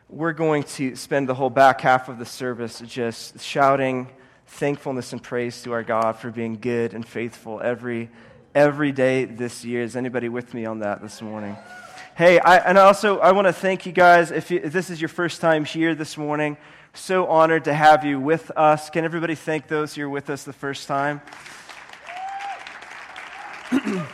we're 0.10 0.34
going 0.34 0.64
to 0.64 0.96
spend 0.96 1.28
the 1.30 1.34
whole 1.34 1.50
back 1.50 1.82
half 1.82 2.10
of 2.10 2.20
the 2.20 2.26
service 2.26 2.82
just 2.86 3.40
shouting 3.40 4.10
thankfulness 4.48 5.14
and 5.14 5.24
praise 5.24 5.64
to 5.64 5.72
our 5.72 5.84
God 5.84 6.18
for 6.18 6.30
being 6.30 6.58
good 6.60 6.94
and 6.94 7.08
faithful 7.08 7.62
every 7.62 8.10
every 8.56 8.92
day 8.92 9.26
this 9.26 9.66
year. 9.66 9.82
Is 9.82 9.96
anybody 9.96 10.30
with 10.30 10.54
me 10.54 10.66
on 10.66 10.80
that 10.80 11.02
this 11.02 11.22
morning? 11.22 11.58
Hey, 12.16 12.40
I, 12.40 12.58
and 12.58 12.78
also 12.78 13.20
I 13.20 13.32
want 13.32 13.48
to 13.48 13.54
thank 13.54 13.86
you 13.86 13.92
guys. 13.92 14.32
If, 14.32 14.52
you, 14.52 14.62
if 14.64 14.72
this 14.72 14.90
is 14.90 15.02
your 15.02 15.08
first 15.08 15.42
time 15.42 15.66
here 15.66 15.96
this 15.96 16.18
morning, 16.18 16.58
so 16.94 17.26
honored 17.26 17.64
to 17.66 17.74
have 17.74 18.06
you 18.06 18.20
with 18.20 18.52
us. 18.56 18.92
Can 18.92 19.04
everybody 19.04 19.34
thank 19.34 19.68
those 19.68 19.96
who 19.96 20.04
are 20.04 20.10
with 20.10 20.30
us 20.30 20.44
the 20.44 20.54
first 20.54 20.88
time? 20.88 21.22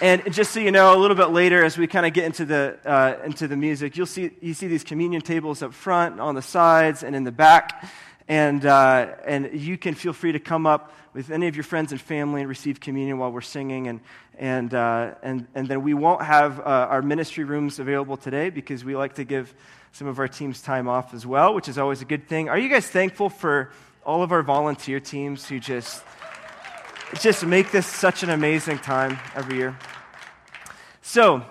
and 0.00 0.34
just 0.34 0.50
so 0.50 0.58
you 0.58 0.72
know, 0.72 0.96
a 0.96 0.98
little 0.98 1.16
bit 1.16 1.30
later, 1.30 1.64
as 1.64 1.78
we 1.78 1.86
kind 1.86 2.04
of 2.04 2.12
get 2.12 2.24
into 2.24 2.44
the 2.44 2.78
uh, 2.84 3.18
into 3.24 3.46
the 3.46 3.56
music, 3.56 3.96
you'll 3.96 4.06
see 4.06 4.32
you 4.40 4.52
see 4.52 4.66
these 4.66 4.82
communion 4.82 5.22
tables 5.22 5.62
up 5.62 5.72
front, 5.72 6.18
on 6.18 6.34
the 6.34 6.42
sides, 6.42 7.04
and 7.04 7.14
in 7.14 7.22
the 7.22 7.30
back, 7.30 7.88
and 8.28 8.64
uh, 8.64 9.14
and 9.26 9.50
you 9.52 9.76
can 9.76 9.94
feel 9.94 10.12
free 10.12 10.32
to 10.32 10.40
come 10.40 10.66
up 10.66 10.92
with 11.14 11.30
any 11.30 11.46
of 11.46 11.54
your 11.54 11.62
friends 11.62 11.92
and 11.92 12.00
family 12.00 12.40
and 12.40 12.48
receive 12.48 12.80
communion 12.80 13.18
while 13.18 13.30
we're 13.30 13.40
singing. 13.40 13.86
And, 13.86 14.00
and, 14.36 14.74
uh, 14.74 15.14
and, 15.22 15.46
and 15.54 15.68
then 15.68 15.82
we 15.82 15.94
won't 15.94 16.22
have 16.22 16.58
uh, 16.58 16.62
our 16.64 17.02
ministry 17.02 17.44
rooms 17.44 17.78
available 17.78 18.16
today 18.16 18.50
because 18.50 18.84
we 18.84 18.96
like 18.96 19.14
to 19.14 19.24
give 19.24 19.54
some 19.92 20.08
of 20.08 20.18
our 20.18 20.26
teams 20.26 20.60
time 20.60 20.88
off 20.88 21.14
as 21.14 21.24
well, 21.24 21.54
which 21.54 21.68
is 21.68 21.78
always 21.78 22.02
a 22.02 22.04
good 22.04 22.28
thing. 22.28 22.48
Are 22.48 22.58
you 22.58 22.68
guys 22.68 22.86
thankful 22.86 23.30
for 23.30 23.70
all 24.04 24.24
of 24.24 24.32
our 24.32 24.42
volunteer 24.42 24.98
teams 24.98 25.48
who 25.48 25.60
just, 25.60 26.02
just 27.20 27.46
make 27.46 27.70
this 27.70 27.86
such 27.86 28.24
an 28.24 28.30
amazing 28.30 28.80
time 28.80 29.16
every 29.36 29.56
year? 29.56 29.78
So, 31.00 31.44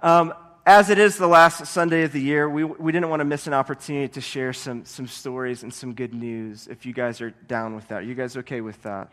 um, 0.00 0.32
as 0.66 0.90
it 0.90 0.98
is 0.98 1.16
the 1.16 1.28
last 1.28 1.64
Sunday 1.66 2.02
of 2.02 2.12
the 2.12 2.20
year, 2.20 2.50
we, 2.50 2.64
we 2.64 2.90
didn't 2.90 3.08
want 3.08 3.20
to 3.20 3.24
miss 3.24 3.46
an 3.46 3.54
opportunity 3.54 4.08
to 4.08 4.20
share 4.20 4.52
some, 4.52 4.84
some 4.84 5.06
stories 5.06 5.62
and 5.62 5.72
some 5.72 5.94
good 5.94 6.12
news 6.12 6.66
if 6.66 6.84
you 6.84 6.92
guys 6.92 7.20
are 7.20 7.30
down 7.30 7.76
with 7.76 7.86
that. 7.86 7.98
Are 7.98 8.02
you 8.02 8.16
guys 8.16 8.36
okay 8.38 8.60
with 8.60 8.82
that? 8.82 9.12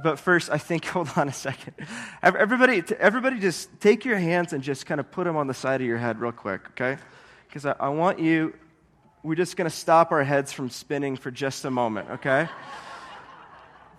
But 0.00 0.20
first, 0.20 0.50
I 0.50 0.58
think, 0.58 0.84
hold 0.84 1.10
on 1.16 1.28
a 1.28 1.32
second. 1.32 1.74
Everybody, 2.22 2.84
everybody 3.00 3.40
just 3.40 3.68
take 3.80 4.04
your 4.04 4.16
hands 4.16 4.52
and 4.52 4.62
just 4.62 4.86
kind 4.86 5.00
of 5.00 5.10
put 5.10 5.24
them 5.24 5.36
on 5.36 5.48
the 5.48 5.54
side 5.54 5.80
of 5.80 5.88
your 5.88 5.98
head 5.98 6.20
real 6.20 6.30
quick, 6.30 6.60
okay? 6.70 6.98
Because 7.48 7.66
I, 7.66 7.74
I 7.80 7.88
want 7.88 8.20
you, 8.20 8.54
we're 9.24 9.34
just 9.34 9.56
going 9.56 9.68
to 9.68 9.76
stop 9.76 10.12
our 10.12 10.22
heads 10.22 10.52
from 10.52 10.70
spinning 10.70 11.16
for 11.16 11.32
just 11.32 11.64
a 11.64 11.70
moment, 11.70 12.10
okay? 12.10 12.48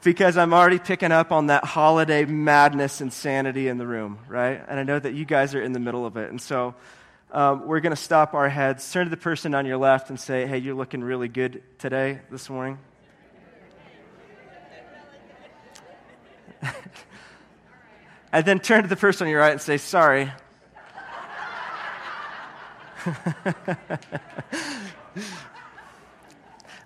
Because 0.05 0.37
I'm 0.37 0.53
already 0.53 0.77
picking 0.77 1.11
up 1.11 1.31
on 1.31 1.47
that 1.47 1.65
holiday 1.65 2.25
madness 2.25 3.01
insanity 3.01 3.67
in 3.67 3.79
the 3.79 3.87
room, 3.87 4.19
right? 4.27 4.63
And 4.67 4.79
I 4.79 4.83
know 4.83 4.99
that 4.99 5.15
you 5.15 5.25
guys 5.25 5.55
are 5.55 5.61
in 5.63 5.73
the 5.73 5.79
middle 5.79 6.05
of 6.05 6.15
it. 6.15 6.29
And 6.29 6.39
so 6.39 6.75
um, 7.31 7.65
we're 7.65 7.79
going 7.79 7.89
to 7.89 8.01
stop 8.01 8.35
our 8.35 8.47
heads, 8.47 8.89
turn 8.91 9.07
to 9.07 9.09
the 9.09 9.17
person 9.17 9.55
on 9.55 9.65
your 9.65 9.77
left, 9.77 10.11
and 10.11 10.19
say, 10.19 10.45
hey, 10.45 10.59
you're 10.59 10.75
looking 10.75 11.03
really 11.03 11.27
good 11.27 11.63
today, 11.79 12.19
this 12.29 12.51
morning. 12.51 12.77
and 18.31 18.45
then 18.45 18.59
turn 18.59 18.83
to 18.83 18.87
the 18.87 18.95
person 18.95 19.25
on 19.25 19.31
your 19.31 19.39
right 19.39 19.53
and 19.53 19.61
say, 19.61 19.77
sorry. 19.77 20.31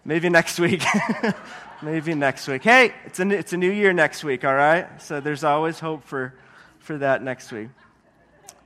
Maybe 0.06 0.30
next 0.30 0.58
week. 0.58 0.82
Maybe 1.82 2.14
next 2.14 2.48
week. 2.48 2.64
Hey, 2.64 2.94
it's 3.06 3.20
a, 3.20 3.30
it's 3.30 3.54
a 3.54 3.58
new 3.58 3.72
year 3.72 3.94
next 3.94 4.24
week, 4.24 4.44
all 4.44 4.56
right? 4.56 5.02
So 5.02 5.22
there's 5.22 5.44
always 5.44 5.80
hope 5.80 6.04
for, 6.04 6.34
for 6.80 6.98
that 6.98 7.24
next 7.24 7.52
week. 7.52 7.70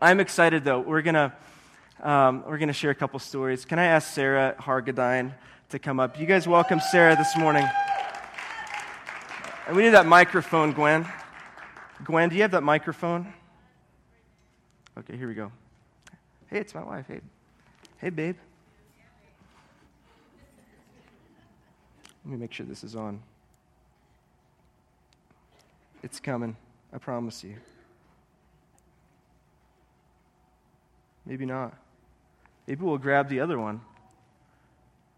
I'm 0.01 0.19
excited, 0.19 0.63
though. 0.63 0.79
We're 0.79 1.03
going 1.03 1.15
to 1.15 1.33
um, 2.03 2.43
we're 2.45 2.57
gonna 2.57 2.73
share 2.73 2.91
a 2.91 2.95
couple 2.95 3.17
stories. 3.19 3.63
Can 3.63 3.79
I 3.79 3.85
ask 3.85 4.13
Sarah 4.13 4.55
Hargadine 4.59 5.33
to 5.69 5.79
come 5.79 6.01
up? 6.01 6.19
You 6.19 6.25
guys 6.25 6.45
welcome 6.45 6.81
Sarah 6.91 7.15
this 7.15 7.37
morning. 7.37 7.65
And 9.67 9.75
we 9.77 9.83
need 9.83 9.91
that 9.91 10.05
microphone, 10.05 10.73
Gwen. 10.73 11.07
Gwen, 12.03 12.27
do 12.27 12.35
you 12.35 12.41
have 12.41 12.51
that 12.51 12.63
microphone? 12.63 13.31
Okay, 14.97 15.15
here 15.15 15.29
we 15.29 15.33
go. 15.33 15.49
Hey, 16.47 16.59
it's 16.59 16.75
my 16.75 16.83
wife. 16.83 17.05
Hey, 17.07 17.21
hey, 17.99 18.09
babe. 18.09 18.35
Let 22.25 22.31
me 22.31 22.37
make 22.37 22.53
sure 22.53 22.65
this 22.65 22.83
is 22.83 22.95
on. 22.95 23.21
It's 26.03 26.19
coming. 26.19 26.55
I 26.93 26.97
promise 26.97 27.43
you. 27.43 27.55
Maybe 31.25 31.45
not. 31.45 31.73
Maybe 32.67 32.83
we'll 32.83 32.97
grab 32.97 33.29
the 33.29 33.39
other 33.39 33.59
one. 33.59 33.81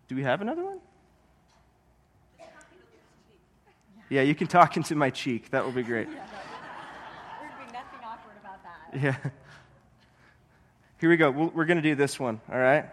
Do 0.07 0.15
we 0.15 0.23
have 0.23 0.41
another 0.41 0.63
one? 0.63 0.79
Yeah, 4.09 4.21
you 4.21 4.35
can 4.35 4.47
talk 4.47 4.77
into 4.77 4.95
my 4.95 5.09
cheek. 5.09 5.49
That 5.49 5.65
will 5.65 5.71
be 5.71 5.81
great. 5.81 6.07
There'd 6.07 6.19
be 6.19 7.73
nothing 7.73 7.99
awkward 8.03 8.35
about 8.39 8.59
that. 8.63 9.01
Yeah. 9.01 9.31
Here 10.99 11.09
we 11.09 11.17
go. 11.17 11.31
We're 11.31 11.65
going 11.65 11.77
to 11.77 11.83
do 11.83 11.95
this 11.95 12.19
one, 12.19 12.39
all 12.51 12.59
right? 12.59 12.85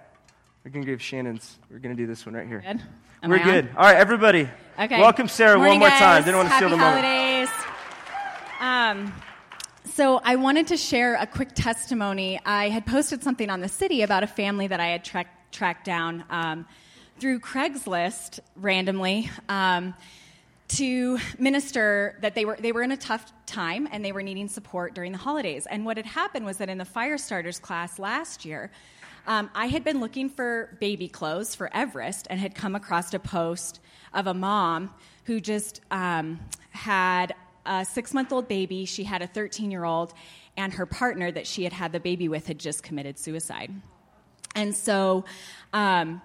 We're 0.64 0.70
going 0.70 0.84
to 0.84 0.90
give 0.90 1.02
Shannon's. 1.02 1.58
We're 1.70 1.80
going 1.80 1.96
to 1.96 2.00
do 2.00 2.06
this 2.06 2.24
one 2.24 2.36
right 2.36 2.46
here. 2.46 2.60
Good. 2.60 2.80
Am 3.24 3.30
We're 3.30 3.42
good. 3.42 3.68
All 3.76 3.82
right, 3.84 3.96
everybody. 3.96 4.48
Okay. 4.78 5.00
Welcome, 5.00 5.26
Sarah, 5.26 5.56
Morning, 5.56 5.72
one 5.72 5.78
more 5.80 5.88
guys. 5.88 5.98
time. 5.98 6.22
Didn't 6.22 6.36
want 6.36 6.48
to 6.50 6.54
Happy 6.54 6.66
steal 6.66 6.70
the 6.70 6.76
moment. 6.76 7.04
holidays. 7.04 7.48
Um, 8.60 9.12
so 9.92 10.20
I 10.22 10.36
wanted 10.36 10.68
to 10.68 10.76
share 10.76 11.16
a 11.16 11.26
quick 11.26 11.48
testimony. 11.56 12.38
I 12.46 12.68
had 12.68 12.86
posted 12.86 13.24
something 13.24 13.50
on 13.50 13.60
the 13.60 13.68
city 13.68 14.02
about 14.02 14.22
a 14.22 14.28
family 14.28 14.68
that 14.68 14.78
I 14.78 14.86
had 14.86 15.04
tra- 15.04 15.24
tracked 15.50 15.84
down 15.84 16.22
um, 16.30 16.64
through 17.18 17.40
Craigslist 17.40 18.38
randomly. 18.54 19.30
Um, 19.48 19.94
to 20.68 21.18
minister 21.38 22.16
that 22.22 22.34
they 22.34 22.46
were 22.46 22.56
they 22.58 22.72
were 22.72 22.80
in 22.80 22.92
a 22.92 22.96
tough 22.96 23.30
time 23.44 23.86
and 23.92 24.02
they 24.02 24.10
were 24.10 24.22
needing 24.22 24.48
support 24.48 24.94
during 24.94 25.12
the 25.12 25.18
holidays. 25.18 25.66
And 25.66 25.84
what 25.84 25.98
had 25.98 26.06
happened 26.06 26.46
was 26.46 26.56
that 26.58 26.70
in 26.70 26.78
the 26.78 26.86
fire 26.86 27.18
starters 27.18 27.58
class 27.58 27.98
last 27.98 28.46
year, 28.46 28.70
um, 29.27 29.50
I 29.55 29.66
had 29.66 29.84
been 29.84 30.00
looking 30.00 30.28
for 30.28 30.77
baby 30.81 31.09
clothes 31.09 31.55
for 31.55 31.75
Everest 31.75 32.27
and 32.31 32.41
had 32.41 32.55
come 32.55 32.75
across 32.75 33.12
a 33.15 33.19
post 33.19 33.81
of 34.12 34.27
a 34.27 34.34
mom 34.34 34.93
who 35.25 35.41
just 35.41 35.81
um, 35.91 36.41
had 36.71 37.34
a 37.65 37.84
six 37.84 38.12
month 38.12 38.33
old 38.33 38.49
baby. 38.49 38.84
She 38.84 39.05
had 39.05 39.22
a 39.22 39.27
13 39.27 39.71
year 39.71 39.84
old, 39.84 40.12
and 40.56 40.72
her 40.75 40.87
partner 40.87 41.31
that 41.31 41.47
she 41.47 41.65
had 41.65 41.72
had 41.72 41.92
the 41.92 42.01
baby 42.01 42.28
with 42.28 42.47
had 42.47 42.59
just 42.59 42.83
committed 42.83 43.19
suicide. 43.19 43.72
And 44.54 44.74
so, 44.74 45.25
um, 45.72 46.21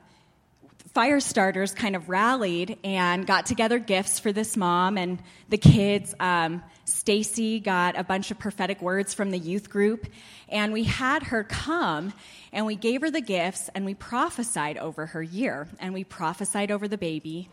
fire 0.94 1.20
starters 1.20 1.74
kind 1.74 1.96
of 1.96 2.10
rallied 2.10 2.78
and 2.84 3.28
got 3.28 3.46
together 3.46 3.78
gifts 3.78 4.20
for 4.20 4.32
this 4.32 4.58
mom 4.58 4.98
and 4.98 5.22
the 5.48 5.58
kids. 5.58 6.14
Um, 6.20 6.64
Stacy 6.88 7.60
got 7.60 7.98
a 8.00 8.04
bunch 8.04 8.32
of 8.32 8.40
prophetic 8.40 8.82
words 8.82 9.14
from 9.14 9.30
the 9.32 9.38
youth 9.38 9.70
group, 9.70 10.08
and 10.48 10.72
we 10.72 10.84
had 10.84 11.24
her 11.24 11.44
come 11.44 12.14
and 12.54 12.66
we 12.66 12.76
gave 12.76 13.02
her 13.02 13.12
the 13.12 13.22
gifts 13.22 13.70
and 13.76 13.86
we 13.86 13.94
prophesied 13.94 14.78
over 14.78 15.08
her 15.08 15.22
year 15.22 15.68
and 15.80 15.94
we 15.94 16.04
prophesied 16.06 16.72
over 16.72 16.88
the 16.88 16.98
baby 16.98 17.50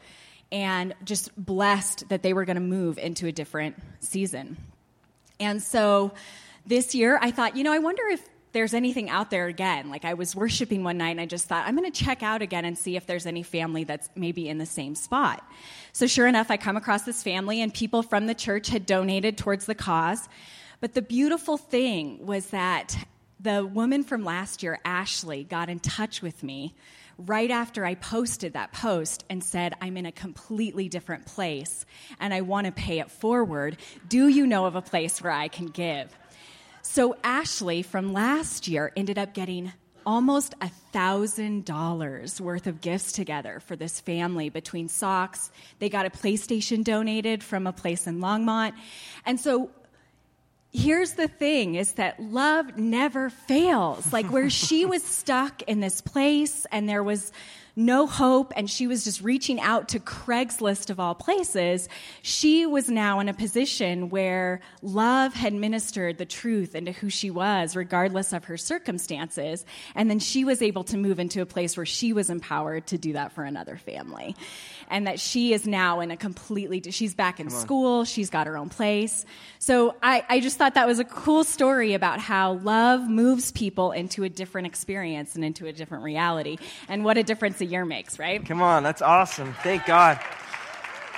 and 0.53 0.95
just 1.05 1.35
blessed 1.37 2.09
that 2.11 2.23
they 2.23 2.33
were 2.33 2.45
going 2.45 2.55
to 2.55 2.63
move 2.63 2.97
into 2.97 3.27
a 3.27 3.33
different 3.33 3.77
season. 3.99 4.57
And 5.41 5.61
so 5.61 6.13
this 6.65 6.95
year, 6.95 7.19
I 7.21 7.33
thought, 7.33 7.57
you 7.57 7.65
know, 7.65 7.73
I 7.73 7.81
wonder 7.81 8.05
if 8.07 8.27
there's 8.55 8.73
anything 8.73 9.11
out 9.11 9.31
there 9.31 9.47
again. 9.49 9.91
Like 9.91 10.05
I 10.05 10.15
was 10.15 10.35
worshiping 10.35 10.85
one 10.85 10.97
night 10.97 11.11
and 11.11 11.21
I 11.21 11.27
just 11.27 11.47
thought, 11.47 11.67
I'm 11.67 11.77
going 11.77 11.91
to 11.91 12.05
check 12.05 12.23
out 12.23 12.41
again 12.41 12.65
and 12.65 12.79
see 12.79 12.97
if 12.97 13.05
there's 13.05 13.27
any 13.27 13.43
family 13.43 13.85
that's 13.85 14.09
maybe 14.15 14.49
in 14.49 14.59
the 14.59 14.65
same 14.65 14.95
spot. 14.95 15.47
So 15.93 16.07
sure 16.07 16.27
enough, 16.27 16.51
I 16.51 16.57
come 16.57 16.77
across 16.77 17.03
this 17.03 17.23
family 17.23 17.61
and 17.61 17.75
people 17.75 18.03
from 18.03 18.27
the 18.27 18.35
church 18.35 18.69
had 18.69 18.87
donated 18.87 19.37
towards 19.37 19.67
the 19.67 19.75
cause. 19.75 20.29
But 20.81 20.95
the 20.95 21.03
beautiful 21.03 21.59
thing 21.59 22.25
was 22.25 22.47
that 22.47 22.97
the 23.41 23.67
woman 23.67 24.05
from 24.05 24.25
last 24.25 24.63
year, 24.63 24.79
Ashley, 24.85 25.45
got 25.45 25.69
in 25.69 25.81
touch 25.81 26.23
with 26.23 26.43
me 26.43 26.75
right 27.19 27.51
after 27.51 27.85
I 27.85 27.95
posted 27.97 28.53
that 28.53 28.73
post 28.73 29.25
and 29.29 29.43
said, 29.43 29.75
I'm 29.81 29.97
in 29.97 30.07
a 30.07 30.13
completely 30.13 30.89
different 30.89 31.27
place 31.27 31.85
and 32.21 32.33
I 32.33 32.41
want 32.41 32.67
to 32.67 32.73
pay 32.73 33.01
it 33.01 33.11
forward. 33.11 33.77
Do 34.09 34.29
you 34.29 34.47
know 34.47 34.67
of 34.67 34.77
a 34.77 34.83
place 34.83 35.21
where 35.21 35.33
I 35.33 35.49
can 35.49 35.67
give? 35.67 36.17
So, 36.87 37.17
Ashley 37.25 37.83
from 37.83 38.13
last 38.13 38.69
year 38.69 38.93
ended 38.95 39.19
up 39.19 39.33
getting 39.33 39.73
almost 40.07 40.55
a 40.61 40.69
thousand 40.93 41.65
dollars 41.65 42.41
worth 42.41 42.67
of 42.67 42.83
gifts 42.83 43.11
together 43.13 43.59
for 43.61 43.75
this 43.75 44.01
family 44.01 44.51
between 44.51 44.89
socks. 44.89 45.51
They 45.79 45.89
got 45.89 46.05
a 46.05 46.11
PlayStation 46.11 46.85
donated 46.85 47.43
from 47.43 47.67
a 47.67 47.73
place 47.73 48.07
in 48.07 48.21
Longmont. 48.21 48.75
And 49.25 49.41
so 49.41 49.71
here's 50.73 51.15
the 51.15 51.27
thing 51.27 51.75
is 51.75 51.93
that 51.93 52.23
love 52.23 52.77
never 52.77 53.31
fails. 53.31 54.13
Like 54.13 54.27
where 54.27 54.51
she 54.51 54.85
was 54.85 55.03
stuck 55.03 55.63
in 55.63 55.81
this 55.81 56.03
place 56.03 56.67
and 56.71 56.87
there 56.87 57.03
was 57.03 57.33
no 57.77 58.07
hope 58.07 58.53
and 58.57 58.71
she 58.71 58.87
was 58.87 59.05
just 59.05 59.21
reaching 59.21 59.61
out 59.61 59.89
to 59.89 60.01
Craigslist 60.01 60.91
of 60.91 61.01
all 61.01 61.15
places, 61.15 61.89
she 62.23 62.67
was 62.67 62.89
now 62.89 63.21
in 63.21 63.29
a 63.29 63.35
position 63.35 64.11
where 64.11 64.61
love 64.83 65.35
had 65.35 65.53
ministered 65.53 66.19
the 66.19 66.27
truth 66.27 66.75
into 66.75 66.93
who 66.93 67.11
she 67.11 67.31
was, 67.31 67.75
regardless 67.75 68.33
of 68.33 68.45
her 68.45 68.57
circumstances. 68.57 69.65
And 69.95 70.09
then 70.09 70.19
she 70.19 70.45
was 70.45 70.63
able 70.63 70.85
to 70.85 70.97
move 70.97 71.19
into 71.19 71.43
a 71.43 71.47
place 71.47 71.77
where 71.77 71.87
she 71.87 72.13
was 72.13 72.31
empowered 72.31 72.87
to 72.89 72.99
do 72.99 73.15
that 73.15 73.33
for 73.33 73.45
another 73.45 73.77
family. 73.77 74.37
And 74.91 75.07
that 75.07 75.21
she 75.21 75.53
is 75.53 75.67
now 75.67 76.01
in 76.01 76.11
a 76.11 76.17
completely, 76.17 76.83
she's 76.91 77.15
back 77.15 77.41
in 77.41 77.51
school, 77.51 78.05
she's 78.05 78.31
got 78.31 78.47
her 78.47 78.57
own 78.57 78.69
place. 78.69 79.25
So 79.59 79.97
I, 80.03 80.25
I 80.29 80.41
just 80.41 80.59
thought 80.59 80.75
that 80.75 80.87
was 80.87 80.99
a 80.99 81.05
cool 81.05 81.45
story 81.45 81.95
about 81.95 82.21
how 82.21 82.55
love 82.55 83.09
moves 83.09 83.53
people 83.53 83.93
into 83.93 84.25
a 84.25 84.29
different 84.29 84.67
experience 84.67 85.35
and 85.35 85.45
into 85.45 85.67
a 85.67 85.73
different 85.73 86.05
reality. 86.05 86.59
And 86.89 87.05
what 87.05 87.19
a 87.19 87.23
difference 87.23 87.61
a 87.61 87.65
year 87.65 87.85
makes, 87.85 88.19
right? 88.19 88.45
Come 88.45 88.63
on, 88.63 88.83
that's 88.83 89.03
awesome. 89.03 89.55
Thank 89.63 89.87
God. 89.87 90.19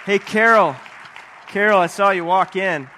Hey, 0.05 0.19
Carol. 0.19 0.77
Carol, 1.49 1.81
I 1.81 1.87
saw 1.87 2.11
you 2.11 2.25
walk 2.25 2.57
in. 2.57 2.89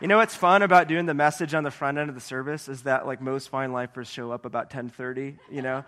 You 0.00 0.06
know 0.06 0.18
what's 0.18 0.36
fun 0.36 0.62
about 0.62 0.86
doing 0.86 1.06
the 1.06 1.14
message 1.14 1.54
on 1.54 1.64
the 1.64 1.72
front 1.72 1.98
end 1.98 2.08
of 2.08 2.14
the 2.14 2.20
service 2.20 2.68
is 2.68 2.82
that 2.82 3.04
like 3.04 3.20
most 3.20 3.50
Vine 3.50 3.72
Lifers 3.72 4.08
show 4.08 4.30
up 4.30 4.44
about 4.44 4.70
10:30, 4.70 5.38
you 5.50 5.60
know? 5.60 5.84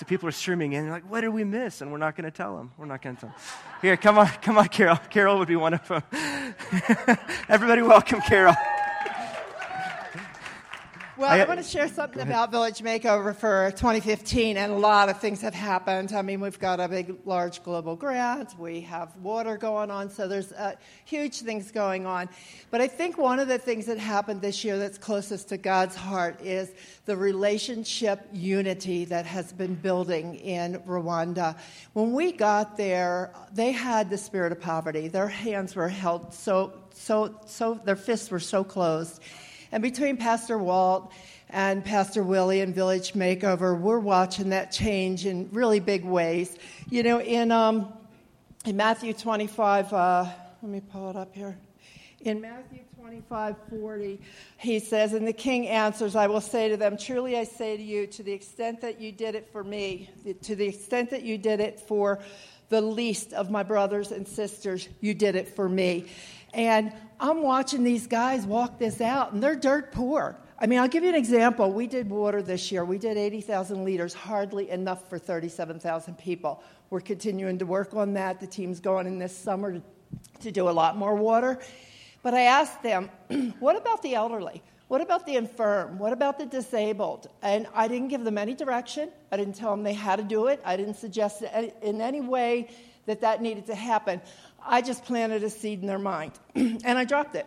So 0.00 0.06
people 0.06 0.26
are 0.30 0.32
streaming 0.32 0.72
in, 0.72 0.88
like, 0.88 1.04
what 1.10 1.20
did 1.20 1.28
we 1.28 1.44
miss? 1.44 1.82
And 1.82 1.92
we're 1.92 1.98
not 1.98 2.16
going 2.16 2.24
to 2.24 2.30
tell 2.30 2.56
them. 2.56 2.72
We're 2.78 2.86
not 2.86 3.02
going 3.02 3.16
to 3.16 3.20
tell 3.20 3.28
them. 3.28 3.38
Here, 3.82 3.98
come 3.98 4.16
on, 4.16 4.28
come 4.42 4.56
on, 4.56 4.68
Carol. 4.68 4.96
Carol 5.10 5.38
would 5.38 5.48
be 5.48 5.56
one 5.56 5.74
of 5.74 5.86
them. 5.86 6.02
Everybody 7.50 7.82
welcome 7.82 8.22
Carol. 8.22 8.54
Well, 11.20 11.30
I, 11.30 11.40
I 11.40 11.44
want 11.44 11.62
to 11.62 11.70
share 11.70 11.86
something 11.86 12.22
about 12.22 12.50
Village 12.50 12.78
Makeover 12.78 13.36
for 13.36 13.70
2015, 13.72 14.56
and 14.56 14.72
a 14.72 14.76
lot 14.76 15.10
of 15.10 15.20
things 15.20 15.42
have 15.42 15.52
happened. 15.52 16.14
I 16.14 16.22
mean, 16.22 16.40
we've 16.40 16.58
got 16.58 16.80
a 16.80 16.88
big, 16.88 17.14
large 17.26 17.62
global 17.62 17.94
grant, 17.94 18.58
we 18.58 18.80
have 18.80 19.14
water 19.16 19.58
going 19.58 19.90
on, 19.90 20.08
so 20.08 20.26
there's 20.26 20.50
uh, 20.52 20.76
huge 21.04 21.40
things 21.40 21.72
going 21.72 22.06
on. 22.06 22.30
But 22.70 22.80
I 22.80 22.88
think 22.88 23.18
one 23.18 23.38
of 23.38 23.48
the 23.48 23.58
things 23.58 23.84
that 23.84 23.98
happened 23.98 24.40
this 24.40 24.64
year 24.64 24.78
that's 24.78 24.96
closest 24.96 25.50
to 25.50 25.58
God's 25.58 25.94
heart 25.94 26.40
is 26.40 26.72
the 27.04 27.18
relationship 27.18 28.26
unity 28.32 29.04
that 29.04 29.26
has 29.26 29.52
been 29.52 29.74
building 29.74 30.36
in 30.36 30.78
Rwanda. 30.86 31.54
When 31.92 32.14
we 32.14 32.32
got 32.32 32.78
there, 32.78 33.34
they 33.52 33.72
had 33.72 34.08
the 34.08 34.16
spirit 34.16 34.52
of 34.52 34.60
poverty. 34.62 35.08
Their 35.08 35.28
hands 35.28 35.76
were 35.76 35.90
held 35.90 36.32
so, 36.32 36.72
so, 36.94 37.38
so, 37.44 37.74
their 37.84 37.96
fists 37.96 38.30
were 38.30 38.40
so 38.40 38.64
closed 38.64 39.20
and 39.72 39.82
between 39.82 40.16
Pastor 40.16 40.58
Walt 40.58 41.12
and 41.48 41.84
Pastor 41.84 42.22
Willie 42.22 42.60
and 42.60 42.74
Village 42.74 43.12
Makeover, 43.12 43.78
we're 43.78 43.98
watching 43.98 44.50
that 44.50 44.72
change 44.72 45.26
in 45.26 45.48
really 45.52 45.80
big 45.80 46.04
ways. 46.04 46.56
You 46.88 47.02
know, 47.02 47.20
in, 47.20 47.52
um, 47.52 47.92
in 48.64 48.76
Matthew 48.76 49.12
25, 49.12 49.92
uh, 49.92 50.26
let 50.62 50.70
me 50.70 50.80
pull 50.80 51.10
it 51.10 51.16
up 51.16 51.34
here. 51.34 51.56
In 52.20 52.40
Matthew 52.40 52.80
25, 53.00 53.56
40, 53.70 54.20
he 54.58 54.78
says, 54.78 55.14
And 55.14 55.26
the 55.26 55.32
king 55.32 55.68
answers, 55.68 56.16
I 56.16 56.26
will 56.26 56.40
say 56.40 56.68
to 56.68 56.76
them, 56.76 56.96
Truly 56.98 57.38
I 57.38 57.44
say 57.44 57.76
to 57.76 57.82
you, 57.82 58.06
to 58.08 58.22
the 58.22 58.32
extent 58.32 58.80
that 58.82 59.00
you 59.00 59.12
did 59.12 59.34
it 59.34 59.48
for 59.52 59.64
me, 59.64 60.10
to 60.42 60.54
the 60.54 60.66
extent 60.66 61.10
that 61.10 61.22
you 61.22 61.38
did 61.38 61.60
it 61.60 61.80
for 61.80 62.18
the 62.70 62.80
least 62.80 63.32
of 63.32 63.50
my 63.50 63.62
brothers 63.62 64.12
and 64.12 64.26
sisters, 64.26 64.88
you 65.00 65.12
did 65.12 65.34
it 65.34 65.48
for 65.48 65.68
me. 65.68 66.06
And 66.52 66.92
I'm 67.18 67.42
watching 67.42 67.84
these 67.84 68.06
guys 68.06 68.46
walk 68.46 68.78
this 68.78 69.00
out, 69.00 69.32
and 69.32 69.42
they're 69.42 69.56
dirt 69.56 69.92
poor. 69.92 70.36
I 70.58 70.66
mean, 70.66 70.78
I'll 70.78 70.88
give 70.88 71.02
you 71.02 71.08
an 71.08 71.14
example. 71.14 71.72
We 71.72 71.86
did 71.86 72.10
water 72.10 72.42
this 72.42 72.70
year. 72.70 72.84
We 72.84 72.98
did 72.98 73.16
80,000 73.16 73.84
liters, 73.84 74.12
hardly 74.12 74.68
enough 74.68 75.08
for 75.08 75.18
37,000 75.18 76.18
people. 76.18 76.62
We're 76.90 77.00
continuing 77.00 77.58
to 77.58 77.66
work 77.66 77.94
on 77.94 78.12
that. 78.14 78.40
The 78.40 78.46
team's 78.46 78.80
going 78.80 79.06
in 79.06 79.18
this 79.18 79.36
summer 79.36 79.80
to, 80.40 80.50
do 80.50 80.68
a 80.68 80.70
lot 80.70 80.96
more 80.96 81.14
water. 81.14 81.58
But 82.22 82.34
I 82.34 82.42
asked 82.42 82.82
them, 82.82 83.08
what 83.60 83.76
about 83.76 84.02
the 84.02 84.14
elderly? 84.14 84.62
What 84.88 85.00
about 85.00 85.24
the 85.24 85.36
infirm? 85.36 85.98
What 85.98 86.12
about 86.12 86.38
the 86.38 86.46
disabled? 86.46 87.28
And 87.42 87.68
I 87.74 87.86
didn't 87.86 88.08
give 88.08 88.24
them 88.24 88.36
any 88.36 88.54
direction. 88.54 89.10
I 89.30 89.36
didn't 89.36 89.54
tell 89.54 89.70
them 89.70 89.84
they 89.84 89.94
had 89.94 90.16
to 90.16 90.24
do 90.24 90.48
it. 90.48 90.60
I 90.64 90.76
didn't 90.76 90.94
suggest 90.96 91.42
in 91.42 92.00
any 92.00 92.20
way 92.20 92.68
that 93.06 93.20
that 93.20 93.40
needed 93.40 93.66
to 93.66 93.74
happen. 93.74 94.20
I 94.64 94.82
just 94.82 95.04
planted 95.04 95.42
a 95.42 95.50
seed 95.50 95.80
in 95.80 95.86
their 95.86 95.98
mind 95.98 96.32
and 96.54 96.86
I 96.86 97.04
dropped 97.04 97.34
it. 97.34 97.46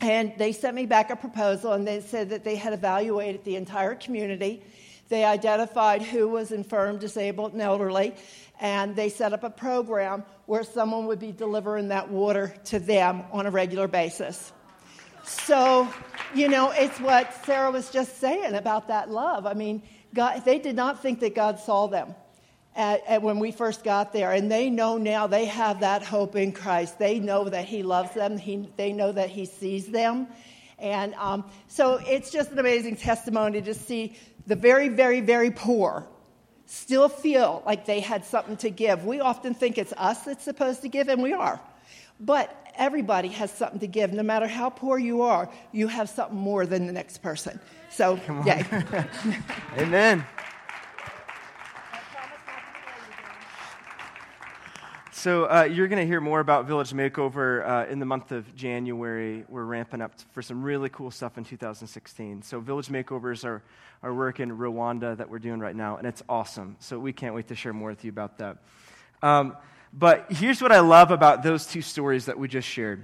And 0.00 0.34
they 0.36 0.52
sent 0.52 0.74
me 0.74 0.86
back 0.86 1.10
a 1.10 1.16
proposal 1.16 1.72
and 1.72 1.86
they 1.86 2.00
said 2.00 2.30
that 2.30 2.44
they 2.44 2.56
had 2.56 2.72
evaluated 2.72 3.44
the 3.44 3.56
entire 3.56 3.94
community. 3.94 4.62
They 5.08 5.24
identified 5.24 6.02
who 6.02 6.28
was 6.28 6.52
infirm, 6.52 6.98
disabled, 6.98 7.52
and 7.52 7.62
elderly, 7.62 8.14
and 8.60 8.94
they 8.96 9.08
set 9.08 9.32
up 9.32 9.44
a 9.44 9.50
program 9.50 10.24
where 10.46 10.64
someone 10.64 11.06
would 11.06 11.20
be 11.20 11.32
delivering 11.32 11.88
that 11.88 12.10
water 12.10 12.54
to 12.64 12.78
them 12.78 13.22
on 13.32 13.46
a 13.46 13.50
regular 13.50 13.88
basis. 13.88 14.52
So, 15.24 15.88
you 16.34 16.48
know, 16.48 16.72
it's 16.72 17.00
what 17.00 17.32
Sarah 17.44 17.70
was 17.70 17.90
just 17.90 18.18
saying 18.18 18.54
about 18.54 18.88
that 18.88 19.10
love. 19.10 19.46
I 19.46 19.54
mean, 19.54 19.82
God, 20.12 20.44
they 20.44 20.58
did 20.58 20.76
not 20.76 21.02
think 21.02 21.20
that 21.20 21.34
God 21.34 21.58
saw 21.60 21.86
them 21.86 22.14
at, 22.76 23.04
at 23.06 23.22
when 23.22 23.38
we 23.38 23.50
first 23.50 23.82
got 23.82 24.12
there. 24.12 24.32
And 24.32 24.50
they 24.50 24.70
know 24.70 24.98
now 24.98 25.26
they 25.26 25.46
have 25.46 25.80
that 25.80 26.02
hope 26.02 26.36
in 26.36 26.52
Christ. 26.52 26.98
They 26.98 27.18
know 27.18 27.48
that 27.48 27.64
He 27.64 27.82
loves 27.82 28.12
them, 28.14 28.38
he, 28.38 28.68
they 28.76 28.92
know 28.92 29.12
that 29.12 29.30
He 29.30 29.46
sees 29.46 29.86
them. 29.88 30.28
And 30.78 31.14
um, 31.14 31.50
so 31.68 31.98
it's 32.06 32.30
just 32.30 32.52
an 32.52 32.58
amazing 32.58 32.96
testimony 32.96 33.62
to 33.62 33.74
see 33.74 34.16
the 34.46 34.56
very, 34.56 34.88
very, 34.90 35.20
very 35.20 35.50
poor 35.50 36.06
still 36.66 37.08
feel 37.08 37.62
like 37.64 37.86
they 37.86 38.00
had 38.00 38.24
something 38.24 38.56
to 38.58 38.70
give. 38.70 39.04
We 39.04 39.20
often 39.20 39.54
think 39.54 39.78
it's 39.78 39.92
us 39.96 40.24
that's 40.24 40.44
supposed 40.44 40.82
to 40.82 40.88
give, 40.88 41.08
and 41.08 41.22
we 41.22 41.32
are. 41.32 41.60
But 42.20 42.54
everybody 42.76 43.28
has 43.28 43.50
something 43.50 43.80
to 43.80 43.86
give. 43.86 44.12
No 44.12 44.22
matter 44.22 44.46
how 44.46 44.70
poor 44.70 44.98
you 44.98 45.22
are, 45.22 45.48
you 45.72 45.88
have 45.88 46.08
something 46.08 46.36
more 46.36 46.66
than 46.66 46.86
the 46.86 46.92
next 46.92 47.18
person. 47.22 47.60
So, 47.90 48.18
yay. 48.44 48.64
Amen. 49.78 50.24
So 55.26 55.46
uh, 55.46 55.64
you're 55.64 55.88
going 55.88 55.98
to 55.98 56.06
hear 56.06 56.20
more 56.20 56.38
about 56.38 56.66
Village 56.66 56.92
Makeover 56.92 57.68
uh, 57.68 57.90
in 57.90 57.98
the 57.98 58.06
month 58.06 58.30
of 58.30 58.54
January. 58.54 59.44
We're 59.48 59.64
ramping 59.64 60.00
up 60.00 60.12
for 60.30 60.40
some 60.40 60.62
really 60.62 60.88
cool 60.88 61.10
stuff 61.10 61.36
in 61.36 61.44
2016. 61.44 62.42
So 62.42 62.60
Village 62.60 62.86
Makeovers 62.86 63.44
are 63.44 63.60
our 64.04 64.14
work 64.14 64.38
in 64.38 64.56
Rwanda 64.56 65.16
that 65.16 65.28
we're 65.28 65.40
doing 65.40 65.58
right 65.58 65.74
now, 65.74 65.96
and 65.96 66.06
it's 66.06 66.22
awesome. 66.28 66.76
So 66.78 67.00
we 67.00 67.12
can't 67.12 67.34
wait 67.34 67.48
to 67.48 67.56
share 67.56 67.72
more 67.72 67.88
with 67.88 68.04
you 68.04 68.10
about 68.10 68.38
that. 68.38 68.58
Um, 69.20 69.56
but 69.92 70.26
here's 70.30 70.62
what 70.62 70.70
I 70.70 70.78
love 70.78 71.10
about 71.10 71.42
those 71.42 71.66
two 71.66 71.82
stories 71.82 72.26
that 72.26 72.38
we 72.38 72.46
just 72.46 72.68
shared. 72.68 73.02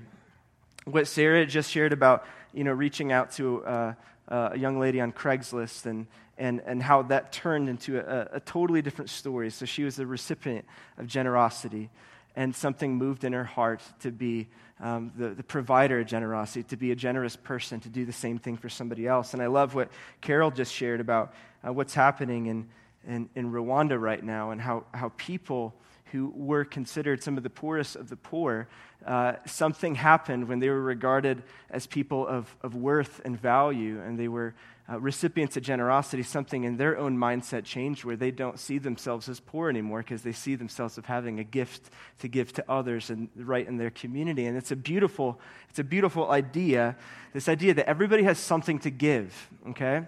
What 0.85 1.09
Sarah 1.09 1.45
just 1.45 1.73
shared 1.73 1.93
about, 1.93 2.25
you 2.55 2.63
know, 2.63 2.71
reaching 2.71 3.11
out 3.11 3.33
to 3.33 3.65
uh, 3.65 3.95
a 4.29 4.57
young 4.57 4.79
lady 4.79 5.01
on 5.01 5.11
Craigslist 5.11 5.87
and 5.87 6.07
and, 6.39 6.63
and 6.65 6.83
how 6.83 7.03
that 7.03 7.31
turned 7.31 7.69
into 7.69 7.99
a, 7.99 8.37
a, 8.37 8.41
totally 8.41 8.81
different 8.81 9.11
story. 9.11 9.51
So 9.51 9.67
she 9.67 9.85
was 9.85 9.99
a 9.99 10.07
recipient 10.07 10.65
of 10.97 11.07
generosity 11.07 11.91
and 12.37 12.55
something 12.55 12.97
moved 12.97 13.25
in 13.25 13.33
her 13.33 13.45
heart 13.45 13.83
to 14.01 14.11
be 14.11 14.49
um, 14.81 15.13
the, 15.17 15.29
the 15.29 15.43
provider 15.43 16.01
of 16.01 16.07
generosity, 16.07 16.63
to 16.65 16.77
be 16.77 16.91
a 16.91 16.97
generous 16.97 17.37
person, 17.37 17.81
to 17.81 17.89
do 17.89 18.05
the 18.05 18.13
same 18.13 18.39
thing 18.39 18.57
for 18.57 18.69
somebody 18.69 19.07
else. 19.07 19.33
And 19.33 19.43
I 19.43 19.47
love 19.47 19.75
what 19.75 19.91
Carol 20.21 20.51
just 20.51 20.73
shared 20.73 21.01
about 21.01 21.35
uh, 21.67 21.73
what's 21.73 21.95
happening 21.95 22.47
in, 22.47 22.69
in, 23.07 23.29
in 23.35 23.53
Rwanda 23.53 24.01
right 24.01 24.23
now 24.23 24.51
and 24.51 24.61
how, 24.61 24.85
how 24.93 25.13
people 25.17 25.75
who 26.13 26.33
were 26.37 26.65
considered 26.65 27.23
some 27.23 27.37
of 27.37 27.43
the 27.43 27.51
poorest 27.51 27.97
of 27.97 28.09
the 28.09 28.17
poor, 28.17 28.69
uh, 29.07 29.35
something 29.47 29.95
happened 29.95 30.47
when 30.47 30.61
they 30.61 30.69
were 30.69 30.83
regarded 30.83 31.43
as 31.71 31.87
people 31.87 32.27
of, 32.27 32.55
of 32.63 32.75
worth 32.75 33.21
and 33.25 33.41
value, 33.41 34.01
and 34.01 34.19
they 34.19 34.29
were 34.29 34.55
uh, 34.91 35.01
recipients 35.01 35.57
of 35.57 35.63
generosity, 35.63 36.23
something 36.23 36.65
in 36.65 36.77
their 36.77 36.99
own 36.99 37.17
mindset 37.17 37.65
changed 37.65 38.05
where 38.05 38.17
they 38.17 38.31
don't 38.31 38.59
see 38.59 38.79
themselves 38.79 39.29
as 39.29 39.41
poor 39.41 39.69
anymore 39.69 40.01
because 40.01 40.23
they 40.23 40.33
see 40.33 40.55
themselves 40.55 40.99
as 40.99 41.05
having 41.05 41.39
a 41.39 41.45
gift 41.45 41.91
to 42.19 42.29
give 42.29 42.53
to 42.53 42.65
others 42.71 43.09
and 43.09 43.29
right 43.37 43.67
in 43.67 43.77
their 43.77 43.91
community. 43.91 44.45
And 44.45 44.57
it's 44.57 44.71
a 44.71 44.77
beautiful, 44.77 45.41
it's 45.71 45.79
a 45.79 45.85
beautiful 45.85 46.31
idea, 46.31 46.97
this 47.33 47.49
idea 47.49 47.75
that 47.75 47.89
everybody 47.89 48.25
has 48.25 48.39
something 48.39 48.79
to 48.81 48.91
give, 48.91 49.49
okay? 49.69 50.03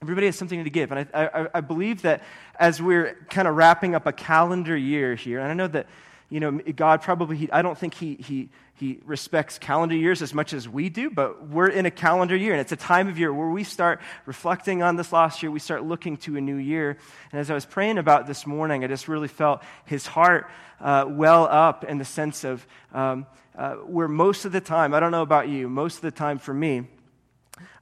Everybody 0.00 0.26
has 0.26 0.36
something 0.36 0.62
to 0.62 0.70
give. 0.70 0.92
And 0.92 1.08
I, 1.12 1.26
I, 1.26 1.48
I 1.54 1.60
believe 1.60 2.02
that 2.02 2.22
as 2.58 2.80
we're 2.80 3.16
kind 3.30 3.48
of 3.48 3.56
wrapping 3.56 3.94
up 3.94 4.06
a 4.06 4.12
calendar 4.12 4.76
year 4.76 5.16
here, 5.16 5.40
and 5.40 5.50
I 5.50 5.54
know 5.54 5.66
that, 5.66 5.86
you 6.30 6.38
know, 6.38 6.52
God 6.52 7.02
probably, 7.02 7.36
he, 7.36 7.50
I 7.50 7.62
don't 7.62 7.76
think 7.76 7.94
he, 7.94 8.14
he, 8.14 8.48
he 8.74 9.00
respects 9.04 9.58
calendar 9.58 9.96
years 9.96 10.22
as 10.22 10.32
much 10.32 10.52
as 10.52 10.68
we 10.68 10.88
do, 10.88 11.10
but 11.10 11.48
we're 11.48 11.68
in 11.68 11.84
a 11.84 11.90
calendar 11.90 12.36
year, 12.36 12.52
and 12.52 12.60
it's 12.60 12.70
a 12.70 12.76
time 12.76 13.08
of 13.08 13.18
year 13.18 13.34
where 13.34 13.48
we 13.48 13.64
start 13.64 14.00
reflecting 14.24 14.82
on 14.82 14.94
this 14.94 15.12
last 15.12 15.42
year. 15.42 15.50
We 15.50 15.58
start 15.58 15.82
looking 15.82 16.16
to 16.18 16.36
a 16.36 16.40
new 16.40 16.56
year. 16.56 16.96
And 17.32 17.40
as 17.40 17.50
I 17.50 17.54
was 17.54 17.66
praying 17.66 17.98
about 17.98 18.28
this 18.28 18.46
morning, 18.46 18.84
I 18.84 18.86
just 18.86 19.08
really 19.08 19.26
felt 19.26 19.62
his 19.84 20.06
heart 20.06 20.48
uh, 20.80 21.06
well 21.08 21.44
up 21.44 21.82
in 21.82 21.98
the 21.98 22.04
sense 22.04 22.44
of 22.44 22.64
um, 22.92 23.26
uh, 23.56 23.74
where 23.74 24.06
most 24.06 24.44
of 24.44 24.52
the 24.52 24.60
time, 24.60 24.94
I 24.94 25.00
don't 25.00 25.10
know 25.10 25.22
about 25.22 25.48
you, 25.48 25.68
most 25.68 25.96
of 25.96 26.02
the 26.02 26.12
time 26.12 26.38
for 26.38 26.54
me, 26.54 26.86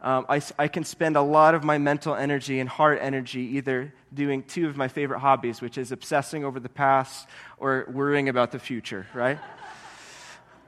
um, 0.00 0.26
I, 0.28 0.40
I, 0.58 0.68
can 0.68 0.84
spend 0.84 1.16
a 1.16 1.22
lot 1.22 1.54
of 1.54 1.64
my 1.64 1.78
mental 1.78 2.14
energy 2.14 2.60
and 2.60 2.68
heart 2.68 2.98
energy 3.00 3.40
either 3.56 3.92
doing 4.12 4.42
two 4.42 4.68
of 4.68 4.76
my 4.76 4.88
favorite 4.88 5.20
hobbies, 5.20 5.60
which 5.60 5.78
is 5.78 5.92
obsessing 5.92 6.44
over 6.44 6.60
the 6.60 6.68
past 6.68 7.28
or 7.58 7.86
worrying 7.92 8.28
about 8.28 8.52
the 8.52 8.58
future, 8.58 9.06
right? 9.14 9.38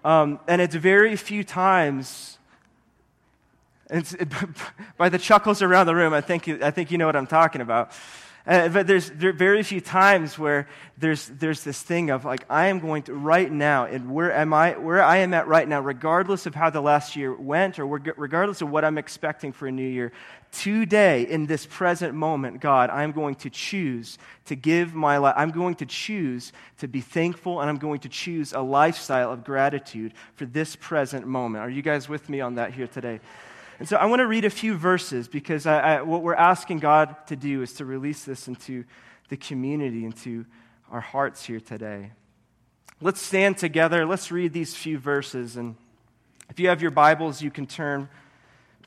um, 0.05 0.41
and 0.49 0.61
it's 0.61 0.75
very 0.75 1.15
few 1.17 1.45
times, 1.45 2.39
it, 3.91 4.15
by 4.97 5.09
the 5.09 5.19
chuckles 5.19 5.63
around 5.63 5.87
the 5.87 5.95
room, 5.95 6.13
I 6.13 6.21
think, 6.21 6.49
I 6.49 6.71
think 6.71 6.91
you 6.91 6.99
know 6.99 7.07
what 7.07 7.17
I'm 7.17 7.27
talking 7.27 7.61
about. 7.61 7.93
Uh, 8.49 8.67
but 8.71 8.87
there's 8.87 9.11
there 9.11 9.35
very 9.35 9.63
few 9.63 9.81
times 9.81 10.39
where 10.39 10.67
there's, 10.97 11.27
there's 11.27 11.65
this 11.65 11.83
thing 11.83 12.09
of 12.09 12.25
like, 12.25 12.47
I 12.49 12.69
am 12.69 12.81
going 12.81 13.03
to 13.03 13.13
right 13.13 13.53
now, 13.53 13.85
and 13.85 14.11
where 14.11 14.33
am 14.33 14.55
I, 14.55 14.73
where 14.79 15.03
I 15.03 15.19
am 15.19 15.35
at 15.35 15.47
right 15.47 15.69
now, 15.69 15.81
regardless 15.83 16.47
of 16.47 16.55
how 16.55 16.71
the 16.71 16.81
last 16.81 17.15
year 17.15 17.35
went 17.35 17.79
or 17.79 17.87
regardless 17.87 18.63
of 18.63 18.71
what 18.71 18.87
I'm 18.87 18.97
expecting 18.97 19.53
for 19.53 19.69
a 19.69 19.71
new 19.71 19.87
year, 19.87 20.13
today, 20.51 21.25
in 21.25 21.45
this 21.45 21.67
present 21.67 22.15
moment, 22.15 22.63
God, 22.63 22.89
I'm 22.89 23.13
going 23.13 23.35
to 23.35 23.51
choose 23.51 24.17
to 24.47 24.57
give 24.57 24.95
my 24.95 25.19
life. 25.19 25.35
I'm 25.37 25.51
going 25.51 25.75
to 25.75 25.87
choose 25.87 26.55
to 26.79 26.89
be 26.89 27.03
thankful, 27.03 27.61
and 27.61 27.69
I'm 27.69 27.77
going 27.77 28.01
to 28.01 28.09
choose 28.09 28.55
a 28.55 28.61
lifestyle 28.61 29.31
of 29.31 29.45
gratitude 29.45 30.15
for 30.37 30.47
this 30.47 30.75
present 30.75 31.27
moment. 31.27 31.63
Are 31.63 31.71
you 31.71 31.83
guys 31.83 32.09
with 32.09 32.31
me 32.31 32.41
on 32.41 32.55
that 32.55 32.73
here 32.73 32.87
today? 32.87 33.21
And 33.79 33.89
so 33.89 33.97
I 33.97 34.07
want 34.07 34.21
to 34.21 34.27
read 34.27 34.45
a 34.45 34.51
few 34.51 34.75
verses 34.77 35.29
because 35.29 35.67
I, 35.67 35.79
I, 35.79 36.03
what 36.03 36.23
we're 36.23 36.35
asking 36.35 36.81
God 36.81 37.15
to 37.29 37.37
do 37.37 37.63
is 37.63 37.75
to 37.75 37.85
release 37.85 38.25
this 38.25 38.49
into 38.49 38.85
the 39.29 39.37
community, 39.37 40.05
into 40.05 40.47
our 40.91 41.01
hearts 41.01 41.45
here 41.45 41.61
today. 41.61 42.11
Let's 43.01 43.23
stand 43.23 43.59
together. 43.59 44.05
Let's 44.05 44.33
read 44.33 44.53
these 44.53 44.75
few 44.75 44.99
verses. 44.99 45.57
And 45.57 45.77
if 46.51 46.59
you 46.59 46.69
have 46.69 46.83
your 46.83 46.91
Bibles, 46.91 47.41
you 47.41 47.51
can 47.53 47.67
turn 47.67 48.09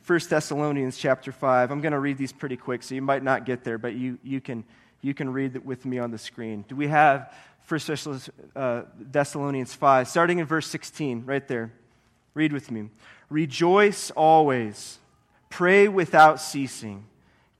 1 0.05 0.19
Thessalonians 0.29 0.97
chapter 0.97 1.31
5. 1.31 1.71
I'm 1.71 1.79
going 1.79 1.93
to 1.93 1.99
read 1.99 2.17
these 2.17 2.33
pretty 2.33 2.57
quick, 2.57 2.83
so 2.83 2.93
you 2.93 3.01
might 3.01 3.23
not 3.23 3.45
get 3.45 3.63
there, 3.63 3.77
but 3.77 3.93
you, 3.93 4.19
you, 4.23 4.41
can, 4.41 4.65
you 5.01 5.13
can 5.13 5.31
read 5.31 5.55
it 5.55 5.65
with 5.65 5.85
me 5.85 5.99
on 5.99 6.11
the 6.11 6.17
screen. 6.17 6.65
Do 6.67 6.75
we 6.75 6.87
have 6.87 7.33
1 7.69 8.19
uh, 8.55 8.81
Thessalonians 8.99 9.73
5, 9.73 10.09
starting 10.09 10.39
in 10.39 10.45
verse 10.45 10.67
16, 10.67 11.23
right 11.25 11.47
there? 11.47 11.71
Read 12.33 12.51
with 12.51 12.71
me. 12.71 12.89
Rejoice 13.31 14.11
always, 14.11 14.99
pray 15.49 15.87
without 15.87 16.41
ceasing, 16.41 17.05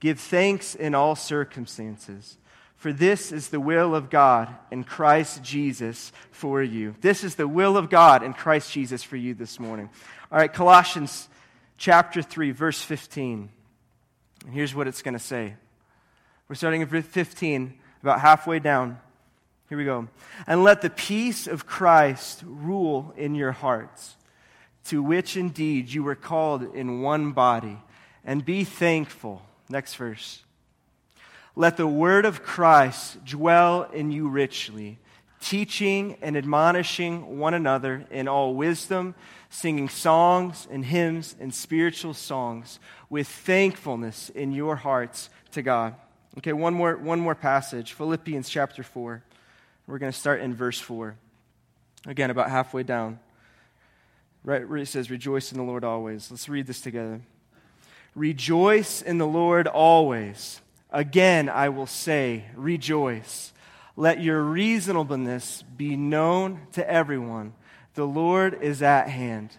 give 0.00 0.20
thanks 0.20 0.74
in 0.74 0.94
all 0.94 1.16
circumstances. 1.16 2.36
For 2.76 2.92
this 2.92 3.32
is 3.32 3.48
the 3.48 3.58
will 3.58 3.94
of 3.94 4.10
God 4.10 4.54
in 4.70 4.84
Christ 4.84 5.42
Jesus 5.42 6.12
for 6.30 6.62
you. 6.62 6.94
This 7.00 7.24
is 7.24 7.36
the 7.36 7.48
will 7.48 7.78
of 7.78 7.88
God 7.88 8.22
in 8.22 8.34
Christ 8.34 8.70
Jesus 8.70 9.02
for 9.02 9.16
you 9.16 9.32
this 9.32 9.58
morning. 9.58 9.88
All 10.30 10.38
right, 10.38 10.52
Colossians 10.52 11.26
chapter 11.78 12.20
3, 12.20 12.50
verse 12.50 12.82
15. 12.82 13.48
And 14.44 14.54
here's 14.54 14.74
what 14.74 14.86
it's 14.86 15.00
going 15.00 15.14
to 15.14 15.18
say. 15.18 15.54
We're 16.48 16.56
starting 16.56 16.82
at 16.82 16.88
verse 16.88 17.06
15, 17.06 17.72
about 18.02 18.20
halfway 18.20 18.58
down. 18.58 18.98
Here 19.70 19.78
we 19.78 19.86
go. 19.86 20.08
And 20.46 20.64
let 20.64 20.82
the 20.82 20.90
peace 20.90 21.46
of 21.46 21.64
Christ 21.64 22.42
rule 22.44 23.14
in 23.16 23.34
your 23.34 23.52
hearts 23.52 24.16
to 24.86 25.02
which 25.02 25.36
indeed 25.36 25.92
you 25.92 26.02
were 26.02 26.14
called 26.14 26.74
in 26.74 27.02
one 27.02 27.32
body, 27.32 27.78
and 28.24 28.44
be 28.44 28.64
thankful. 28.64 29.42
Next 29.68 29.94
verse. 29.94 30.42
Let 31.54 31.76
the 31.76 31.86
word 31.86 32.24
of 32.24 32.42
Christ 32.42 33.24
dwell 33.24 33.82
in 33.92 34.10
you 34.10 34.28
richly, 34.28 34.98
teaching 35.40 36.16
and 36.22 36.36
admonishing 36.36 37.38
one 37.38 37.52
another 37.52 38.06
in 38.10 38.26
all 38.28 38.54
wisdom, 38.54 39.14
singing 39.50 39.88
songs 39.88 40.66
and 40.70 40.84
hymns 40.84 41.36
and 41.38 41.54
spiritual 41.54 42.14
songs 42.14 42.78
with 43.10 43.28
thankfulness 43.28 44.30
in 44.30 44.52
your 44.52 44.76
hearts 44.76 45.28
to 45.50 45.62
God. 45.62 45.94
Okay, 46.38 46.54
one 46.54 46.72
more, 46.72 46.96
one 46.96 47.20
more 47.20 47.34
passage 47.34 47.92
Philippians 47.92 48.48
chapter 48.48 48.82
4. 48.82 49.22
We're 49.86 49.98
going 49.98 50.12
to 50.12 50.18
start 50.18 50.40
in 50.40 50.54
verse 50.54 50.80
4. 50.80 51.16
Again, 52.06 52.30
about 52.30 52.48
halfway 52.50 52.82
down. 52.82 53.18
Right 54.44 54.68
where 54.68 54.78
it 54.78 54.86
says, 54.86 55.10
Rejoice 55.10 55.52
in 55.52 55.58
the 55.58 55.64
Lord 55.64 55.84
always. 55.84 56.30
Let's 56.30 56.48
read 56.48 56.66
this 56.66 56.80
together. 56.80 57.20
Rejoice 58.14 59.00
in 59.00 59.18
the 59.18 59.26
Lord 59.26 59.66
always. 59.66 60.60
Again, 60.90 61.48
I 61.48 61.68
will 61.68 61.86
say, 61.86 62.44
Rejoice. 62.56 63.52
Let 63.96 64.20
your 64.20 64.42
reasonableness 64.42 65.62
be 65.76 65.96
known 65.96 66.60
to 66.72 66.88
everyone. 66.88 67.52
The 67.94 68.06
Lord 68.06 68.58
is 68.62 68.82
at 68.82 69.08
hand. 69.08 69.50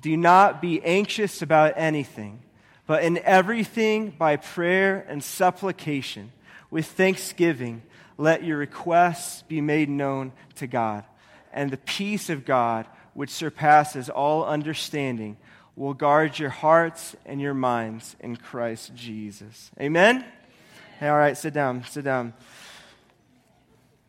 Do 0.00 0.16
not 0.16 0.60
be 0.60 0.82
anxious 0.82 1.42
about 1.42 1.74
anything, 1.76 2.42
but 2.86 3.02
in 3.04 3.18
everything, 3.18 4.10
by 4.10 4.36
prayer 4.36 5.04
and 5.08 5.22
supplication, 5.22 6.32
with 6.70 6.86
thanksgiving, 6.86 7.82
let 8.18 8.44
your 8.44 8.58
requests 8.58 9.42
be 9.42 9.60
made 9.60 9.88
known 9.88 10.32
to 10.56 10.66
God. 10.66 11.04
And 11.52 11.70
the 11.70 11.78
peace 11.78 12.30
of 12.30 12.44
God, 12.44 12.86
which 13.14 13.30
surpasses 13.30 14.10
all 14.10 14.44
understanding, 14.44 15.36
will 15.76 15.94
guard 15.94 16.38
your 16.38 16.50
hearts 16.50 17.16
and 17.24 17.40
your 17.40 17.54
minds 17.54 18.16
in 18.20 18.36
Christ 18.36 18.94
Jesus. 18.94 19.70
Amen? 19.80 20.24
Hey, 21.00 21.08
all 21.08 21.16
right, 21.16 21.36
sit 21.36 21.54
down, 21.54 21.84
sit 21.84 22.04
down. 22.04 22.34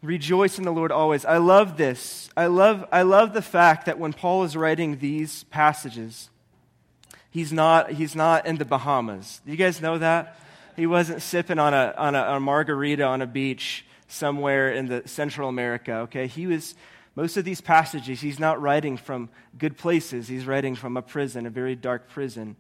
Rejoice 0.04 0.60
in 0.60 0.66
the 0.66 0.72
Lord 0.72 0.92
always. 0.92 1.26
I 1.26 1.38
love 1.38 1.78
this. 1.78 2.30
I 2.38 2.46
love, 2.46 2.86
I 2.92 3.02
love 3.02 3.34
the 3.34 3.42
fact 3.42 3.88
that 3.88 3.98
when 3.98 4.14
Paul 4.14 4.44
is 4.44 4.56
writing 4.56 5.00
these 5.00 5.44
passages, 5.46 6.30
he's 7.32 7.52
not, 7.52 7.92
he's 7.92 8.16
not 8.16 8.46
in 8.46 8.58
the 8.58 8.66
Bahamas. 8.66 9.42
Do 9.46 9.52
you 9.52 9.58
guys 9.58 9.82
know 9.82 9.98
that? 9.98 10.38
He 10.76 10.86
wasn't 10.86 11.22
sipping 11.22 11.58
on 11.58 11.74
a, 11.74 11.94
on 11.98 12.14
a, 12.14 12.22
a 12.36 12.40
margarita 12.40 13.04
on 13.04 13.22
a 13.22 13.28
beach 13.28 13.86
somewhere 14.08 14.72
in 14.72 14.88
the 14.88 15.04
Central 15.06 15.50
America, 15.50 15.94
okay? 16.02 16.28
He 16.28 16.46
was, 16.46 16.76
most 17.16 17.38
of 17.38 17.46
these 17.46 17.62
passages, 17.62 18.22
he's 18.22 18.40
not 18.40 18.62
writing 18.62 18.98
from 18.98 19.30
good 19.58 19.78
places. 19.78 20.28
He's 20.28 20.46
writing 20.46 20.76
from 20.76 20.98
a 20.98 21.02
prison, 21.02 21.46
a 21.46 21.50
very 21.50 21.76
dark 21.76 22.10
prison. 22.10 22.58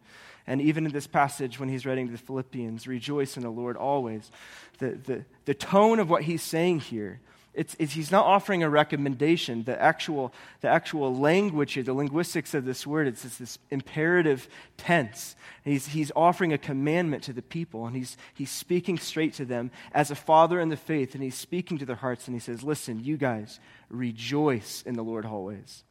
And 0.47 0.61
even 0.61 0.85
in 0.85 0.91
this 0.91 1.07
passage, 1.07 1.59
when 1.59 1.69
he's 1.69 1.85
writing 1.85 2.05
to 2.07 2.11
the 2.11 2.17
Philippians, 2.17 2.87
rejoice 2.87 3.35
in 3.35 3.43
the 3.43 3.49
Lord 3.49 3.75
always. 3.75 4.31
The, 4.79 4.91
the, 4.91 5.25
the 5.43 5.53
tone 5.53 5.99
of 5.99 6.09
what 6.09 6.23
he's 6.23 6.43
saying 6.43 6.81
here 6.81 7.19
it's, 7.55 7.75
it's, 7.79 7.93
he's 7.93 8.11
not 8.11 8.25
offering 8.25 8.63
a 8.63 8.69
recommendation. 8.69 9.63
The 9.63 9.81
actual, 9.81 10.33
the 10.61 10.67
actual 10.67 11.15
language 11.15 11.73
here, 11.73 11.83
the 11.83 11.93
linguistics 11.93 12.53
of 12.53 12.65
this 12.65 12.85
word, 12.85 13.07
it's, 13.07 13.23
it's 13.23 13.37
this 13.37 13.59
imperative 13.71 14.47
tense. 14.77 15.35
He's, 15.63 15.87
he's 15.87 16.11
offering 16.15 16.53
a 16.53 16.57
commandment 16.57 17.23
to 17.23 17.33
the 17.33 17.41
people, 17.41 17.85
and 17.87 17.95
he's, 17.95 18.17
he's 18.33 18.51
speaking 18.51 18.97
straight 18.97 19.33
to 19.35 19.45
them 19.45 19.71
as 19.93 20.11
a 20.11 20.15
father 20.15 20.59
in 20.59 20.69
the 20.69 20.77
faith, 20.77 21.15
and 21.15 21.23
he's 21.23 21.35
speaking 21.35 21.77
to 21.77 21.85
their 21.85 21.95
hearts, 21.95 22.27
and 22.27 22.35
he 22.35 22.39
says, 22.39 22.63
Listen, 22.63 23.03
you 23.03 23.17
guys, 23.17 23.59
rejoice 23.89 24.83
in 24.85 24.95
the 24.95 25.03
Lord 25.03 25.25
always. 25.25 25.83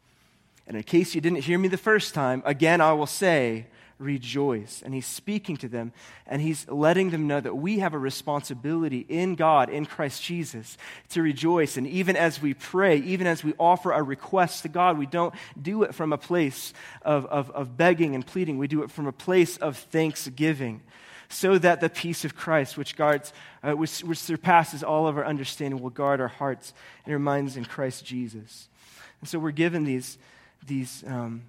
And 0.67 0.77
in 0.77 0.83
case 0.83 1.15
you 1.15 1.21
didn't 1.21 1.43
hear 1.43 1.59
me 1.59 1.69
the 1.69 1.77
first 1.77 2.15
time, 2.15 2.43
again 2.45 2.81
I 2.81 2.93
will 2.93 3.07
say, 3.07 3.67
rejoice. 4.05 4.83
And 4.85 4.95
he's 4.95 5.07
speaking 5.07 5.57
to 5.59 5.69
them 5.69 5.93
and 6.27 6.41
he's 6.41 6.69
letting 6.69 7.11
them 7.11 7.27
know 7.27 7.41
that 7.41 7.57
we 7.57 7.81
have 7.81 7.95
a 7.95 7.99
responsibility 7.99 9.05
in 9.09 9.35
God, 9.35 9.71
in 9.71 9.87
Christ 9.87 10.23
Jesus, 10.23 10.77
to 11.11 11.23
rejoice. 11.23 11.77
And 11.77 11.87
even 11.87 12.15
as 12.15 12.41
we 12.41 12.55
pray, 12.55 12.99
even 12.99 13.27
as 13.27 13.43
we 13.43 13.55
offer 13.59 13.93
our 13.93 14.05
requests 14.05 14.61
to 14.63 14.69
God, 14.69 14.99
we 14.99 15.07
don't 15.07 15.35
do 15.61 15.83
it 15.83 15.95
from 15.95 16.13
a 16.13 16.19
place 16.19 16.73
of, 17.03 17.27
of, 17.27 17.51
of 17.51 17.77
begging 17.77 18.15
and 18.15 18.25
pleading, 18.25 18.59
we 18.59 18.69
do 18.69 18.83
it 18.83 18.91
from 18.91 19.07
a 19.07 19.13
place 19.13 19.57
of 19.57 19.77
thanksgiving. 19.77 20.83
So 21.31 21.59
that 21.59 21.81
the 21.81 21.89
peace 21.89 22.25
of 22.25 22.37
Christ, 22.37 22.77
which 22.77 22.97
guards, 22.97 23.33
uh, 23.63 23.73
which, 23.73 24.01
which 24.01 24.19
surpasses 24.19 24.85
all 24.85 25.09
of 25.09 25.17
our 25.17 25.25
understanding, 25.25 25.83
will 25.83 25.91
guard 25.91 26.21
our 26.21 26.29
hearts 26.29 26.75
and 27.05 27.13
our 27.13 27.19
minds 27.19 27.57
in 27.57 27.65
Christ 27.65 28.05
Jesus. 28.05 28.69
And 29.21 29.29
so 29.29 29.39
we're 29.39 29.51
given 29.51 29.85
these, 29.85 30.19
these 30.65 31.03
um, 31.07 31.43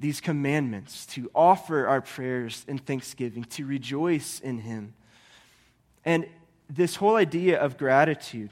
these 0.00 0.20
commandments, 0.20 1.04
to 1.06 1.30
offer 1.34 1.86
our 1.86 2.00
prayers 2.00 2.64
and 2.66 2.84
thanksgiving, 2.84 3.44
to 3.44 3.66
rejoice 3.66 4.40
in 4.40 4.58
Him. 4.58 4.94
And 6.04 6.26
this 6.70 6.96
whole 6.96 7.16
idea 7.16 7.60
of 7.60 7.76
gratitude, 7.76 8.50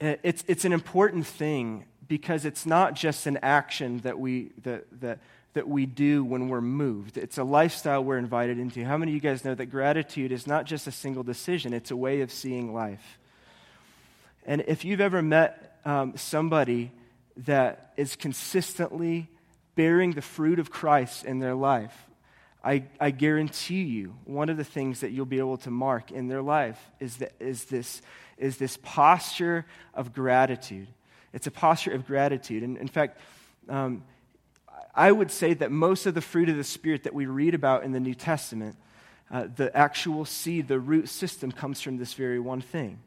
eh, 0.00 0.16
it's, 0.24 0.44
it's 0.48 0.64
an 0.64 0.72
important 0.72 1.26
thing 1.26 1.84
because 2.08 2.44
it's 2.44 2.66
not 2.66 2.94
just 2.94 3.26
an 3.26 3.38
action 3.42 3.98
that 3.98 4.18
we, 4.18 4.50
that, 4.64 4.86
that, 5.00 5.20
that 5.52 5.68
we 5.68 5.86
do 5.86 6.24
when 6.24 6.48
we're 6.48 6.60
moved. 6.60 7.16
It's 7.16 7.38
a 7.38 7.44
lifestyle 7.44 8.02
we're 8.02 8.18
invited 8.18 8.58
into. 8.58 8.84
How 8.84 8.96
many 8.96 9.12
of 9.12 9.14
you 9.14 9.20
guys 9.20 9.44
know 9.44 9.54
that 9.54 9.66
gratitude 9.66 10.32
is 10.32 10.46
not 10.46 10.64
just 10.64 10.86
a 10.88 10.92
single 10.92 11.22
decision, 11.22 11.72
it's 11.72 11.92
a 11.92 11.96
way 11.96 12.22
of 12.22 12.32
seeing 12.32 12.74
life? 12.74 13.18
And 14.44 14.64
if 14.66 14.84
you've 14.84 15.00
ever 15.00 15.22
met 15.22 15.78
um, 15.84 16.16
somebody 16.16 16.90
that 17.36 17.92
is 17.96 18.16
consistently 18.16 19.28
bearing 19.78 20.10
the 20.10 20.20
fruit 20.20 20.58
of 20.58 20.72
Christ 20.72 21.24
in 21.24 21.38
their 21.38 21.54
life, 21.54 21.96
I, 22.64 22.82
I, 22.98 23.12
guarantee 23.12 23.84
you, 23.84 24.16
one 24.24 24.48
of 24.48 24.56
the 24.56 24.64
things 24.64 24.98
that 25.02 25.12
you'll 25.12 25.24
be 25.24 25.38
able 25.38 25.58
to 25.58 25.70
mark 25.70 26.10
in 26.10 26.26
their 26.26 26.42
life 26.42 26.80
is, 26.98 27.18
that, 27.18 27.30
is, 27.38 27.66
this, 27.66 28.02
is 28.38 28.56
this 28.56 28.76
posture 28.82 29.66
of 29.94 30.12
gratitude. 30.12 30.88
It's 31.32 31.46
a 31.46 31.52
posture 31.52 31.92
of 31.92 32.08
gratitude. 32.08 32.64
And 32.64 32.76
in 32.76 32.88
fact, 32.88 33.20
um, 33.68 34.02
I 34.96 35.12
would 35.12 35.30
say 35.30 35.54
that 35.54 35.70
most 35.70 36.06
of 36.06 36.14
the 36.14 36.22
fruit 36.22 36.48
of 36.48 36.56
the 36.56 36.64
Spirit 36.64 37.04
that 37.04 37.14
we 37.14 37.26
read 37.26 37.54
about 37.54 37.84
in 37.84 37.92
the 37.92 38.00
New 38.00 38.16
Testament, 38.16 38.74
uh, 39.30 39.46
the 39.54 39.74
actual 39.76 40.24
seed, 40.24 40.66
the 40.66 40.80
root 40.80 41.08
system, 41.08 41.52
comes 41.52 41.80
from 41.80 41.98
this 41.98 42.14
very 42.14 42.40
one 42.40 42.62
thing. 42.62 42.98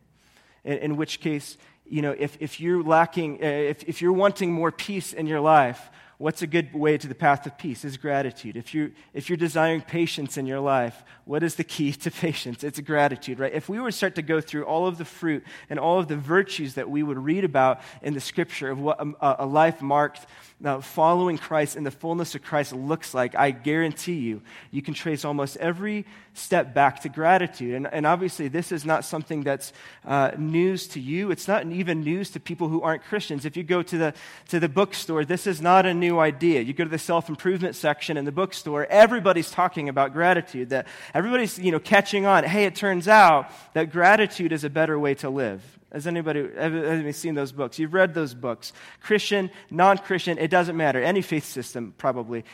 In, 0.63 0.77
in 0.77 0.95
which 0.95 1.19
case, 1.19 1.57
you 1.85 2.01
know, 2.01 2.15
if, 2.17 2.37
if 2.39 2.61
you're 2.61 2.81
lacking, 2.81 3.43
uh, 3.43 3.45
if, 3.45 3.83
if 3.89 4.01
you're 4.01 4.13
wanting 4.13 4.53
more 4.53 4.71
peace 4.71 5.11
in 5.11 5.27
your 5.27 5.41
life, 5.41 5.89
what's 6.21 6.43
a 6.43 6.47
good 6.47 6.71
way 6.71 6.99
to 6.99 7.07
the 7.07 7.15
path 7.15 7.47
of 7.47 7.57
peace? 7.57 7.83
Is 7.83 7.97
gratitude. 7.97 8.55
If, 8.55 8.75
you're, 8.75 8.91
if 9.13 9.27
you're 9.27 9.37
desiring 9.37 9.81
patience 9.81 10.37
in 10.37 10.45
your 10.45 10.59
life, 10.59 11.03
what 11.25 11.41
is 11.41 11.55
the 11.55 11.63
key 11.63 11.91
to 11.93 12.11
patience? 12.11 12.63
It's 12.63 12.79
gratitude, 12.79 13.39
right? 13.39 13.51
If 13.51 13.67
we 13.67 13.79
were 13.79 13.89
to 13.89 13.97
start 13.97 14.15
to 14.15 14.21
go 14.21 14.39
through 14.39 14.65
all 14.65 14.85
of 14.85 14.99
the 14.99 15.05
fruit 15.05 15.43
and 15.69 15.79
all 15.79 15.99
of 15.99 16.07
the 16.07 16.17
virtues 16.17 16.75
that 16.75 16.89
we 16.89 17.01
would 17.01 17.17
read 17.17 17.43
about 17.43 17.81
in 18.03 18.13
the 18.13 18.21
scripture 18.21 18.69
of 18.69 18.79
what 18.79 18.99
um, 18.99 19.15
a, 19.19 19.37
a 19.39 19.45
life 19.45 19.81
marked 19.81 20.27
uh, 20.63 20.81
following 20.81 21.37
Christ 21.37 21.75
in 21.75 21.83
the 21.83 21.91
fullness 21.91 22.35
of 22.35 22.43
Christ 22.43 22.73
looks 22.73 23.13
like, 23.13 23.35
I 23.35 23.51
guarantee 23.51 24.19
you, 24.19 24.41
you 24.69 24.81
can 24.81 24.93
trace 24.93 25.25
almost 25.25 25.57
every 25.57 26.05
step 26.33 26.73
back 26.73 27.01
to 27.01 27.09
gratitude. 27.09 27.75
And, 27.75 27.87
and 27.87 28.05
obviously, 28.05 28.47
this 28.47 28.71
is 28.71 28.85
not 28.85 29.03
something 29.03 29.43
that's 29.43 29.73
uh, 30.05 30.31
news 30.37 30.87
to 30.89 30.99
you. 30.99 31.31
It's 31.31 31.47
not 31.47 31.65
even 31.65 32.01
news 32.01 32.29
to 32.31 32.39
people 32.39 32.69
who 32.69 32.81
aren't 32.81 33.03
Christians. 33.03 33.45
If 33.45 33.57
you 33.57 33.63
go 33.63 33.81
to 33.81 33.97
the, 33.97 34.13
to 34.49 34.59
the 34.59 34.69
bookstore, 34.69 35.25
this 35.25 35.47
is 35.47 35.61
not 35.61 35.85
a 35.85 35.93
new 35.93 36.19
idea. 36.19 36.61
You 36.61 36.73
go 36.73 36.83
to 36.83 36.89
the 36.89 36.99
self 36.99 37.29
improvement 37.29 37.75
section 37.75 38.17
in 38.17 38.25
the 38.25 38.31
bookstore, 38.31 38.85
everybody's 38.89 39.51
talking 39.51 39.89
about 39.89 40.13
gratitude, 40.13 40.69
that 40.69 40.87
everybody's 41.13 41.57
you 41.57 41.71
know, 41.71 41.79
catching 41.79 42.25
on. 42.25 42.43
Hey, 42.43 42.65
it 42.65 42.75
turns 42.75 43.07
out 43.07 43.51
that 43.73 43.91
gratitude 43.91 44.51
is 44.51 44.63
a 44.63 44.69
better 44.69 44.97
way 44.97 45.15
to 45.15 45.29
live. 45.29 45.79
Has 45.91 46.07
anybody, 46.07 46.47
have 46.57 47.15
seen 47.17 47.35
those 47.35 47.51
books? 47.51 47.77
You've 47.77 47.93
read 47.93 48.13
those 48.13 48.33
books. 48.33 48.71
Christian, 49.01 49.51
non 49.69 49.97
Christian, 49.97 50.37
it 50.37 50.49
doesn't 50.49 50.77
matter. 50.77 51.03
Any 51.03 51.21
faith 51.21 51.43
system, 51.43 51.93
probably. 51.97 52.45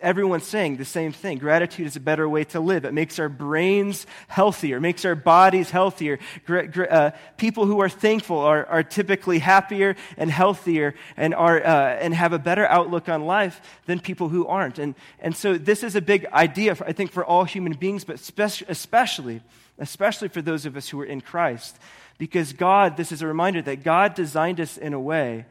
Everyone's 0.00 0.46
saying 0.46 0.78
the 0.78 0.86
same 0.86 1.12
thing. 1.12 1.36
Gratitude 1.36 1.86
is 1.86 1.96
a 1.96 2.00
better 2.00 2.26
way 2.26 2.44
to 2.44 2.60
live. 2.60 2.86
It 2.86 2.94
makes 2.94 3.18
our 3.18 3.28
brains 3.28 4.06
healthier, 4.28 4.80
makes 4.80 5.04
our 5.04 5.14
bodies 5.14 5.70
healthier. 5.70 6.18
Uh, 6.48 7.10
people 7.36 7.66
who 7.66 7.82
are 7.82 7.90
thankful 7.90 8.38
are, 8.38 8.64
are 8.64 8.82
typically 8.82 9.40
happier 9.40 9.94
and 10.16 10.30
healthier 10.30 10.94
and, 11.18 11.34
are, 11.34 11.62
uh, 11.62 11.96
and 12.00 12.14
have 12.14 12.32
a 12.32 12.38
better 12.38 12.66
outlook 12.66 13.10
on 13.10 13.26
life 13.26 13.60
than 13.84 14.00
people 14.00 14.30
who 14.30 14.46
aren't. 14.46 14.78
And, 14.78 14.94
and 15.18 15.36
so, 15.36 15.58
this 15.58 15.82
is 15.82 15.96
a 15.96 16.00
big 16.00 16.24
idea, 16.32 16.74
for, 16.74 16.86
I 16.86 16.92
think, 16.92 17.12
for 17.12 17.22
all 17.22 17.44
human 17.44 17.74
beings, 17.74 18.04
but 18.04 18.16
especially, 18.16 19.42
especially 19.78 20.28
for 20.28 20.40
those 20.40 20.64
of 20.64 20.78
us 20.78 20.88
who 20.88 20.98
are 21.02 21.04
in 21.04 21.20
Christ. 21.20 21.78
Because 22.18 22.52
God, 22.52 22.96
this 22.96 23.12
is 23.12 23.22
a 23.22 23.26
reminder 23.26 23.62
that 23.62 23.84
God 23.84 24.14
designed 24.14 24.60
us 24.60 24.76
in 24.76 24.94
a 24.94 25.00
way 25.00 25.46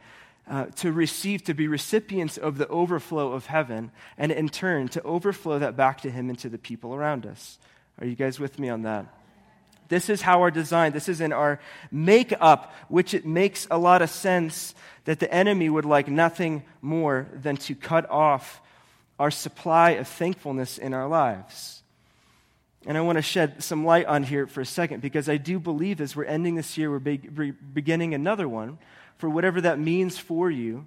uh, 0.50 0.66
to 0.78 0.92
receive, 0.92 1.44
to 1.44 1.54
be 1.54 1.68
recipients 1.68 2.38
of 2.38 2.58
the 2.58 2.68
overflow 2.68 3.34
of 3.34 3.48
heaven, 3.48 3.92
and 4.18 4.32
in 4.32 4.50
turn, 4.50 4.88
to 4.90 5.02
overflow 5.04 5.60
that 5.60 5.76
back 5.76 6.02
to 6.02 6.12
Him 6.12 6.30
and 6.30 6.38
to 6.40 6.50
the 6.50 6.58
people 6.58 6.94
around 6.94 7.26
us. 7.26 7.58
Are 8.00 8.06
you 8.06 8.16
guys 8.16 8.40
with 8.40 8.60
me 8.60 8.70
on 8.70 8.84
that? 8.84 9.06
This 9.88 10.10
is 10.10 10.22
how 10.22 10.42
our 10.42 10.52
design, 10.52 10.94
this 10.94 11.10
is 11.10 11.22
in 11.22 11.32
our 11.32 11.60
makeup, 11.92 12.74
which 12.88 13.14
it 13.14 13.26
makes 13.26 13.68
a 13.70 13.78
lot 13.78 14.02
of 14.02 14.10
sense 14.10 14.74
that 15.06 15.20
the 15.20 15.32
enemy 15.32 15.70
would 15.70 15.86
like 15.86 16.08
nothing 16.08 16.64
more 16.82 17.28
than 17.34 17.58
to 17.58 17.76
cut 17.76 18.10
off 18.10 18.62
our 19.20 19.32
supply 19.32 19.92
of 19.92 20.08
thankfulness 20.08 20.78
in 20.78 20.94
our 20.94 21.08
lives. 21.08 21.84
And 22.86 22.98
I 22.98 23.02
want 23.02 23.18
to 23.18 23.22
shed 23.22 23.64
some 23.64 23.84
light 23.84 24.06
on 24.06 24.24
here 24.24 24.46
for 24.46 24.62
a 24.62 24.66
second 24.66 25.02
because 25.02 25.28
I 25.28 25.38
do 25.38 25.60
believe 25.60 26.00
as 26.00 26.16
we're 26.16 26.26
ending 26.26 26.56
this 26.56 26.78
year, 26.78 26.92
we're 26.92 27.00
be- 27.00 27.52
beginning 27.52 28.14
another 28.14 28.48
one 28.48 28.78
for 29.18 29.30
whatever 29.30 29.60
that 29.62 29.80
means 29.80 30.18
for 30.18 30.52
you. 30.52 30.86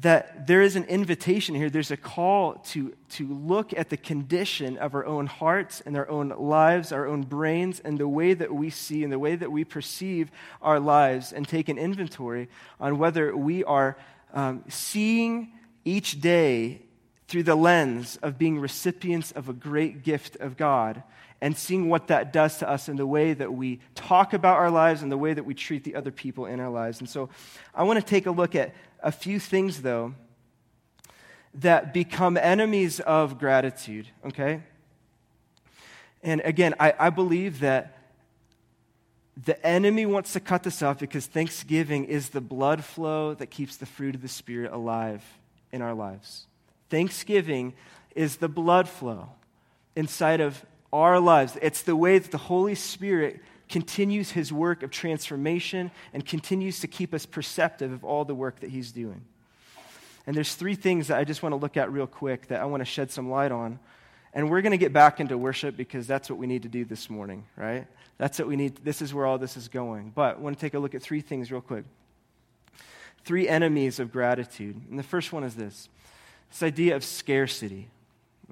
That 0.00 0.48
there 0.48 0.60
is 0.60 0.74
an 0.74 0.82
invitation 0.84 1.54
here, 1.54 1.70
there's 1.70 1.92
a 1.92 1.96
call 1.96 2.54
to, 2.70 2.96
to 3.10 3.28
look 3.32 3.72
at 3.78 3.90
the 3.90 3.96
condition 3.96 4.76
of 4.76 4.92
our 4.92 5.06
own 5.06 5.26
hearts 5.28 5.82
and 5.86 5.96
our 5.96 6.08
own 6.08 6.30
lives, 6.30 6.90
our 6.90 7.06
own 7.06 7.22
brains, 7.22 7.78
and 7.78 7.96
the 7.96 8.08
way 8.08 8.34
that 8.34 8.52
we 8.52 8.70
see 8.70 9.04
and 9.04 9.12
the 9.12 9.20
way 9.20 9.36
that 9.36 9.52
we 9.52 9.62
perceive 9.62 10.32
our 10.60 10.80
lives, 10.80 11.32
and 11.32 11.46
take 11.46 11.68
an 11.68 11.78
inventory 11.78 12.48
on 12.80 12.98
whether 12.98 13.36
we 13.36 13.62
are 13.62 13.96
um, 14.32 14.64
seeing 14.68 15.52
each 15.84 16.20
day 16.20 16.82
through 17.28 17.42
the 17.42 17.54
lens 17.54 18.18
of 18.22 18.38
being 18.38 18.58
recipients 18.58 19.32
of 19.32 19.48
a 19.48 19.52
great 19.52 20.02
gift 20.02 20.36
of 20.36 20.56
God 20.56 21.02
and 21.40 21.56
seeing 21.56 21.88
what 21.88 22.08
that 22.08 22.32
does 22.32 22.58
to 22.58 22.68
us 22.68 22.88
in 22.88 22.96
the 22.96 23.06
way 23.06 23.34
that 23.34 23.52
we 23.52 23.80
talk 23.94 24.32
about 24.32 24.56
our 24.56 24.70
lives 24.70 25.02
and 25.02 25.10
the 25.10 25.18
way 25.18 25.34
that 25.34 25.44
we 25.44 25.54
treat 25.54 25.84
the 25.84 25.94
other 25.94 26.10
people 26.10 26.46
in 26.46 26.60
our 26.60 26.70
lives. 26.70 27.00
And 27.00 27.08
so 27.08 27.28
I 27.74 27.82
want 27.82 27.98
to 27.98 28.04
take 28.04 28.26
a 28.26 28.30
look 28.30 28.54
at 28.54 28.74
a 29.02 29.12
few 29.12 29.38
things, 29.38 29.82
though, 29.82 30.14
that 31.54 31.92
become 31.92 32.36
enemies 32.36 33.00
of 33.00 33.38
gratitude, 33.38 34.08
okay? 34.26 34.62
And 36.22 36.40
again, 36.44 36.74
I, 36.80 36.94
I 36.98 37.10
believe 37.10 37.60
that 37.60 37.98
the 39.44 39.64
enemy 39.66 40.06
wants 40.06 40.32
to 40.34 40.40
cut 40.40 40.62
this 40.62 40.80
off 40.82 40.98
because 40.98 41.26
thanksgiving 41.26 42.04
is 42.04 42.30
the 42.30 42.40
blood 42.40 42.84
flow 42.84 43.34
that 43.34 43.48
keeps 43.48 43.76
the 43.76 43.86
fruit 43.86 44.14
of 44.14 44.22
the 44.22 44.28
Spirit 44.28 44.72
alive 44.72 45.22
in 45.72 45.82
our 45.82 45.94
lives. 45.94 46.46
Thanksgiving 46.90 47.74
is 48.14 48.36
the 48.36 48.48
blood 48.48 48.88
flow 48.88 49.30
inside 49.96 50.40
of 50.40 50.64
our 50.92 51.18
lives. 51.18 51.58
It's 51.60 51.82
the 51.82 51.96
way 51.96 52.18
that 52.18 52.30
the 52.30 52.38
Holy 52.38 52.74
Spirit 52.74 53.40
continues 53.68 54.30
his 54.30 54.52
work 54.52 54.82
of 54.82 54.90
transformation 54.90 55.90
and 56.12 56.24
continues 56.24 56.80
to 56.80 56.86
keep 56.86 57.14
us 57.14 57.26
perceptive 57.26 57.92
of 57.92 58.04
all 58.04 58.24
the 58.24 58.34
work 58.34 58.60
that 58.60 58.70
he's 58.70 58.92
doing. 58.92 59.22
And 60.26 60.36
there's 60.36 60.54
three 60.54 60.74
things 60.74 61.08
that 61.08 61.18
I 61.18 61.24
just 61.24 61.42
want 61.42 61.52
to 61.52 61.56
look 61.56 61.76
at 61.76 61.92
real 61.92 62.06
quick 62.06 62.48
that 62.48 62.60
I 62.60 62.64
want 62.64 62.80
to 62.80 62.84
shed 62.84 63.10
some 63.10 63.30
light 63.30 63.52
on. 63.52 63.78
And 64.32 64.50
we're 64.50 64.62
going 64.62 64.72
to 64.72 64.78
get 64.78 64.92
back 64.92 65.20
into 65.20 65.36
worship 65.38 65.76
because 65.76 66.06
that's 66.06 66.28
what 66.28 66.38
we 66.38 66.46
need 66.46 66.62
to 66.62 66.68
do 66.68 66.84
this 66.84 67.08
morning, 67.10 67.44
right? 67.56 67.86
That's 68.18 68.38
what 68.38 68.48
we 68.48 68.56
need. 68.56 68.76
This 68.84 69.02
is 69.02 69.12
where 69.12 69.26
all 69.26 69.38
this 69.38 69.56
is 69.56 69.68
going. 69.68 70.12
But 70.14 70.36
I 70.36 70.40
want 70.40 70.56
to 70.56 70.60
take 70.60 70.74
a 70.74 70.78
look 70.78 70.94
at 70.94 71.02
three 71.02 71.20
things 71.20 71.52
real 71.52 71.60
quick. 71.60 71.84
Three 73.24 73.48
enemies 73.48 74.00
of 74.00 74.12
gratitude. 74.12 74.80
And 74.90 74.98
the 74.98 75.04
first 75.04 75.32
one 75.32 75.44
is 75.44 75.54
this 75.54 75.88
this 76.54 76.62
idea 76.62 76.94
of 76.94 77.04
scarcity. 77.04 77.88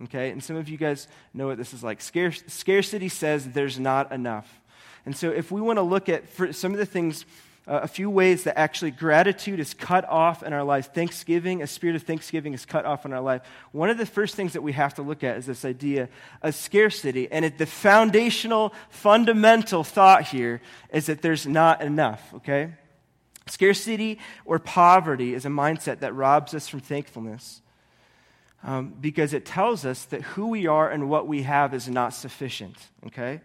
Okay? 0.05 0.31
And 0.31 0.43
some 0.43 0.57
of 0.57 0.69
you 0.69 0.77
guys 0.77 1.07
know 1.33 1.47
what 1.47 1.57
this 1.57 1.73
is 1.73 1.85
like. 1.85 2.01
Scar- 2.01 2.33
scarcity 2.33 3.09
says 3.09 3.47
there's 3.51 3.79
not 3.79 4.11
enough. 4.11 4.61
And 5.07 5.17
so, 5.17 5.31
if 5.31 5.53
we 5.53 5.61
want 5.61 5.77
to 5.77 5.83
look 5.83 6.09
at 6.09 6.25
some 6.55 6.73
of 6.73 6.79
the 6.79 6.87
things, 6.87 7.25
uh, 7.69 7.81
a 7.83 7.89
few 7.89 8.11
ways 8.11 8.43
that 8.45 8.59
actually 8.59 8.91
gratitude 8.91 9.61
is 9.61 9.73
cut 9.73 10.05
off 10.09 10.43
in 10.43 10.53
our 10.53 10.65
lives, 10.65 10.89
thanksgiving, 10.89 11.63
a 11.63 11.67
spirit 11.67 11.95
of 11.95 12.03
thanksgiving 12.03 12.55
is 12.55 12.65
cut 12.65 12.85
off 12.85 13.05
in 13.05 13.13
our 13.13 13.21
life, 13.21 13.43
one 13.71 13.89
of 13.89 13.99
the 13.99 14.07
first 14.07 14.35
things 14.35 14.53
that 14.55 14.63
we 14.63 14.73
have 14.73 14.95
to 14.95 15.03
look 15.03 15.23
at 15.23 15.37
is 15.37 15.47
this 15.47 15.65
idea 15.65 16.09
of 16.43 16.57
scarcity. 16.57 17.31
And 17.31 17.45
it, 17.45 17.59
the 17.59 17.67
foundational, 17.67 18.73
fundamental 18.91 19.85
thought 19.85 20.25
here 20.25 20.61
is 20.93 21.07
that 21.07 21.23
there's 21.23 21.47
not 21.47 21.83
enough, 21.83 22.35
okay? 22.35 22.73
Scarcity 23.47 24.19
or 24.45 24.59
poverty 24.59 25.35
is 25.35 25.45
a 25.45 25.51
mindset 25.51 26.01
that 26.01 26.15
robs 26.15 26.55
us 26.55 26.69
from 26.69 26.81
thankfulness 26.81 27.61
um, 28.65 28.95
because 29.01 29.35
it 29.35 29.45
tells 29.45 29.85
us 29.85 30.05
that 30.07 30.23
who 30.23 30.49
we 30.49 30.67
are 30.67 30.89
and 30.91 31.09
what 31.09 31.27
we 31.27 31.43
have 31.43 31.75
is 31.75 31.89
not 31.89 32.15
sufficient, 32.15 32.77
okay? 33.07 33.41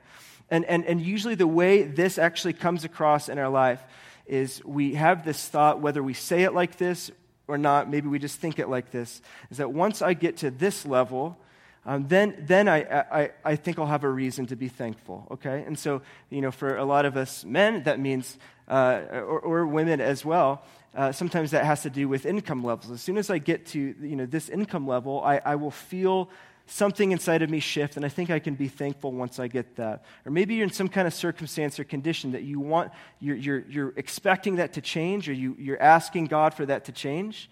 And, 0.50 0.64
and, 0.66 0.86
and 0.86 1.02
usually 1.02 1.36
the 1.36 1.48
way 1.48 1.84
this 1.84 2.18
actually 2.18 2.54
comes 2.54 2.84
across 2.84 3.28
in 3.30 3.38
our 3.38 3.50
life 3.50 3.84
is 4.28 4.64
we 4.64 4.96
have 4.96 5.26
this 5.26 5.48
thought, 5.48 5.82
whether 5.82 6.04
we 6.04 6.14
say 6.14 6.44
it 6.44 6.54
like 6.54 6.78
this 6.78 7.12
or 7.48 7.58
not, 7.58 7.90
maybe 7.90 8.08
we 8.08 8.20
just 8.20 8.40
think 8.40 8.60
it 8.60 8.70
like 8.70 8.92
this, 8.92 9.22
is 9.50 9.58
that 9.58 9.72
once 9.72 10.02
I 10.02 10.14
get 10.14 10.38
to 10.38 10.52
this 10.52 10.86
level, 10.86 11.38
um, 11.86 12.08
then, 12.10 12.36
then 12.42 12.68
I, 12.68 12.82
I, 13.00 13.32
I 13.46 13.56
think 13.56 13.80
I'll 13.80 13.86
have 13.86 14.04
a 14.04 14.10
reason 14.10 14.46
to 14.48 14.58
be 14.58 14.68
thankful, 14.68 15.26
okay? 15.32 15.64
And 15.66 15.80
so, 15.80 16.02
you 16.30 16.42
know, 16.42 16.52
for 16.52 16.76
a 16.76 16.84
lot 16.84 17.06
of 17.06 17.16
us 17.16 17.46
men, 17.46 17.84
that 17.84 18.00
means, 18.00 18.38
uh, 18.68 19.02
or, 19.14 19.40
or 19.40 19.66
women 19.66 20.02
as 20.02 20.26
well, 20.26 20.64
uh, 20.98 21.12
sometimes 21.12 21.52
that 21.52 21.64
has 21.64 21.84
to 21.84 21.90
do 21.92 22.10
with 22.10 22.26
income 22.26 22.64
levels. 22.64 22.92
As 22.92 23.02
soon 23.02 23.18
as 23.18 23.30
I 23.30 23.38
get 23.38 23.68
to 23.68 23.80
you 24.02 24.16
know, 24.16 24.26
this 24.26 24.50
income 24.50 24.88
level, 24.88 25.22
I, 25.24 25.40
I 25.46 25.56
will 25.56 25.72
feel 25.72 26.30
something 26.66 27.12
inside 27.12 27.44
of 27.44 27.50
me 27.50 27.60
shift, 27.60 27.96
and 27.96 28.06
I 28.06 28.10
think 28.10 28.30
I 28.30 28.40
can 28.40 28.56
be 28.56 28.68
thankful 28.68 29.12
once 29.12 29.40
I 29.40 29.48
get 29.48 29.76
that. 29.78 30.04
Or 30.26 30.32
maybe 30.32 30.56
you're 30.56 30.66
in 30.66 30.72
some 30.72 30.90
kind 30.90 31.08
of 31.08 31.14
circumstance 31.14 31.80
or 31.80 31.84
condition 31.84 32.32
that 32.32 32.44
you 32.44 32.60
want, 32.60 32.92
you're, 33.20 33.36
you're, 33.36 33.60
you're 33.70 33.94
expecting 33.96 34.56
that 34.56 34.74
to 34.74 34.82
change, 34.82 35.30
or 35.30 35.34
you, 35.34 35.56
you're 35.60 35.82
asking 35.82 36.26
God 36.26 36.56
for 36.56 36.66
that 36.66 36.86
to 36.86 36.92
change. 36.92 37.50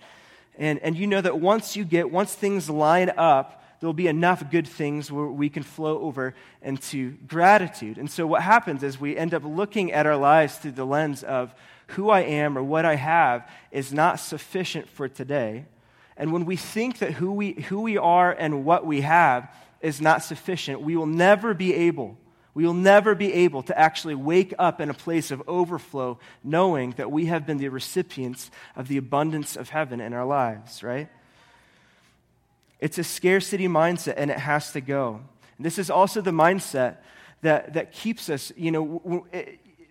And, 0.58 0.80
and 0.80 0.98
you 0.98 1.06
know 1.06 1.22
that 1.22 1.40
once 1.40 1.76
you 1.76 1.86
get, 1.86 2.12
once 2.12 2.34
things 2.34 2.70
line 2.70 3.12
up, 3.16 3.64
there'll 3.80 3.94
be 3.94 4.08
enough 4.08 4.50
good 4.52 4.68
things 4.68 5.12
where 5.12 5.28
we 5.28 5.50
can 5.50 5.64
flow 5.64 6.00
over 6.00 6.34
into 6.62 7.12
gratitude. 7.28 7.98
And 7.98 8.10
so 8.10 8.26
what 8.26 8.42
happens 8.42 8.84
is 8.84 9.00
we 9.00 9.18
end 9.18 9.34
up 9.34 9.44
looking 9.44 9.92
at 9.92 10.06
our 10.06 10.18
lives 10.18 10.56
through 10.56 10.72
the 10.72 10.86
lens 10.86 11.24
of 11.24 11.54
who 11.88 12.10
I 12.10 12.22
am 12.22 12.58
or 12.58 12.64
what 12.64 12.86
I 12.86 12.96
have 12.96 13.50
is 13.72 13.94
not 13.94 14.20
sufficient 14.20 14.90
for 14.90 15.08
today. 15.08 15.66
And 16.18 16.32
when 16.32 16.46
we 16.46 16.56
think 16.56 17.00
that 17.00 17.14
who 17.14 17.32
we, 17.32 17.54
who 17.54 17.82
we 17.82 17.98
are 17.98 18.32
and 18.32 18.66
what 18.66 18.86
we 18.86 19.02
have 19.02 19.54
is 19.82 20.02
not 20.02 20.24
sufficient, 20.24 20.82
we 20.82 20.96
will 20.96 21.06
never 21.06 21.54
be 21.54 21.74
able 21.74 22.18
we 22.56 22.66
will 22.66 22.74
never 22.74 23.14
be 23.14 23.34
able 23.34 23.62
to 23.64 23.78
actually 23.78 24.16
wake 24.16 24.54
up 24.58 24.80
in 24.80 24.90
a 24.90 24.94
place 24.94 25.30
of 25.30 25.44
overflow 25.46 26.18
knowing 26.42 26.92
that 26.92 27.12
we 27.12 27.26
have 27.26 27.46
been 27.46 27.58
the 27.58 27.68
recipients 27.68 28.50
of 28.78 28.88
the 28.88 28.96
abundance 28.96 29.58
of 29.58 29.70
heaven 29.70 30.00
in 30.00 30.14
our 30.14 30.26
lives, 30.26 30.82
right? 30.82 31.10
It's 32.80 32.98
a 32.98 33.04
scarcity 33.04 33.68
mindset 33.68 34.16
and 34.18 34.30
it 34.30 34.40
has 34.40 34.72
to 34.74 34.82
go. 34.82 35.22
This 35.60 35.80
is 35.80 35.90
also 35.90 36.22
the 36.22 36.32
mindset 36.32 36.98
that, 37.42 37.74
that 37.74 37.92
keeps 37.92 38.30
us, 38.30 38.52
you 38.58 38.72
know, 38.72 39.26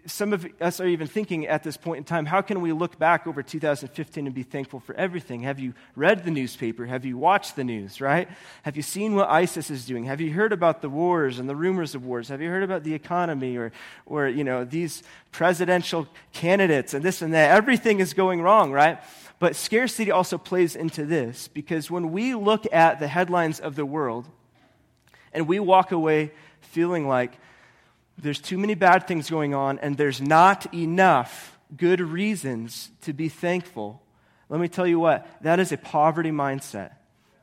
some 0.06 0.32
of 0.32 0.46
us 0.60 0.80
are 0.80 0.86
even 0.86 1.06
thinking 1.06 1.46
at 1.46 1.62
this 1.62 1.76
point 1.76 1.98
in 1.98 2.04
time, 2.04 2.26
how 2.26 2.42
can 2.42 2.60
we 2.60 2.72
look 2.72 2.98
back 2.98 3.26
over 3.26 3.42
2015 3.42 4.26
and 4.26 4.34
be 4.34 4.42
thankful 4.42 4.80
for 4.80 4.94
everything? 4.94 5.40
Have 5.40 5.58
you 5.58 5.72
read 5.96 6.24
the 6.24 6.30
newspaper? 6.30 6.84
Have 6.84 7.04
you 7.04 7.16
watched 7.16 7.56
the 7.56 7.64
news, 7.64 8.00
right? 8.00 8.28
Have 8.62 8.76
you 8.76 8.82
seen 8.82 9.14
what 9.14 9.30
ISIS 9.30 9.70
is 9.70 9.86
doing? 9.86 10.04
Have 10.04 10.20
you 10.20 10.32
heard 10.32 10.52
about 10.52 10.82
the 10.82 10.90
wars 10.90 11.38
and 11.38 11.48
the 11.48 11.56
rumors 11.56 11.94
of 11.94 12.04
wars? 12.04 12.28
Have 12.28 12.42
you 12.42 12.50
heard 12.50 12.62
about 12.62 12.84
the 12.84 12.92
economy 12.92 13.56
or, 13.56 13.72
or 14.04 14.28
you 14.28 14.44
know, 14.44 14.64
these 14.64 15.02
presidential 15.32 16.06
candidates 16.32 16.92
and 16.92 17.02
this 17.02 17.22
and 17.22 17.32
that? 17.32 17.50
Everything 17.56 18.00
is 18.00 18.12
going 18.12 18.42
wrong, 18.42 18.72
right? 18.72 18.98
But 19.44 19.56
scarcity 19.56 20.10
also 20.10 20.38
plays 20.38 20.74
into 20.74 21.04
this 21.04 21.48
because 21.48 21.90
when 21.90 22.12
we 22.12 22.34
look 22.34 22.64
at 22.72 22.98
the 22.98 23.06
headlines 23.06 23.60
of 23.60 23.76
the 23.76 23.84
world 23.84 24.26
and 25.34 25.46
we 25.46 25.60
walk 25.60 25.92
away 25.92 26.32
feeling 26.62 27.06
like, 27.06 27.36
there's 28.16 28.40
too 28.40 28.56
many 28.56 28.74
bad 28.74 29.06
things 29.06 29.28
going 29.28 29.52
on, 29.52 29.78
and 29.80 29.98
there's 29.98 30.18
not 30.18 30.72
enough 30.72 31.58
good 31.76 32.00
reasons 32.00 32.88
to 33.02 33.12
be 33.12 33.28
thankful. 33.28 34.00
Let 34.48 34.60
me 34.60 34.68
tell 34.68 34.86
you 34.86 34.98
what, 34.98 35.28
that 35.42 35.60
is 35.60 35.72
a 35.72 35.76
poverty 35.76 36.30
mindset, 36.30 36.92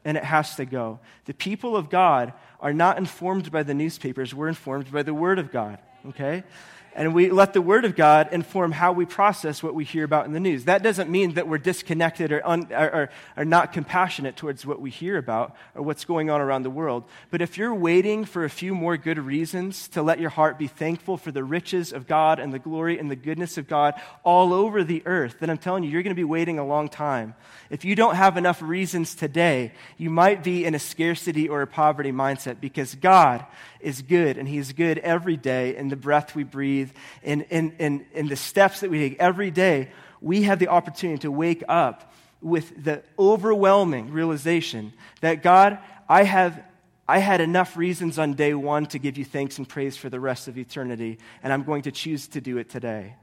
and 0.04 0.18
it 0.18 0.24
has 0.24 0.56
to 0.56 0.66
go. 0.66 1.02
The 1.26 1.36
people 1.36 1.78
of 1.78 1.92
God 1.92 2.34
are 2.60 2.74
not 2.74 2.98
informed 2.98 3.52
by 3.52 3.62
the 3.62 3.76
newspapers, 3.76 4.34
we're 4.34 4.48
informed 4.48 4.92
by 4.92 5.04
the 5.04 5.14
Word 5.14 5.38
of 5.38 5.52
God, 5.52 5.78
okay? 6.08 6.46
And 6.94 7.14
we 7.14 7.30
let 7.30 7.54
the 7.54 7.62
Word 7.62 7.86
of 7.86 7.96
God 7.96 8.30
inform 8.32 8.72
how 8.72 8.92
we 8.92 9.06
process 9.06 9.64
what 9.64 9.74
we 9.74 9.86
hear 9.86 10.04
about 10.04 10.26
in 10.26 10.34
the 10.34 10.40
news. 10.40 10.66
That 10.66 10.84
doesn't 10.84 11.10
mean 11.10 11.36
that 11.36 11.48
we're 11.48 11.58
disconnected 11.58 12.32
or, 12.32 12.46
un, 12.46 12.68
or, 12.72 13.10
or, 13.38 13.46
not 13.46 13.72
compassionate 13.72 14.36
towards 14.36 14.66
what 14.66 14.82
we 14.82 14.90
hear 14.90 15.18
about 15.18 15.56
or 15.76 15.84
what's 15.84 16.04
going 16.04 16.30
on 16.30 16.42
around 16.42 16.64
the 16.64 16.70
world. 16.70 17.06
But 17.30 17.42
if 17.42 17.58
you're 17.58 17.74
waiting 17.74 18.26
for 18.26 18.44
a 18.44 18.50
few 18.50 18.76
more 18.76 18.98
good 18.98 19.20
reasons 19.20 19.88
to 19.90 20.02
let 20.02 20.20
your 20.20 20.30
heart 20.30 20.60
be 20.60 20.68
thankful 20.68 21.18
for 21.18 21.32
the 21.32 21.44
riches 21.44 21.94
of 21.94 22.08
God 22.08 22.40
and 22.40 22.54
the 22.54 22.60
glory 22.60 23.00
and 23.00 23.10
the 23.10 23.16
goodness 23.16 23.58
of 23.58 23.68
God 23.68 23.94
all 24.24 24.54
over 24.54 24.84
the 24.84 25.04
earth, 25.06 25.38
then 25.40 25.50
I'm 25.50 25.58
telling 25.58 25.84
you, 25.84 25.90
you're 25.90 26.04
going 26.04 26.16
to 26.16 26.20
be 26.20 26.24
waiting 26.24 26.60
a 26.60 26.66
long 26.66 26.90
time. 26.90 27.36
If 27.70 27.86
you 27.86 27.96
don't 27.96 28.16
have 28.16 28.36
enough 28.36 28.62
reasons 28.62 29.16
today, 29.16 29.72
you 29.98 30.10
might 30.10 30.44
be 30.44 30.66
in 30.66 30.76
a 30.76 30.80
scarcity 30.80 31.48
or 31.48 31.62
a 31.62 31.68
poverty 31.68 32.12
mindset 32.12 32.60
because 32.60 32.96
God 32.96 33.46
is 33.80 34.02
good, 34.02 34.38
and 34.38 34.48
He's 34.48 34.74
good 34.74 35.00
every 35.00 35.38
day 35.38 35.76
in 35.76 35.90
the 35.90 35.96
breath 35.96 36.36
we 36.36 36.44
breathe, 36.44 36.81
in, 37.24 37.42
in, 37.42 37.74
in, 37.80 38.06
in 38.14 38.28
the 38.28 38.36
steps 38.36 38.82
that 38.82 38.90
we 38.90 39.00
take 39.00 39.20
every 39.20 39.52
day. 39.52 39.92
We 40.22 40.44
have 40.44 40.60
the 40.60 40.68
opportunity 40.68 41.20
to 41.22 41.32
wake 41.32 41.64
up 41.68 42.14
with 42.42 42.84
the 42.84 43.04
overwhelming 43.18 44.12
realization 44.12 44.94
that 45.22 45.44
God, 45.44 45.80
I 46.10 46.24
have 46.24 46.64
I 47.12 47.18
had 47.18 47.42
enough 47.42 47.76
reasons 47.76 48.18
on 48.18 48.36
day 48.36 48.54
one 48.54 48.86
to 48.86 48.98
give 48.98 49.18
you 49.18 49.26
thanks 49.26 49.58
and 49.58 49.68
praise 49.68 49.98
for 49.98 50.10
the 50.10 50.20
rest 50.20 50.48
of 50.48 50.58
eternity, 50.58 51.18
and 51.44 51.52
I'm 51.52 51.64
going 51.64 51.82
to 51.82 51.92
choose 51.92 52.30
to 52.30 52.40
do 52.40 52.58
it 52.58 52.70
today. 52.70 53.16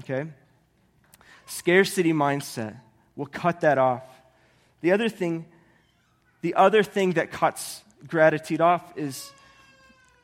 Okay? 0.00 0.28
Scarcity 1.46 2.12
mindset 2.12 2.78
will 3.16 3.24
cut 3.24 3.62
that 3.62 3.78
off. 3.78 4.02
The 4.82 4.92
other 4.92 5.08
thing, 5.08 5.46
the 6.42 6.54
other 6.56 6.82
thing 6.82 7.12
that 7.14 7.30
cuts 7.30 7.82
gratitude 8.06 8.60
off 8.60 8.92
is 8.98 9.32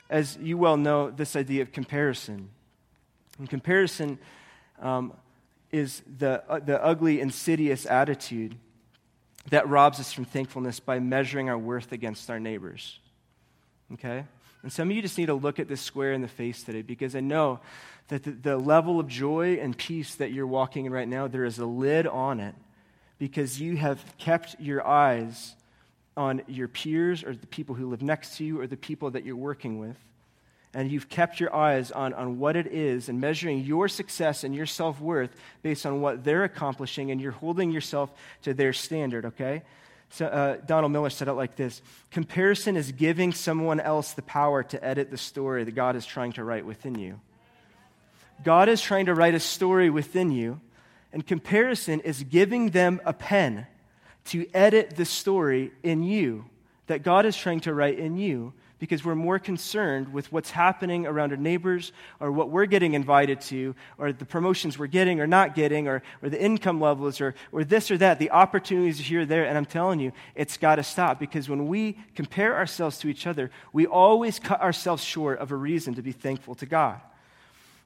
as 0.08 0.36
you 0.38 0.56
well 0.58 0.76
know, 0.76 1.10
this 1.10 1.36
idea 1.36 1.62
of 1.62 1.72
comparison. 1.72 2.50
And 3.38 3.48
comparison 3.48 4.18
um, 4.80 5.12
is 5.72 6.02
the, 6.18 6.42
uh, 6.48 6.60
the 6.60 6.82
ugly, 6.82 7.20
insidious 7.20 7.86
attitude 7.86 8.56
that 9.50 9.68
robs 9.68 10.00
us 10.00 10.12
from 10.12 10.24
thankfulness 10.24 10.80
by 10.80 10.98
measuring 10.98 11.48
our 11.48 11.58
worth 11.58 11.92
against 11.92 12.30
our 12.30 12.40
neighbors. 12.40 12.98
Okay? 13.92 14.24
And 14.62 14.72
some 14.72 14.90
of 14.90 14.96
you 14.96 15.02
just 15.02 15.18
need 15.18 15.26
to 15.26 15.34
look 15.34 15.60
at 15.60 15.68
this 15.68 15.80
square 15.80 16.12
in 16.12 16.22
the 16.22 16.28
face 16.28 16.62
today 16.62 16.82
because 16.82 17.14
I 17.14 17.20
know 17.20 17.60
that 18.08 18.24
the, 18.24 18.32
the 18.32 18.56
level 18.56 18.98
of 18.98 19.06
joy 19.06 19.58
and 19.60 19.76
peace 19.76 20.16
that 20.16 20.32
you're 20.32 20.46
walking 20.46 20.86
in 20.86 20.92
right 20.92 21.08
now, 21.08 21.28
there 21.28 21.44
is 21.44 21.58
a 21.58 21.66
lid 21.66 22.06
on 22.06 22.40
it 22.40 22.54
because 23.18 23.60
you 23.60 23.76
have 23.76 24.02
kept 24.18 24.58
your 24.60 24.84
eyes 24.86 25.54
on 26.16 26.42
your 26.46 26.68
peers 26.68 27.22
or 27.22 27.34
the 27.34 27.46
people 27.46 27.74
who 27.74 27.88
live 27.88 28.02
next 28.02 28.36
to 28.36 28.44
you 28.44 28.60
or 28.60 28.66
the 28.66 28.76
people 28.76 29.10
that 29.10 29.24
you're 29.24 29.36
working 29.36 29.78
with. 29.78 29.96
And 30.72 30.90
you've 30.90 31.08
kept 31.08 31.40
your 31.40 31.54
eyes 31.54 31.90
on, 31.90 32.12
on 32.14 32.38
what 32.38 32.56
it 32.56 32.66
is 32.66 33.08
and 33.08 33.20
measuring 33.20 33.60
your 33.60 33.88
success 33.88 34.44
and 34.44 34.54
your 34.54 34.66
self 34.66 35.00
worth 35.00 35.34
based 35.62 35.86
on 35.86 36.00
what 36.00 36.22
they're 36.24 36.44
accomplishing, 36.44 37.10
and 37.10 37.20
you're 37.20 37.32
holding 37.32 37.70
yourself 37.70 38.12
to 38.42 38.52
their 38.52 38.72
standard, 38.74 39.26
okay? 39.26 39.62
So, 40.10 40.26
uh, 40.26 40.56
Donald 40.66 40.92
Miller 40.92 41.10
said 41.10 41.28
it 41.28 41.32
like 41.32 41.56
this 41.56 41.80
Comparison 42.10 42.76
is 42.76 42.92
giving 42.92 43.32
someone 43.32 43.80
else 43.80 44.12
the 44.12 44.22
power 44.22 44.62
to 44.64 44.84
edit 44.84 45.10
the 45.10 45.16
story 45.16 45.64
that 45.64 45.72
God 45.72 45.96
is 45.96 46.04
trying 46.04 46.32
to 46.32 46.44
write 46.44 46.66
within 46.66 46.98
you. 46.98 47.20
God 48.44 48.68
is 48.68 48.82
trying 48.82 49.06
to 49.06 49.14
write 49.14 49.34
a 49.34 49.40
story 49.40 49.88
within 49.88 50.30
you, 50.30 50.60
and 51.12 51.26
comparison 51.26 52.00
is 52.00 52.22
giving 52.22 52.70
them 52.70 53.00
a 53.04 53.14
pen 53.14 53.66
to 54.26 54.46
edit 54.54 54.96
the 54.96 55.04
story 55.04 55.72
in 55.82 56.02
you 56.02 56.44
that 56.86 57.02
God 57.02 57.26
is 57.26 57.36
trying 57.36 57.60
to 57.60 57.74
write 57.74 57.98
in 57.98 58.16
you 58.16 58.52
because 58.78 59.04
we're 59.04 59.14
more 59.14 59.38
concerned 59.38 60.12
with 60.12 60.30
what's 60.30 60.50
happening 60.50 61.06
around 61.06 61.30
our 61.30 61.36
neighbors 61.36 61.92
or 62.20 62.30
what 62.30 62.50
we're 62.50 62.66
getting 62.66 62.94
invited 62.94 63.40
to 63.40 63.74
or 63.96 64.12
the 64.12 64.24
promotions 64.24 64.78
we're 64.78 64.86
getting 64.86 65.18
or 65.20 65.26
not 65.26 65.54
getting 65.54 65.88
or, 65.88 66.02
or 66.22 66.28
the 66.28 66.40
income 66.40 66.80
levels 66.80 67.20
or, 67.20 67.34
or 67.52 67.64
this 67.64 67.90
or 67.90 67.96
that, 67.96 68.18
the 68.18 68.30
opportunities 68.30 68.98
here 68.98 69.22
or 69.22 69.26
there. 69.26 69.46
And 69.46 69.56
I'm 69.56 69.64
telling 69.64 69.98
you, 69.98 70.12
it's 70.34 70.58
got 70.58 70.76
to 70.76 70.82
stop 70.82 71.18
because 71.18 71.48
when 71.48 71.68
we 71.68 71.96
compare 72.14 72.54
ourselves 72.54 72.98
to 72.98 73.08
each 73.08 73.26
other, 73.26 73.50
we 73.72 73.86
always 73.86 74.38
cut 74.38 74.60
ourselves 74.60 75.02
short 75.02 75.38
of 75.38 75.52
a 75.52 75.56
reason 75.56 75.94
to 75.94 76.02
be 76.02 76.12
thankful 76.12 76.54
to 76.56 76.66
God. 76.66 77.00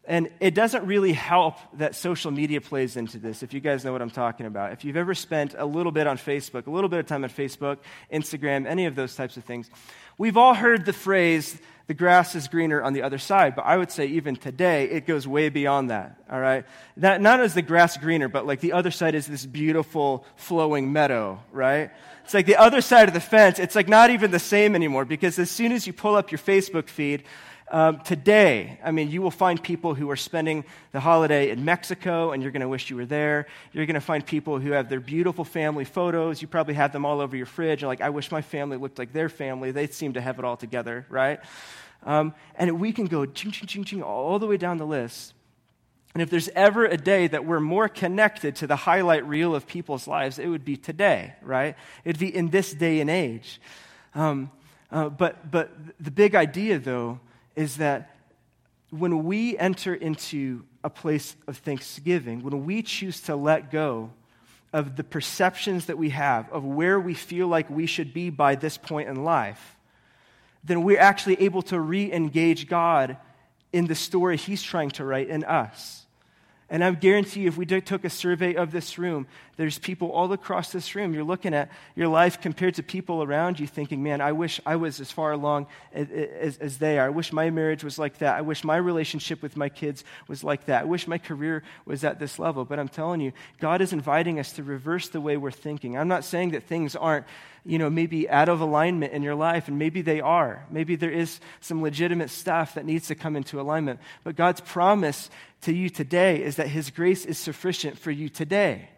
And 0.07 0.31
it 0.41 0.55
doesn't 0.55 0.87
really 0.87 1.13
help 1.13 1.57
that 1.75 1.95
social 1.95 2.31
media 2.31 2.61
plays 2.61 2.97
into 2.97 3.19
this, 3.19 3.43
if 3.43 3.53
you 3.53 3.61
guys 3.61 3.85
know 3.85 3.93
what 3.93 4.01
I'm 4.01 4.11
talking 4.11 4.47
about. 4.47 4.73
If 4.73 4.85
you've 4.85 4.97
ever 4.97 5.15
spent 5.15 5.55
a 5.57 5.67
little 5.67 5.93
bit 5.93 6.07
on 6.07 6.17
Facebook, 6.17 6.67
a 6.67 6.71
little 6.71 6.89
bit 6.89 7.01
of 7.01 7.07
time 7.07 7.23
on 7.23 7.31
Facebook, 7.31 7.79
Instagram, 8.13 8.67
any 8.67 8.87
of 8.87 8.95
those 8.97 9.15
types 9.15 9.37
of 9.37 9.45
things, 9.45 9.71
we've 10.17 10.39
all 10.39 10.55
heard 10.55 10.87
the 10.87 10.95
phrase, 10.95 11.61
the 11.87 11.95
grass 11.95 12.35
is 12.35 12.49
greener 12.49 12.83
on 12.83 12.93
the 12.93 13.03
other 13.03 13.19
side. 13.19 13.55
But 13.55 13.67
I 13.67 13.77
would 13.77 13.91
say 13.91 14.07
even 14.07 14.37
today, 14.37 14.85
it 14.85 15.07
goes 15.07 15.29
way 15.29 15.49
beyond 15.51 15.91
that, 15.91 16.17
all 16.31 16.41
right? 16.41 16.65
That, 16.97 17.21
not 17.21 17.41
as 17.41 17.53
the 17.53 17.63
grass 17.63 17.99
greener, 17.99 18.29
but 18.29 18.47
like 18.47 18.61
the 18.61 18.73
other 18.73 18.91
side 18.91 19.15
is 19.15 19.27
this 19.27 19.45
beautiful 19.45 20.25
flowing 20.37 20.93
meadow, 20.93 21.41
right? 21.53 21.91
It's 22.25 22.33
like 22.33 22.47
the 22.47 22.57
other 22.57 22.81
side 22.81 23.09
of 23.09 23.15
the 23.15 23.21
fence, 23.21 23.59
it's 23.59 23.75
like 23.75 23.89
not 23.89 24.11
even 24.11 24.31
the 24.31 24.39
same 24.39 24.75
anymore 24.75 25.05
because 25.05 25.39
as 25.39 25.51
soon 25.51 25.73
as 25.73 25.87
you 25.87 25.93
pull 25.93 26.15
up 26.15 26.31
your 26.31 26.39
Facebook 26.39 26.89
feed, 26.89 27.25
um, 27.71 28.01
today, 28.01 28.81
I 28.83 28.91
mean, 28.91 29.11
you 29.11 29.23
will 29.23 29.31
find 29.31 29.63
people 29.63 29.95
who 29.95 30.11
are 30.11 30.17
spending 30.17 30.65
the 30.91 30.99
holiday 30.99 31.51
in 31.51 31.65
Mexico, 31.65 32.33
and 32.33 32.43
you're 32.43 32.51
going 32.51 32.63
to 32.63 32.69
wish 32.69 32.91
you 32.91 32.97
were 32.97 33.07
there. 33.07 33.47
You're 33.73 33.87
going 33.87 33.95
to 33.95 34.01
find 34.01 34.27
people 34.27 34.59
who 34.59 34.73
have 34.73 34.89
their 34.89 34.99
beautiful 34.99 35.45
family 35.45 35.85
photos. 35.85 36.43
You 36.43 36.49
probably 36.49 36.75
have 36.75 36.93
them 36.93 37.07
all 37.07 37.21
over 37.21 37.37
your 37.37 37.47
fridge. 37.47 37.83
You're 37.83 37.89
like, 37.89 38.01
I 38.01 38.11
wish 38.11 38.33
my 38.33 38.43
family 38.43 38.77
looked 38.77 38.99
like 38.99 39.13
their 39.13 39.29
family. 39.29 39.71
They 39.71 39.87
seem 39.87 40.15
to 40.15 40.21
have 40.21 40.41
it 40.41 40.45
all 40.45 40.57
together, 40.57 41.07
right? 41.09 41.39
Um, 42.03 42.35
and 42.57 42.81
we 42.81 42.93
can 42.93 43.07
go 43.07 43.25
ching, 43.25 43.53
ching, 43.53 43.69
ching, 43.69 43.85
ching, 43.85 44.03
all 44.03 44.41
the 44.41 44.47
way 44.47 44.57
down 44.57 44.79
the 44.79 44.87
list. 44.87 45.35
And 46.13 46.23
if 46.23 46.29
there's 46.29 46.49
ever 46.57 46.87
a 46.87 46.97
day 46.97 47.29
that 47.29 47.45
we're 47.45 47.61
more 47.61 47.89
connected 47.89 48.57
to 48.57 48.67
the 48.67 48.75
highlight 48.75 49.25
reel 49.27 49.55
of 49.55 49.69
people's 49.69 50.09
lives, 50.09 50.41
it 50.41 50.49
would 50.49 50.65
be 50.65 50.77
today, 50.77 51.35
right? 51.41 51.77
It'd 52.05 52.19
be 52.19 52.35
in 52.35 52.51
this 52.51 52.75
day 52.75 53.01
and 53.01 53.09
age. 53.09 53.61
Um, 54.17 54.51
uh, 54.91 55.09
but, 55.09 55.53
but 55.53 55.71
the 56.01 56.11
big 56.11 56.35
idea, 56.35 56.81
though, 56.81 57.21
is 57.57 57.77
that 57.77 58.17
when 58.91 59.25
we 59.25 59.57
enter 59.59 59.95
into 59.95 60.65
a 60.83 60.91
place 60.91 61.37
of 61.47 61.59
thanksgiving, 61.59 62.43
when 62.43 62.65
we 62.65 62.83
choose 62.83 63.21
to 63.23 63.37
let 63.37 63.71
go 63.71 64.11
of 64.73 64.97
the 64.97 65.05
perceptions 65.05 65.87
that 65.87 65.99
we 65.99 66.11
have 66.11 66.51
of 66.53 66.65
where 66.65 66.99
we 66.99 67.15
feel 67.15 67.49
like 67.49 67.69
we 67.69 67.87
should 67.87 68.13
be 68.13 68.31
by 68.31 68.55
this 68.55 68.77
point 68.77 69.09
in 69.09 69.25
life, 69.25 69.77
then 70.63 70.83
we're 70.83 71.01
actually 71.01 71.41
able 71.41 71.63
to 71.63 71.81
re 71.81 72.13
engage 72.13 72.69
God 72.69 73.17
in 73.73 73.87
the 73.87 73.95
story 73.95 74.37
He's 74.37 74.63
trying 74.63 74.91
to 74.91 75.05
write 75.05 75.29
in 75.29 75.45
us. 75.45 76.07
And 76.73 76.85
I 76.85 76.91
guarantee 76.93 77.41
you, 77.41 77.49
if 77.49 77.57
we 77.57 77.67
took 77.67 78.05
a 78.05 78.11
survey 78.11 78.55
of 78.55 78.71
this 78.71 78.97
room, 78.97 79.27
there's 79.57 79.77
people 79.77 80.13
all 80.13 80.33
across 80.33 80.71
this 80.71 80.95
room. 80.95 81.13
You're 81.13 81.25
looking 81.25 81.53
at 81.53 81.69
your 81.97 82.07
life 82.07 82.41
compared 82.41 82.77
to 82.77 82.85
people 82.85 83.25
around 83.25 83.59
you, 83.59 83.67
thinking, 83.67 84.05
man, 84.05 84.21
I 84.21 84.31
wish 84.31 84.61
I 84.65 84.77
was 84.77 85.01
as 85.01 85.11
far 85.11 85.33
along 85.33 85.67
as, 85.93 86.09
as, 86.11 86.59
as, 86.59 86.79
they 86.79 86.97
are. 87.01 87.07
I 87.07 87.11
wish 87.11 87.33
my 87.33 87.51
marriage 87.51 87.83
was 87.83 87.99
like 87.99 88.19
that. 88.19 88.37
I 88.37 88.43
wish 88.43 88.63
my 88.63 88.77
relationship 88.77 89.43
with 89.43 89.57
my 89.57 89.69
kids 89.69 90.05
was 90.29 90.45
like 90.45 90.67
that. 90.67 90.83
I 90.83 90.85
wish 90.85 91.09
my 91.09 91.19
career 91.19 91.65
was 91.87 92.05
at 92.05 92.21
this 92.21 92.39
level. 92.39 92.65
But 92.65 92.79
I'm 92.79 92.89
telling 92.89 93.21
you, 93.21 93.33
God 93.59 93.81
is 93.81 93.93
inviting 93.93 94.39
us 94.39 94.53
to 94.53 94.63
reverse 94.63 95.09
the 95.09 95.21
way 95.21 95.37
we're 95.37 95.51
thinking. 95.51 95.99
I'm 95.99 96.09
not 96.09 96.25
saying 96.25 96.53
that 96.53 96.63
things 96.63 96.95
aren't 96.95 97.27
you 97.65 97.79
know, 97.79 97.91
maybe 97.91 98.29
out 98.29 98.49
of 98.49 98.61
alignment 98.61 99.13
in 99.13 99.23
your 99.23 99.35
life, 99.35 99.69
and 99.69 99.79
maybe 99.79 100.03
they 100.03 100.21
are. 100.21 100.65
Maybe 100.71 100.97
there 100.97 101.11
is 101.11 101.41
some 101.61 101.83
legitimate 101.83 102.31
stuff 102.31 102.75
that 102.75 102.87
needs 102.87 103.09
to 103.09 103.15
come 103.15 103.37
into 103.37 103.61
alignment. 103.61 104.01
But 104.25 104.37
God's 104.37 104.61
promise 104.61 105.31
to 105.63 105.73
you 105.73 105.91
today 105.91 106.43
is 106.43 106.57
that 106.57 106.69
His 106.69 106.91
grace 106.91 107.25
is 107.25 107.39
sufficient 107.39 107.99
for 107.99 108.11
you 108.11 108.29
today. 108.29 108.89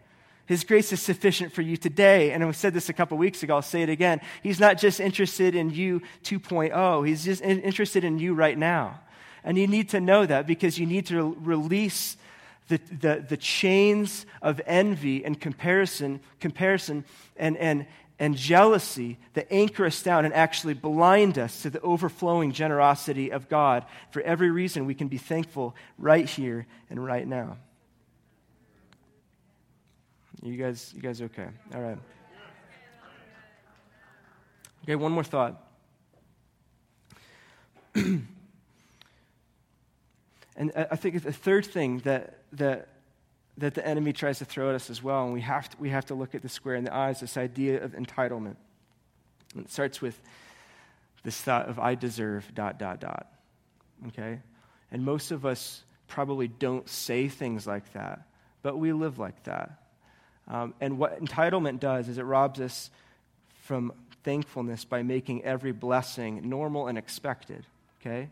His 0.45 0.63
grace 0.63 0.91
is 0.91 1.01
sufficient 1.01 1.53
for 1.53 1.61
you 1.61 1.77
today. 1.77 2.31
And 2.31 2.45
we 2.45 2.53
said 2.53 2.73
this 2.73 2.89
a 2.89 2.93
couple 2.93 3.17
weeks 3.17 3.43
ago, 3.43 3.55
I'll 3.55 3.61
say 3.61 3.81
it 3.81 3.89
again. 3.89 4.19
He's 4.41 4.59
not 4.59 4.77
just 4.77 4.99
interested 4.99 5.55
in 5.55 5.69
you 5.69 6.01
2.0, 6.23 7.07
He's 7.07 7.25
just 7.25 7.41
interested 7.41 8.03
in 8.03 8.19
you 8.19 8.33
right 8.33 8.57
now. 8.57 8.99
And 9.43 9.57
you 9.57 9.67
need 9.67 9.89
to 9.89 9.99
know 9.99 10.25
that 10.25 10.47
because 10.47 10.79
you 10.79 10.85
need 10.85 11.07
to 11.07 11.35
release 11.41 12.15
the, 12.69 12.79
the, 13.01 13.25
the 13.27 13.37
chains 13.37 14.25
of 14.41 14.61
envy 14.65 15.25
and 15.25 15.39
comparison, 15.39 16.21
comparison 16.39 17.03
and, 17.35 17.57
and, 17.57 17.85
and 18.23 18.37
jealousy 18.37 19.17
that 19.33 19.45
anchor 19.51 19.85
us 19.85 20.01
down 20.01 20.23
and 20.23 20.33
actually 20.33 20.73
blind 20.73 21.37
us 21.37 21.63
to 21.63 21.69
the 21.69 21.81
overflowing 21.81 22.53
generosity 22.53 23.33
of 23.33 23.49
God 23.49 23.85
for 24.11 24.21
every 24.21 24.49
reason 24.49 24.85
we 24.85 24.95
can 24.95 25.09
be 25.09 25.17
thankful 25.17 25.75
right 25.97 26.25
here 26.25 26.65
and 26.89 27.03
right 27.03 27.27
now. 27.27 27.57
You 30.41 30.55
guys, 30.55 30.93
you 30.95 31.01
guys 31.01 31.21
okay? 31.21 31.49
All 31.75 31.81
right. 31.81 31.97
Okay, 34.83 34.95
one 34.95 35.11
more 35.11 35.25
thought. 35.25 35.61
and 37.93 38.23
I 40.77 40.95
think 40.95 41.21
the 41.21 41.33
third 41.33 41.65
thing 41.65 41.97
that, 42.05 42.43
that 42.53 42.87
that 43.57 43.75
the 43.75 43.85
enemy 43.85 44.13
tries 44.13 44.39
to 44.39 44.45
throw 44.45 44.69
at 44.69 44.75
us 44.75 44.89
as 44.89 45.03
well. 45.03 45.25
And 45.25 45.33
we 45.33 45.41
have 45.41 45.69
to, 45.69 45.77
we 45.77 45.89
have 45.89 46.05
to 46.05 46.15
look 46.15 46.33
at 46.35 46.41
the 46.41 46.49
square 46.49 46.75
in 46.75 46.83
the 46.83 46.93
eyes, 46.93 47.19
this 47.19 47.37
idea 47.37 47.83
of 47.83 47.91
entitlement. 47.91 48.55
And 49.55 49.65
it 49.65 49.71
starts 49.71 50.01
with 50.01 50.19
this 51.23 51.39
thought 51.39 51.69
of 51.69 51.79
I 51.79 51.95
deserve 51.95 52.49
dot, 52.53 52.79
dot, 52.79 52.99
dot. 52.99 53.27
Okay? 54.07 54.39
And 54.91 55.05
most 55.05 55.31
of 55.31 55.45
us 55.45 55.83
probably 56.07 56.47
don't 56.47 56.87
say 56.89 57.27
things 57.27 57.65
like 57.65 57.93
that, 57.93 58.27
but 58.61 58.77
we 58.77 58.93
live 58.93 59.19
like 59.19 59.43
that. 59.43 59.79
Um, 60.47 60.73
and 60.81 60.97
what 60.97 61.23
entitlement 61.23 61.79
does 61.79 62.09
is 62.09 62.17
it 62.17 62.23
robs 62.23 62.59
us 62.59 62.89
from 63.61 63.93
thankfulness 64.23 64.83
by 64.83 65.03
making 65.03 65.43
every 65.43 65.71
blessing 65.71 66.49
normal 66.49 66.87
and 66.87 66.97
expected. 66.97 67.65
Okay? 68.01 68.29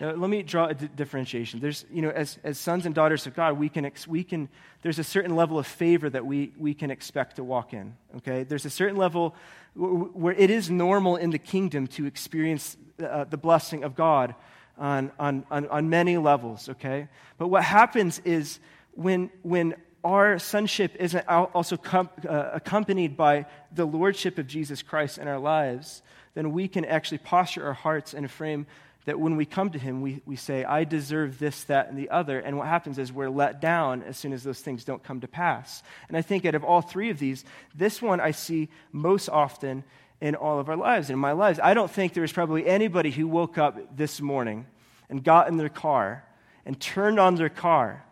Now, 0.00 0.12
let 0.12 0.30
me 0.30 0.42
draw 0.44 0.66
a 0.66 0.74
d- 0.74 0.88
differentiation. 0.94 1.58
There's, 1.58 1.84
you 1.92 2.02
know, 2.02 2.10
as, 2.10 2.38
as 2.44 2.56
sons 2.56 2.86
and 2.86 2.94
daughters 2.94 3.26
of 3.26 3.34
God, 3.34 3.58
we 3.58 3.68
can, 3.68 3.84
ex- 3.84 4.06
we 4.06 4.22
can, 4.22 4.48
there's 4.82 5.00
a 5.00 5.04
certain 5.04 5.34
level 5.34 5.58
of 5.58 5.66
favor 5.66 6.08
that 6.08 6.24
we, 6.24 6.52
we 6.56 6.72
can 6.72 6.90
expect 6.90 7.36
to 7.36 7.44
walk 7.44 7.72
in, 7.72 7.96
okay? 8.18 8.44
There's 8.44 8.64
a 8.64 8.70
certain 8.70 8.96
level 8.96 9.34
w- 9.76 10.10
where 10.14 10.34
it 10.34 10.50
is 10.50 10.70
normal 10.70 11.16
in 11.16 11.30
the 11.30 11.38
kingdom 11.38 11.88
to 11.88 12.06
experience 12.06 12.76
uh, 13.02 13.24
the 13.24 13.36
blessing 13.36 13.82
of 13.82 13.96
God 13.96 14.36
on, 14.76 15.10
on, 15.18 15.44
on, 15.50 15.66
on 15.66 15.90
many 15.90 16.16
levels, 16.16 16.68
okay? 16.68 17.08
But 17.36 17.48
what 17.48 17.64
happens 17.64 18.20
is 18.24 18.60
when, 18.92 19.30
when 19.42 19.74
our 20.04 20.38
sonship 20.38 20.94
isn't 21.00 21.26
also 21.28 21.76
com- 21.76 22.10
uh, 22.28 22.50
accompanied 22.52 23.16
by 23.16 23.46
the 23.72 23.84
lordship 23.84 24.38
of 24.38 24.46
Jesus 24.46 24.80
Christ 24.80 25.18
in 25.18 25.26
our 25.26 25.40
lives, 25.40 26.02
then 26.34 26.52
we 26.52 26.68
can 26.68 26.84
actually 26.84 27.18
posture 27.18 27.66
our 27.66 27.72
hearts 27.72 28.14
in 28.14 28.24
a 28.24 28.28
frame 28.28 28.66
that 29.08 29.18
when 29.18 29.36
we 29.36 29.46
come 29.46 29.70
to 29.70 29.78
Him, 29.78 30.02
we, 30.02 30.20
we 30.26 30.36
say, 30.36 30.64
I 30.64 30.84
deserve 30.84 31.38
this, 31.38 31.64
that, 31.64 31.88
and 31.88 31.96
the 31.96 32.10
other. 32.10 32.40
And 32.40 32.58
what 32.58 32.66
happens 32.66 32.98
is 32.98 33.10
we're 33.10 33.30
let 33.30 33.58
down 33.58 34.02
as 34.02 34.18
soon 34.18 34.34
as 34.34 34.42
those 34.42 34.60
things 34.60 34.84
don't 34.84 35.02
come 35.02 35.22
to 35.22 35.26
pass. 35.26 35.82
And 36.08 36.16
I 36.16 36.20
think 36.20 36.44
out 36.44 36.54
of 36.54 36.62
all 36.62 36.82
three 36.82 37.08
of 37.08 37.18
these, 37.18 37.42
this 37.74 38.02
one 38.02 38.20
I 38.20 38.32
see 38.32 38.68
most 38.92 39.30
often 39.30 39.82
in 40.20 40.34
all 40.34 40.60
of 40.60 40.68
our 40.68 40.76
lives, 40.76 41.08
in 41.08 41.18
my 41.18 41.32
lives. 41.32 41.58
I 41.58 41.72
don't 41.72 41.90
think 41.90 42.12
there's 42.12 42.34
probably 42.34 42.66
anybody 42.66 43.10
who 43.10 43.26
woke 43.26 43.56
up 43.56 43.96
this 43.96 44.20
morning 44.20 44.66
and 45.08 45.24
got 45.24 45.48
in 45.48 45.56
their 45.56 45.70
car 45.70 46.22
and 46.66 46.78
turned 46.78 47.18
on 47.18 47.36
their 47.36 47.48
car 47.48 48.04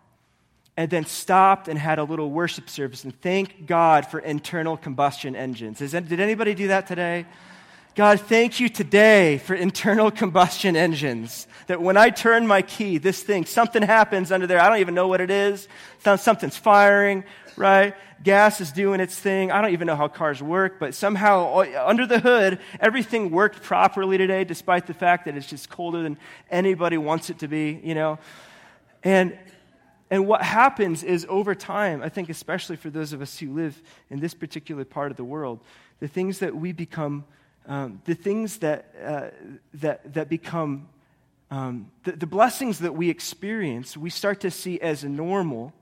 and 0.78 0.88
then 0.88 1.04
stopped 1.04 1.68
and 1.68 1.78
had 1.78 1.98
a 1.98 2.04
little 2.04 2.30
worship 2.30 2.70
service 2.70 3.04
and 3.04 3.20
thank 3.20 3.66
God 3.66 4.06
for 4.06 4.18
internal 4.18 4.78
combustion 4.78 5.36
engines. 5.36 5.78
did 5.78 6.20
anybody 6.20 6.54
do 6.54 6.68
that 6.68 6.86
today? 6.86 7.26
God, 7.96 8.20
thank 8.20 8.60
you 8.60 8.68
today 8.68 9.38
for 9.38 9.54
internal 9.54 10.10
combustion 10.10 10.76
engines. 10.76 11.46
That 11.66 11.80
when 11.80 11.96
I 11.96 12.10
turn 12.10 12.46
my 12.46 12.60
key, 12.60 12.98
this 12.98 13.22
thing, 13.22 13.46
something 13.46 13.80
happens 13.82 14.30
under 14.30 14.46
there. 14.46 14.60
I 14.60 14.68
don't 14.68 14.80
even 14.80 14.94
know 14.94 15.08
what 15.08 15.22
it 15.22 15.30
is. 15.30 15.66
Something's 16.00 16.58
firing, 16.58 17.24
right? 17.56 17.94
Gas 18.22 18.60
is 18.60 18.70
doing 18.70 19.00
its 19.00 19.18
thing. 19.18 19.50
I 19.50 19.62
don't 19.62 19.72
even 19.72 19.86
know 19.86 19.96
how 19.96 20.08
cars 20.08 20.42
work, 20.42 20.78
but 20.78 20.94
somehow 20.94 21.64
under 21.86 22.06
the 22.06 22.18
hood, 22.18 22.58
everything 22.80 23.30
worked 23.30 23.62
properly 23.62 24.18
today, 24.18 24.44
despite 24.44 24.86
the 24.86 24.92
fact 24.92 25.24
that 25.24 25.34
it's 25.34 25.46
just 25.46 25.70
colder 25.70 26.02
than 26.02 26.18
anybody 26.50 26.98
wants 26.98 27.30
it 27.30 27.38
to 27.38 27.48
be, 27.48 27.80
you 27.82 27.94
know? 27.94 28.18
And, 29.04 29.38
and 30.10 30.26
what 30.26 30.42
happens 30.42 31.02
is 31.02 31.24
over 31.30 31.54
time, 31.54 32.02
I 32.02 32.10
think, 32.10 32.28
especially 32.28 32.76
for 32.76 32.90
those 32.90 33.14
of 33.14 33.22
us 33.22 33.38
who 33.38 33.54
live 33.54 33.82
in 34.10 34.20
this 34.20 34.34
particular 34.34 34.84
part 34.84 35.10
of 35.10 35.16
the 35.16 35.24
world, 35.24 35.60
the 35.98 36.08
things 36.08 36.40
that 36.40 36.54
we 36.54 36.72
become 36.72 37.24
um, 37.66 38.00
the 38.04 38.14
things 38.14 38.58
that, 38.58 38.94
uh, 39.04 39.28
that, 39.74 40.14
that 40.14 40.28
become 40.28 40.88
um, 41.50 41.90
the, 42.04 42.12
the 42.12 42.26
blessings 42.26 42.80
that 42.80 42.94
we 42.94 43.08
experience, 43.10 43.96
we 43.96 44.10
start 44.10 44.40
to 44.40 44.50
see 44.50 44.80
as 44.80 45.04
normal 45.04 45.72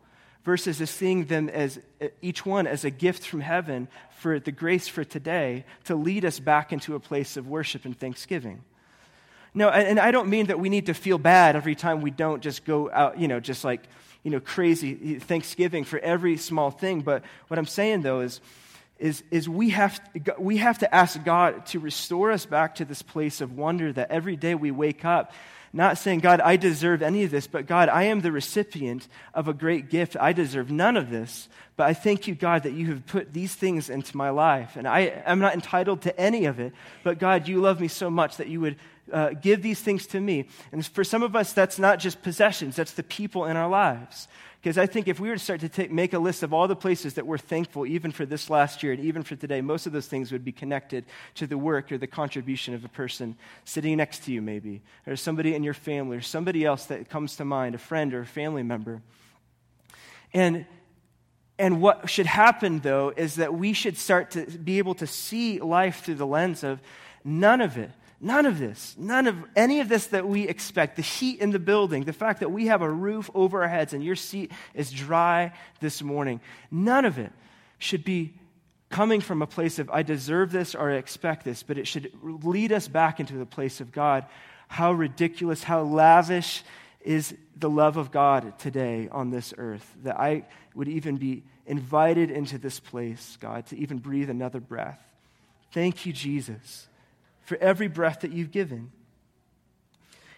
versus 0.44 0.80
as 0.80 0.90
seeing 0.90 1.24
them 1.24 1.48
as 1.48 1.78
uh, 2.02 2.08
each 2.20 2.44
one 2.44 2.66
as 2.66 2.84
a 2.84 2.90
gift 2.90 3.26
from 3.26 3.40
heaven 3.40 3.88
for 4.18 4.38
the 4.38 4.52
grace 4.52 4.88
for 4.88 5.04
today 5.04 5.64
to 5.84 5.94
lead 5.94 6.24
us 6.24 6.38
back 6.38 6.72
into 6.72 6.94
a 6.94 7.00
place 7.00 7.36
of 7.36 7.48
worship 7.48 7.84
and 7.84 7.98
thanksgiving. 7.98 8.62
No, 9.54 9.68
and 9.68 10.00
I 10.00 10.10
don't 10.10 10.28
mean 10.28 10.46
that 10.46 10.58
we 10.58 10.68
need 10.68 10.86
to 10.86 10.94
feel 10.94 11.16
bad 11.16 11.54
every 11.54 11.76
time 11.76 12.00
we 12.00 12.10
don't 12.10 12.42
just 12.42 12.64
go 12.64 12.90
out, 12.90 13.18
you 13.18 13.28
know, 13.28 13.38
just 13.38 13.62
like, 13.62 13.86
you 14.24 14.30
know, 14.30 14.40
crazy 14.40 15.18
Thanksgiving 15.20 15.84
for 15.84 15.98
every 16.00 16.36
small 16.38 16.70
thing. 16.72 17.02
But 17.02 17.22
what 17.46 17.58
I'm 17.58 17.66
saying, 17.66 18.02
though, 18.02 18.20
is 18.20 18.40
is, 18.98 19.22
is 19.30 19.48
we, 19.48 19.70
have, 19.70 20.00
we 20.38 20.59
have 20.59 20.78
to 20.78 20.94
ask 20.94 21.22
God 21.24 21.66
to 21.66 21.80
restore 21.80 22.30
us 22.30 22.46
back 22.46 22.76
to 22.76 22.85
this 22.85 23.02
place 23.02 23.40
of 23.40 23.57
wonder 23.57 23.92
that 23.92 24.11
every 24.11 24.37
day 24.37 24.54
we 24.54 24.70
wake 24.70 25.04
up, 25.04 25.33
not 25.72 25.98
saying, 25.98 26.20
God, 26.20 26.40
I 26.40 26.57
deserve 26.57 27.02
any 27.02 27.24
of 27.24 27.33
this, 27.33 27.48
but 27.48 27.66
God, 27.66 27.88
I 27.88 28.04
am 28.04 28.20
the 28.20 28.30
recipient 28.30 29.09
of 29.35 29.48
a 29.48 29.52
great 29.52 29.90
gift. 29.90 30.16
I 30.20 30.33
deserve 30.33 30.70
none 30.70 30.96
of 30.96 31.11
this, 31.11 31.48
but 31.74 31.88
I 31.88 31.94
thank 31.94 32.28
you, 32.28 32.37
God, 32.37 32.62
that 32.62 32.74
you 32.74 32.87
have 32.87 33.04
put 33.07 33.33
these 33.33 33.57
things 33.57 33.90
into 33.90 34.16
my 34.16 34.30
life. 34.30 34.76
And 34.76 34.87
I 34.87 35.00
am 35.26 35.40
not 35.40 35.54
entitled 35.54 36.02
to 36.02 36.18
any 36.18 36.44
of 36.44 36.61
it, 36.61 36.72
but 37.02 37.18
God, 37.18 37.48
you 37.48 37.61
love 37.61 37.80
me 37.80 37.88
so 37.88 38.09
much 38.09 38.37
that 38.37 38.46
you 38.46 38.61
would 38.61 38.76
uh, 39.12 39.30
give 39.30 39.62
these 39.62 39.80
things 39.80 40.07
to 40.07 40.20
me. 40.20 40.46
And 40.70 40.87
for 40.87 41.02
some 41.02 41.24
of 41.24 41.35
us, 41.35 41.52
that's 41.52 41.80
not 41.80 41.98
just 41.98 42.22
possessions, 42.22 42.76
that's 42.76 42.92
the 42.92 43.02
people 43.02 43.46
in 43.46 43.57
our 43.57 43.68
lives. 43.68 44.28
Because 44.64 44.79
I 44.79 44.87
think 44.87 45.09
if 45.09 45.20
we 45.20 45.29
were 45.29 45.35
to 45.35 45.42
start 45.42 45.61
to 45.61 45.68
take, 45.68 45.92
make 45.92 46.14
a 46.14 46.18
list 46.18 46.42
of 46.42 46.55
all 46.55 46.66
the 46.66 46.74
places 46.74 47.12
that 47.14 47.27
we're 47.27 47.37
thankful, 47.37 47.85
even 47.85 48.11
for 48.11 48.24
this 48.24 48.48
last 48.48 48.83
year 48.83 48.94
and 48.94 49.05
even 49.05 49.22
for 49.22 49.37
today, 49.37 49.61
most 49.61 49.85
of 49.85 49.92
those 49.92 50.07
things 50.07 50.33
would 50.33 50.42
be 50.42 50.53
connected 50.53 51.05
to 51.35 51.46
the 51.46 51.59
work 51.59 51.92
or 51.92 51.98
the 51.98 52.07
contribution 52.07 52.72
of 52.72 52.83
a 52.83 52.88
person 52.88 53.37
sitting 53.66 53.94
next 53.98 54.24
to 54.24 54.33
you, 54.33 54.40
maybe, 54.40 54.81
or 55.07 55.16
somebody 55.16 55.55
in 55.55 55.64
your 55.64 55.74
family, 55.74 56.16
or 56.16 56.22
somebody 56.22 56.64
else 56.64 56.87
that 56.87 57.11
comes 57.11 57.37
to 57.37 57.44
mind, 57.44 57.74
a 57.74 57.79
friend 57.79 58.14
or 58.14 58.20
a 58.20 58.27
family 58.27 58.62
member. 58.62 59.03
And 60.33 60.64
and 61.59 61.83
what 61.83 62.09
should 62.09 62.24
happen, 62.24 62.79
though, 62.79 63.12
is 63.14 63.35
that 63.37 63.53
we 63.53 63.74
should 63.74 63.98
start 63.98 64.31
to 64.31 64.46
be 64.46 64.79
able 64.79 64.94
to 64.94 65.07
see 65.07 65.61
life 65.61 66.03
through 66.05 66.14
the 66.14 66.27
lens 66.27 66.64
of 66.64 66.81
none 67.22 67.61
of 67.61 67.77
it 67.77 67.90
None 68.24 68.46
of 68.46 68.58
this, 68.58 68.96
none 68.98 69.26
of 69.26 69.37
any 69.54 69.80
of 69.80 69.90
this 69.90 70.06
that 70.06 70.26
we 70.26 70.48
expect, 70.48 70.96
the 70.96 71.02
heat 71.02 71.40
in 71.40 71.50
the 71.50 71.58
building, 71.58 72.04
the 72.04 72.14
fact 72.14 72.40
that 72.40 72.50
we 72.50 72.68
have 72.68 72.80
a 72.80 72.90
roof 72.90 73.30
over 73.34 73.62
our 73.62 73.68
heads 73.68 73.92
and 73.92 74.02
your 74.02 74.16
seat 74.16 74.50
is 74.72 74.90
dry 74.90 75.52
this 75.80 76.00
morning, 76.00 76.40
none 76.70 77.04
of 77.04 77.18
it 77.18 77.30
should 77.76 78.02
be 78.02 78.32
coming 78.88 79.20
from 79.20 79.42
a 79.42 79.46
place 79.46 79.78
of, 79.78 79.90
I 79.90 80.02
deserve 80.02 80.52
this 80.52 80.74
or 80.74 80.90
I 80.90 80.94
expect 80.94 81.44
this, 81.44 81.62
but 81.62 81.76
it 81.76 81.87
should 81.87 82.12
lead 82.22 82.72
us 82.72 82.88
back 82.88 83.20
into 83.20 83.34
the 83.34 83.44
place 83.44 83.82
of 83.82 83.92
God. 83.92 84.24
How 84.68 84.94
ridiculous, 84.94 85.62
how 85.62 85.82
lavish 85.82 86.64
is 87.02 87.37
the 87.54 87.68
love 87.68 87.98
of 87.98 88.10
God 88.10 88.58
today 88.58 89.06
on 89.12 89.32
this 89.32 89.52
earth 89.58 89.94
that 90.02 90.18
I 90.18 90.46
would 90.74 90.88
even 90.88 91.18
be 91.18 91.42
invited 91.66 92.30
into 92.30 92.56
this 92.56 92.80
place, 92.80 93.37
God, 93.38 93.66
to 93.66 93.76
even 93.76 93.98
breathe 93.98 94.30
another 94.30 94.60
breath. 94.60 95.00
Thank 95.72 96.06
you, 96.06 96.14
Jesus 96.14 96.88
for 97.44 97.57
every 97.59 97.88
breath 97.88 98.20
that 98.20 98.33
you've 98.33 98.50
given. 98.50 98.90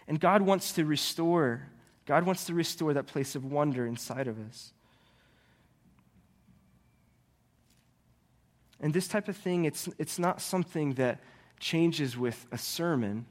And 0.07 0.19
God 0.19 0.41
wants 0.41 0.73
to 0.73 0.85
restore 0.85 1.67
God 2.07 2.25
wants 2.25 2.45
to 2.45 2.53
restore 2.53 2.93
that 2.93 3.05
place 3.05 3.35
of 3.35 3.43
wonder 3.43 3.85
inside 3.85 4.27
of 4.27 4.39
us. 4.39 4.71
And 8.79 8.93
this 8.93 9.09
type 9.09 9.27
of 9.27 9.35
thing, 9.35 9.65
it's, 9.65 9.89
it's 9.99 10.17
not 10.17 10.41
something 10.41 10.93
that 10.93 11.19
changes 11.59 12.17
with 12.17 12.45
a 12.51 12.57
sermon. 12.57 13.25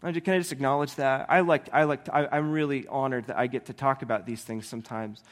Can 0.00 0.10
I 0.34 0.38
just 0.38 0.52
acknowledge 0.52 0.94
that? 0.94 1.26
I 1.28 1.40
like, 1.40 1.68
I 1.72 1.84
like, 1.84 2.08
I, 2.08 2.28
I'm 2.30 2.52
really 2.52 2.86
honored 2.86 3.26
that 3.26 3.38
I 3.38 3.48
get 3.48 3.66
to 3.66 3.72
talk 3.72 4.02
about 4.02 4.24
these 4.24 4.42
things 4.42 4.68
sometimes. 4.68 5.24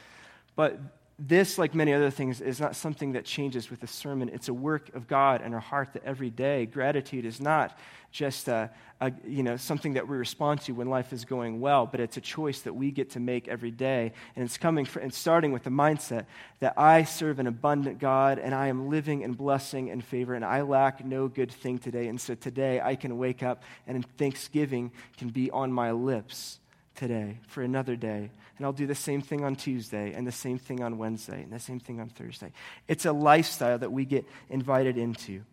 But 0.56 0.80
this, 1.20 1.58
like 1.58 1.74
many 1.74 1.92
other 1.92 2.10
things, 2.10 2.40
is 2.40 2.60
not 2.60 2.74
something 2.74 3.12
that 3.12 3.26
changes 3.26 3.70
with 3.70 3.82
a 3.82 3.86
sermon. 3.86 4.30
It's 4.32 4.48
a 4.48 4.54
work 4.54 4.94
of 4.94 5.06
God 5.06 5.42
in 5.42 5.52
our 5.52 5.60
heart 5.60 5.92
that 5.92 6.02
every 6.02 6.30
day, 6.30 6.64
gratitude 6.64 7.26
is 7.26 7.40
not 7.40 7.78
just 8.10 8.48
a, 8.48 8.70
a, 9.02 9.12
you 9.26 9.42
know, 9.42 9.58
something 9.58 9.92
that 9.92 10.08
we 10.08 10.16
respond 10.16 10.62
to 10.62 10.72
when 10.72 10.88
life 10.88 11.12
is 11.12 11.26
going 11.26 11.60
well, 11.60 11.84
but 11.84 12.00
it's 12.00 12.16
a 12.16 12.22
choice 12.22 12.62
that 12.62 12.72
we 12.72 12.90
get 12.90 13.10
to 13.10 13.20
make 13.20 13.48
every 13.48 13.70
day. 13.70 14.12
And 14.34 14.42
it's 14.42 14.56
coming 14.56 14.86
for, 14.86 15.00
and 15.00 15.12
starting 15.12 15.52
with 15.52 15.62
the 15.62 15.70
mindset 15.70 16.24
that 16.60 16.72
I 16.78 17.04
serve 17.04 17.38
an 17.38 17.46
abundant 17.46 17.98
God 17.98 18.38
and 18.38 18.54
I 18.54 18.68
am 18.68 18.88
living 18.88 19.20
in 19.20 19.34
blessing 19.34 19.90
and 19.90 20.02
favor 20.02 20.34
and 20.34 20.44
I 20.44 20.62
lack 20.62 21.04
no 21.04 21.28
good 21.28 21.52
thing 21.52 21.78
today. 21.78 22.08
And 22.08 22.18
so 22.18 22.34
today 22.34 22.80
I 22.80 22.96
can 22.96 23.18
wake 23.18 23.42
up 23.42 23.62
and 23.86 24.06
thanksgiving 24.16 24.90
can 25.18 25.28
be 25.28 25.50
on 25.50 25.70
my 25.70 25.92
lips 25.92 26.60
today 26.94 27.38
for 27.46 27.62
another 27.62 27.94
day. 27.94 28.30
And 28.60 28.66
I'll 28.66 28.74
do 28.74 28.86
the 28.86 28.94
same 28.94 29.22
thing 29.22 29.42
on 29.42 29.56
Tuesday, 29.56 30.12
and 30.12 30.26
the 30.26 30.32
same 30.32 30.58
thing 30.58 30.82
on 30.82 30.98
Wednesday, 30.98 31.44
and 31.44 31.50
the 31.50 31.58
same 31.58 31.80
thing 31.80 31.98
on 31.98 32.10
Thursday. 32.10 32.52
It's 32.88 33.06
a 33.06 33.12
lifestyle 33.12 33.78
that 33.78 33.90
we 33.90 34.04
get 34.04 34.26
invited 34.50 34.98
into. 34.98 35.44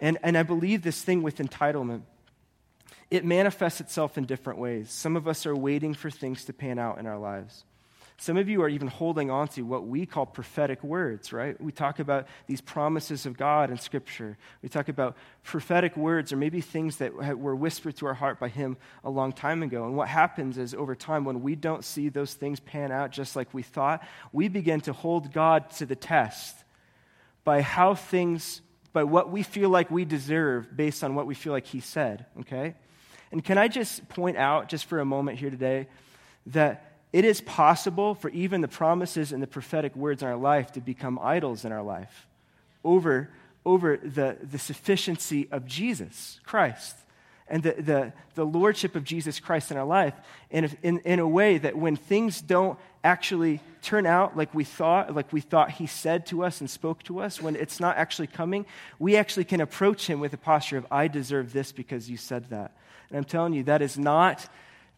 And, 0.00 0.16
and 0.22 0.38
I 0.38 0.42
believe 0.42 0.80
this 0.80 1.02
thing 1.02 1.22
with 1.22 1.36
entitlement, 1.36 2.00
it 3.10 3.26
manifests 3.26 3.82
itself 3.82 4.16
in 4.16 4.24
different 4.24 4.58
ways. 4.58 4.90
Some 4.90 5.16
of 5.16 5.28
us 5.28 5.44
are 5.44 5.54
waiting 5.54 5.92
for 5.92 6.10
things 6.10 6.46
to 6.46 6.54
pan 6.54 6.78
out 6.78 6.96
in 6.98 7.06
our 7.06 7.18
lives. 7.18 7.64
Some 8.16 8.36
of 8.36 8.48
you 8.48 8.62
are 8.62 8.68
even 8.68 8.86
holding 8.86 9.30
on 9.30 9.48
to 9.48 9.62
what 9.62 9.86
we 9.86 10.06
call 10.06 10.24
prophetic 10.24 10.84
words, 10.84 11.32
right? 11.32 11.60
We 11.60 11.72
talk 11.72 11.98
about 11.98 12.28
these 12.46 12.60
promises 12.60 13.26
of 13.26 13.36
God 13.36 13.70
in 13.70 13.76
Scripture. 13.76 14.38
We 14.62 14.68
talk 14.68 14.88
about 14.88 15.16
prophetic 15.42 15.96
words 15.96 16.32
or 16.32 16.36
maybe 16.36 16.60
things 16.60 16.98
that 16.98 17.12
were 17.12 17.56
whispered 17.56 17.96
to 17.96 18.06
our 18.06 18.14
heart 18.14 18.38
by 18.38 18.48
Him 18.48 18.76
a 19.02 19.10
long 19.10 19.32
time 19.32 19.64
ago. 19.64 19.84
And 19.84 19.96
what 19.96 20.08
happens 20.08 20.58
is 20.58 20.74
over 20.74 20.94
time, 20.94 21.24
when 21.24 21.42
we 21.42 21.56
don't 21.56 21.84
see 21.84 22.08
those 22.08 22.34
things 22.34 22.60
pan 22.60 22.92
out 22.92 23.10
just 23.10 23.34
like 23.34 23.52
we 23.52 23.62
thought, 23.62 24.02
we 24.32 24.46
begin 24.46 24.80
to 24.82 24.92
hold 24.92 25.32
God 25.32 25.70
to 25.72 25.86
the 25.86 25.96
test 25.96 26.56
by 27.42 27.62
how 27.62 27.96
things, 27.96 28.60
by 28.92 29.02
what 29.02 29.32
we 29.32 29.42
feel 29.42 29.70
like 29.70 29.90
we 29.90 30.04
deserve 30.04 30.74
based 30.76 31.02
on 31.02 31.16
what 31.16 31.26
we 31.26 31.34
feel 31.34 31.52
like 31.52 31.66
He 31.66 31.80
said, 31.80 32.26
okay? 32.40 32.74
And 33.32 33.44
can 33.44 33.58
I 33.58 33.66
just 33.66 34.08
point 34.08 34.36
out, 34.36 34.68
just 34.68 34.84
for 34.84 35.00
a 35.00 35.04
moment 35.04 35.38
here 35.38 35.50
today, 35.50 35.88
that 36.46 36.93
it 37.14 37.24
is 37.24 37.40
possible 37.40 38.16
for 38.16 38.28
even 38.30 38.60
the 38.60 38.66
promises 38.66 39.30
and 39.30 39.40
the 39.40 39.46
prophetic 39.46 39.94
words 39.94 40.20
in 40.20 40.28
our 40.28 40.36
life 40.36 40.72
to 40.72 40.80
become 40.80 41.16
idols 41.22 41.64
in 41.64 41.70
our 41.70 41.84
life 41.84 42.26
over, 42.82 43.30
over 43.64 43.96
the, 43.98 44.36
the 44.42 44.58
sufficiency 44.58 45.46
of 45.52 45.64
Jesus 45.64 46.40
Christ 46.42 46.96
and 47.46 47.62
the, 47.62 47.70
the, 47.78 48.12
the 48.34 48.44
lordship 48.44 48.96
of 48.96 49.04
Jesus 49.04 49.38
Christ 49.38 49.70
in 49.70 49.76
our 49.76 49.84
life 49.84 50.14
in 50.50 50.76
in, 50.82 50.98
in 51.04 51.20
a 51.20 51.28
way 51.28 51.56
that 51.56 51.76
when 51.76 51.94
things 51.94 52.40
don't 52.40 52.80
actually 53.04 53.60
turn 53.80 54.06
out 54.06 54.36
like 54.36 54.52
we 54.52 54.64
thought, 54.64 55.14
like 55.14 55.32
we 55.32 55.40
thought 55.40 55.70
he 55.70 55.86
said 55.86 56.26
to 56.26 56.42
us 56.42 56.60
and 56.60 56.68
spoke 56.68 57.04
to 57.04 57.20
us, 57.20 57.40
when 57.40 57.54
it's 57.54 57.78
not 57.78 57.96
actually 57.96 58.26
coming, 58.26 58.66
we 58.98 59.16
actually 59.16 59.44
can 59.44 59.60
approach 59.60 60.08
him 60.08 60.18
with 60.18 60.32
a 60.32 60.38
posture 60.38 60.78
of, 60.78 60.86
I 60.90 61.06
deserve 61.06 61.52
this 61.52 61.70
because 61.70 62.10
you 62.10 62.16
said 62.16 62.50
that. 62.50 62.76
And 63.08 63.18
I'm 63.18 63.24
telling 63.24 63.52
you, 63.52 63.62
that 63.64 63.82
is 63.82 63.96
not 63.96 64.48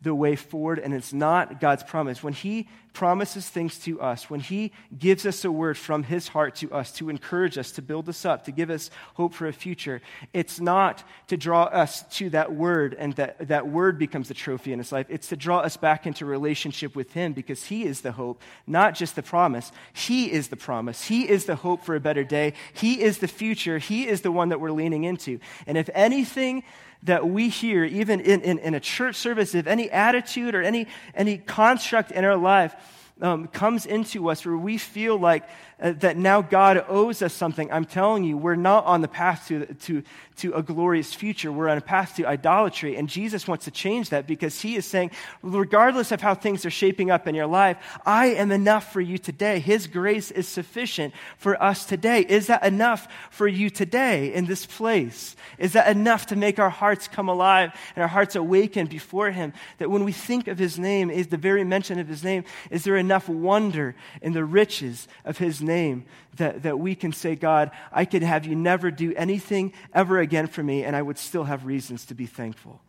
the 0.02 0.14
way 0.14 0.36
forward, 0.36 0.78
and 0.78 0.94
it's 0.94 1.12
not 1.12 1.60
God's 1.60 1.82
promise. 1.82 2.22
When 2.22 2.32
He 2.32 2.68
promises 2.96 3.46
things 3.46 3.78
to 3.78 4.00
us, 4.00 4.30
when 4.30 4.40
He 4.40 4.72
gives 4.98 5.26
us 5.26 5.44
a 5.44 5.52
word 5.52 5.76
from 5.76 6.02
His 6.02 6.28
heart 6.28 6.54
to 6.56 6.72
us 6.72 6.90
to 6.92 7.10
encourage 7.10 7.58
us, 7.58 7.72
to 7.72 7.82
build 7.82 8.08
us 8.08 8.24
up, 8.24 8.46
to 8.46 8.50
give 8.50 8.70
us 8.70 8.90
hope 9.14 9.34
for 9.34 9.46
a 9.46 9.52
future, 9.52 10.00
it's 10.32 10.60
not 10.60 11.04
to 11.26 11.36
draw 11.36 11.64
us 11.64 12.04
to 12.16 12.30
that 12.30 12.54
word 12.54 12.96
and 12.98 13.12
that 13.16 13.48
that 13.48 13.68
word 13.68 13.98
becomes 13.98 14.28
the 14.28 14.34
trophy 14.34 14.72
in 14.72 14.78
His 14.78 14.92
life. 14.92 15.04
It's 15.10 15.28
to 15.28 15.36
draw 15.36 15.58
us 15.58 15.76
back 15.76 16.06
into 16.06 16.24
relationship 16.24 16.96
with 16.96 17.12
Him 17.12 17.34
because 17.34 17.66
He 17.66 17.84
is 17.84 18.00
the 18.00 18.12
hope, 18.12 18.40
not 18.66 18.94
just 18.94 19.14
the 19.14 19.22
promise. 19.22 19.72
He 19.92 20.32
is 20.32 20.48
the 20.48 20.56
promise. 20.56 21.04
He 21.04 21.28
is 21.28 21.44
the 21.44 21.56
hope 21.56 21.84
for 21.84 21.96
a 21.96 22.00
better 22.00 22.24
day. 22.24 22.54
He 22.72 23.02
is 23.02 23.18
the 23.18 23.28
future. 23.28 23.76
He 23.76 24.08
is 24.08 24.22
the 24.22 24.32
one 24.32 24.48
that 24.48 24.58
we're 24.58 24.70
leaning 24.70 25.04
into. 25.04 25.38
And 25.66 25.76
if 25.76 25.90
anything, 25.92 26.62
that 27.02 27.28
we 27.28 27.48
hear, 27.48 27.84
even 27.84 28.20
in, 28.20 28.40
in, 28.40 28.58
in, 28.58 28.74
a 28.74 28.80
church 28.80 29.16
service, 29.16 29.54
if 29.54 29.66
any 29.66 29.90
attitude 29.90 30.54
or 30.54 30.62
any, 30.62 30.86
any 31.14 31.38
construct 31.38 32.10
in 32.10 32.24
our 32.24 32.36
life 32.36 32.74
um, 33.22 33.48
comes 33.48 33.86
into 33.86 34.28
us 34.28 34.44
where 34.44 34.56
we 34.56 34.76
feel 34.76 35.18
like 35.18 35.44
uh, 35.78 35.92
that 35.98 36.16
now 36.16 36.40
God 36.40 36.84
owes 36.88 37.20
us 37.20 37.34
something, 37.34 37.70
I'm 37.70 37.84
telling 37.84 38.24
you, 38.24 38.38
we're 38.38 38.56
not 38.56 38.86
on 38.86 39.02
the 39.02 39.08
path 39.08 39.48
to, 39.48 39.66
to, 39.66 40.02
to 40.36 40.54
a 40.54 40.62
glorious 40.62 41.12
future. 41.12 41.52
We're 41.52 41.68
on 41.68 41.76
a 41.76 41.82
path 41.82 42.16
to 42.16 42.26
idolatry. 42.26 42.96
And 42.96 43.08
Jesus 43.08 43.46
wants 43.46 43.66
to 43.66 43.70
change 43.70 44.08
that 44.10 44.26
because 44.26 44.60
he 44.60 44.76
is 44.76 44.86
saying, 44.86 45.10
regardless 45.42 46.12
of 46.12 46.22
how 46.22 46.34
things 46.34 46.64
are 46.64 46.70
shaping 46.70 47.10
up 47.10 47.26
in 47.26 47.34
your 47.34 47.46
life, 47.46 47.76
I 48.06 48.28
am 48.28 48.52
enough 48.52 48.90
for 48.90 49.02
you 49.02 49.18
today. 49.18 49.58
His 49.58 49.86
grace 49.86 50.30
is 50.30 50.48
sufficient 50.48 51.12
for 51.36 51.62
us 51.62 51.84
today. 51.84 52.20
Is 52.20 52.46
that 52.46 52.64
enough 52.64 53.08
for 53.30 53.46
you 53.46 53.68
today 53.68 54.32
in 54.32 54.46
this 54.46 54.64
place? 54.64 55.36
Is 55.58 55.74
that 55.74 55.94
enough 55.94 56.26
to 56.26 56.36
make 56.36 56.58
our 56.58 56.70
hearts 56.70 57.06
come 57.06 57.28
alive 57.28 57.72
and 57.94 58.02
our 58.02 58.08
hearts 58.08 58.34
awaken 58.34 58.86
before 58.86 59.30
him? 59.30 59.52
That 59.76 59.90
when 59.90 60.04
we 60.04 60.12
think 60.12 60.48
of 60.48 60.58
his 60.58 60.78
name, 60.78 61.10
is 61.10 61.26
the 61.26 61.36
very 61.36 61.64
mention 61.64 61.98
of 61.98 62.08
his 62.08 62.24
name, 62.24 62.44
is 62.70 62.84
there 62.84 62.96
enough 62.96 63.05
wonder 63.28 63.94
in 64.22 64.32
the 64.32 64.44
riches 64.44 65.08
of 65.24 65.38
his 65.38 65.62
name 65.62 66.04
that, 66.36 66.62
that 66.62 66.78
we 66.78 66.94
can 66.94 67.12
say, 67.12 67.34
God, 67.36 67.70
I 67.92 68.04
could 68.04 68.22
have 68.22 68.46
you 68.46 68.54
never 68.54 68.90
do 68.90 69.14
anything 69.16 69.72
ever 69.92 70.18
again 70.18 70.46
for 70.46 70.62
me, 70.62 70.84
and 70.84 70.94
I 70.94 71.02
would 71.02 71.18
still 71.18 71.44
have 71.44 71.64
reasons 71.64 72.06
to 72.06 72.14
be 72.14 72.26
thankful. 72.26 72.80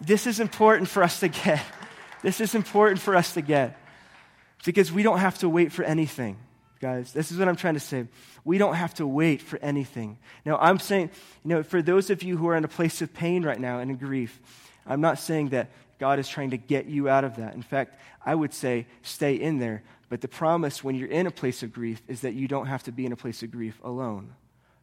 This 0.00 0.26
is 0.26 0.40
important 0.40 0.88
for 0.88 1.02
us 1.02 1.20
to 1.20 1.28
get. 1.28 1.62
This 2.22 2.40
is 2.40 2.54
important 2.54 3.00
for 3.00 3.16
us 3.16 3.34
to 3.34 3.42
get 3.42 3.76
because 4.64 4.92
we 4.92 5.02
don't 5.02 5.18
have 5.18 5.38
to 5.38 5.48
wait 5.48 5.72
for 5.72 5.84
anything, 5.84 6.36
guys. 6.80 7.12
This 7.12 7.30
is 7.30 7.38
what 7.38 7.48
I'm 7.48 7.56
trying 7.56 7.74
to 7.74 7.80
say. 7.80 8.06
We 8.44 8.58
don't 8.58 8.74
have 8.74 8.94
to 8.94 9.06
wait 9.06 9.42
for 9.42 9.58
anything. 9.60 10.18
Now, 10.44 10.58
I'm 10.58 10.78
saying, 10.78 11.10
you 11.44 11.48
know, 11.48 11.62
for 11.62 11.82
those 11.82 12.10
of 12.10 12.22
you 12.22 12.36
who 12.36 12.48
are 12.48 12.56
in 12.56 12.64
a 12.64 12.68
place 12.68 13.02
of 13.02 13.12
pain 13.14 13.44
right 13.44 13.60
now 13.60 13.78
and 13.78 13.90
in 13.90 13.96
grief, 13.96 14.40
I'm 14.86 15.00
not 15.00 15.18
saying 15.18 15.50
that 15.50 15.70
God 15.98 16.18
is 16.18 16.28
trying 16.28 16.50
to 16.50 16.56
get 16.56 16.86
you 16.86 17.08
out 17.08 17.24
of 17.24 17.36
that. 17.36 17.54
In 17.54 17.62
fact, 17.62 17.98
I 18.24 18.34
would 18.34 18.54
say 18.54 18.86
stay 19.02 19.34
in 19.34 19.58
there. 19.58 19.82
But 20.08 20.20
the 20.20 20.28
promise 20.28 20.82
when 20.82 20.94
you're 20.94 21.08
in 21.08 21.26
a 21.26 21.30
place 21.30 21.62
of 21.62 21.72
grief 21.72 22.02
is 22.08 22.22
that 22.22 22.34
you 22.34 22.48
don't 22.48 22.66
have 22.66 22.82
to 22.84 22.92
be 22.92 23.04
in 23.04 23.12
a 23.12 23.16
place 23.16 23.42
of 23.42 23.50
grief 23.50 23.78
alone, 23.82 24.34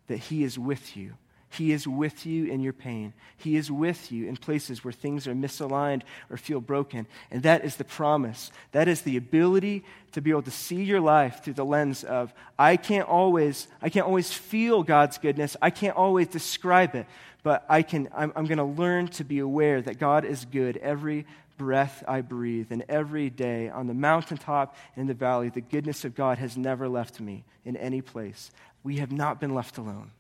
that 0.08 0.18
He 0.18 0.44
is 0.44 0.60
with 0.60 0.96
you. 0.96 1.14
He 1.58 1.72
is 1.72 1.88
with 1.88 2.26
you 2.26 2.46
in 2.46 2.62
your 2.62 2.74
pain. 2.74 3.14
He 3.38 3.56
is 3.56 3.72
with 3.72 4.12
you 4.12 4.28
in 4.28 4.38
places 4.38 4.84
where 4.84 4.92
things 4.92 5.28
are 5.28 5.34
misaligned 5.34 6.02
or 6.30 6.38
feel 6.38 6.60
broken. 6.60 7.08
And 7.32 7.44
that 7.44 7.64
is 7.64 7.76
the 7.76 7.84
promise. 7.84 8.52
That 8.72 8.88
is 8.88 9.02
the 9.02 9.18
ability 9.18 9.84
to 10.14 10.22
be 10.22 10.32
able 10.32 10.44
to 10.44 10.52
see 10.52 10.84
your 10.84 11.02
life 11.02 11.44
through 11.44 11.54
the 11.54 11.66
lens 11.66 12.04
of 12.04 12.34
I 12.58 12.78
can't 12.78 13.08
always 13.08 13.68
I 13.82 13.90
can't 13.90 14.06
always 14.06 14.32
feel 14.32 14.84
God's 14.84 15.18
goodness. 15.18 15.58
I 15.62 15.70
can't 15.70 15.96
always 15.96 16.28
describe 16.28 16.96
it, 16.96 17.06
but 17.44 17.66
I 17.70 17.82
can 17.82 18.10
I'm, 18.14 18.32
I'm 18.36 18.46
going 18.46 18.58
to 18.58 18.64
learn 18.64 19.08
to 19.10 19.24
be 19.24 19.40
aware 19.40 19.82
that 19.82 20.00
God 20.00 20.26
is 20.26 20.46
good 20.46 20.78
every 20.78 21.26
breath 21.58 22.04
I 22.06 22.20
breathe, 22.20 22.68
and 22.72 22.84
every 22.90 23.30
day 23.30 23.70
on 23.70 23.88
the 23.88 23.94
mountaintop 23.94 24.76
and 24.96 25.04
in 25.04 25.08
the 25.08 25.14
valley, 25.14 25.48
the 25.48 25.62
goodness 25.62 26.04
of 26.04 26.14
God 26.16 26.38
has 26.38 26.58
never 26.58 26.90
left 26.90 27.20
me 27.20 27.46
in 27.64 27.78
any 27.78 28.02
place. 28.02 28.52
We 28.84 28.98
have 28.98 29.12
not 29.12 29.40
been 29.40 29.54
left 29.54 29.78
alone. 29.78 30.12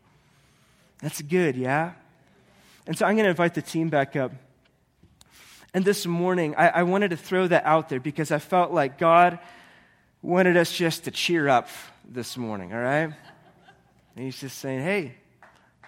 That's 1.01 1.21
good, 1.21 1.55
yeah? 1.55 1.93
And 2.88 2.97
so 2.97 3.05
I'm 3.05 3.15
going 3.15 3.25
to 3.25 3.29
invite 3.29 3.53
the 3.53 3.62
team 3.62 3.89
back 3.89 4.15
up. 4.15 4.31
And 5.73 5.84
this 5.84 6.05
morning, 6.05 6.55
I, 6.55 6.69
I 6.69 6.84
wanted 6.84 7.10
to 7.10 7.17
throw 7.17 7.47
that 7.47 7.65
out 7.65 7.89
there 7.89 7.99
because 7.99 8.31
I 8.31 8.39
felt 8.39 8.71
like 8.71 8.97
God 8.97 9.39
wanted 10.21 10.55
us 10.58 10.71
just 10.71 11.03
to 11.03 11.12
cheer 11.12 11.49
up 11.49 11.67
this 12.07 12.38
morning, 12.38 12.74
all 12.74 12.80
right? 12.80 13.13
And 14.15 14.26
He's 14.26 14.39
just 14.39 14.57
saying, 14.59 14.84
hey, 14.84 15.15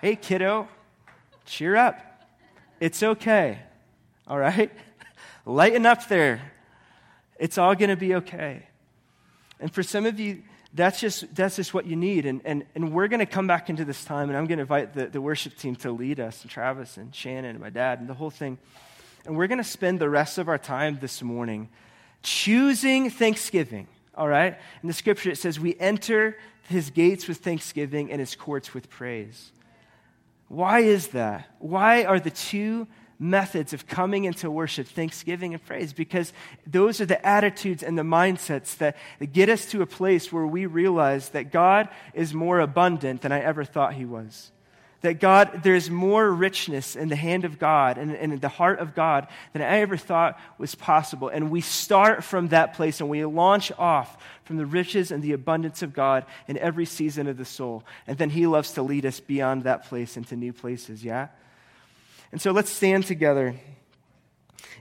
hey, 0.02 0.16
kiddo, 0.16 0.68
cheer 1.46 1.76
up. 1.76 2.00
It's 2.80 3.02
okay, 3.02 3.60
all 4.28 4.38
right? 4.38 4.72
Lighten 5.46 5.86
up 5.86 6.08
there. 6.08 6.52
It's 7.40 7.58
all 7.58 7.74
going 7.74 7.90
to 7.90 7.96
be 7.96 8.16
okay. 8.16 8.68
And 9.60 9.74
for 9.74 9.84
some 9.84 10.06
of 10.06 10.20
you, 10.20 10.44
that's 10.74 11.00
just, 11.00 11.34
that's 11.34 11.56
just 11.56 11.74
what 11.74 11.86
you 11.86 11.96
need. 11.96 12.26
And, 12.26 12.42
and, 12.44 12.66
and 12.76 12.92
we're 12.92 13.08
going 13.08 13.20
to 13.20 13.26
come 13.26 13.48
back 13.48 13.70
into 13.70 13.86
this 13.86 14.04
time, 14.04 14.30
and 14.30 14.38
I'm 14.38 14.46
going 14.46 14.58
to 14.58 14.64
invite 14.64 14.94
the, 14.94 15.08
the 15.08 15.22
worship 15.22 15.58
team 15.58 15.76
to 15.78 15.92
lead 15.92 16.20
us, 16.20 16.42
and 16.42 16.52
Travis 16.52 16.98
and 16.98 17.14
Shannon 17.14 17.52
and 17.52 17.60
my 17.60 17.70
dad 17.70 18.00
and 18.00 18.10
the 18.10 18.14
whole 18.14 18.30
thing. 18.30 18.58
And 19.26 19.38
we're 19.38 19.48
going 19.48 19.58
to 19.60 19.64
spend 19.64 20.00
the 20.00 20.10
rest 20.10 20.38
of 20.38 20.48
our 20.48 20.58
time 20.58 21.00
this 21.02 21.22
morning 21.22 21.70
choosing 22.24 23.10
thanksgiving, 23.10 23.88
all 24.16 24.28
right? 24.28 24.58
In 24.82 24.88
the 24.88 24.94
scripture, 24.94 25.30
it 25.30 25.38
says, 25.38 25.60
We 25.60 25.76
enter 25.80 26.38
his 26.68 26.90
gates 26.90 27.28
with 27.28 27.38
thanksgiving 27.38 28.12
and 28.12 28.20
his 28.20 28.36
courts 28.36 28.74
with 28.74 28.90
praise. 28.90 29.52
Why 30.50 30.80
is 30.80 31.10
that? 31.10 31.50
Why 31.60 32.04
are 32.06 32.20
the 32.20 32.32
two 32.32 32.88
methods 33.20 33.74
of 33.74 33.88
coming 33.88 34.26
into 34.26 34.50
worship, 34.50 34.88
thanksgiving, 34.88 35.54
and 35.54 35.66
praise, 35.66 35.94
because 35.94 36.34
those 36.66 37.02
are 37.02 37.06
the 37.06 37.26
attitudes 37.26 37.84
and 37.84 37.98
the 37.98 38.04
mindsets 38.04 38.78
that, 38.78 38.96
that 39.20 39.34
get 39.34 39.50
us 39.50 39.66
to 39.68 39.82
a 39.82 39.88
place 39.88 40.32
where 40.32 40.46
we 40.46 40.66
realize 40.66 41.30
that 41.30 41.52
God 41.52 41.90
is 42.14 42.34
more 42.34 42.60
abundant 42.60 43.22
than 43.22 43.32
I 43.32 43.40
ever 43.40 43.64
thought 43.64 43.94
He 43.94 44.06
was. 44.06 44.52
That 45.02 45.20
God, 45.20 45.62
there's 45.64 45.92
more 45.92 46.30
richness 46.30 46.96
in 46.96 47.10
the 47.10 47.16
hand 47.16 47.46
of 47.46 47.60
God 47.60 48.00
and, 48.00 48.16
and 48.16 48.34
in 48.34 48.40
the 48.40 48.50
heart 48.50 48.80
of 48.80 48.96
God 48.96 49.28
than 49.54 49.62
I 49.62 49.80
ever 49.80 49.96
thought 49.96 50.40
was 50.58 50.74
possible. 50.74 51.30
And 51.30 51.52
we 51.52 51.62
start 51.62 52.24
from 52.24 52.48
that 52.48 52.74
place 52.74 53.00
and 53.00 53.08
we 53.08 53.24
launch 53.24 53.72
off 53.78 54.18
from 54.44 54.58
the 54.58 54.66
riches 54.66 55.12
and 55.12 55.22
the 55.22 55.34
abundance 55.34 55.84
of 55.84 55.94
God 55.94 56.26
in 56.48 56.58
every 56.58 56.86
season 56.86 57.28
of 57.28 57.38
the 57.38 57.46
soul. 57.46 57.84
And 58.08 58.18
then 58.18 58.32
He 58.32 58.48
loves 58.48 58.72
to 58.74 58.82
lead 58.82 59.06
us 59.06 59.20
beyond 59.20 59.64
that 59.64 59.86
place 59.86 60.18
into 60.18 60.36
new 60.36 60.52
places, 60.52 61.04
yeah? 61.04 61.28
And 62.32 62.42
so 62.42 62.52
let's 62.52 62.70
stand 62.70 63.06
together. 63.06 63.56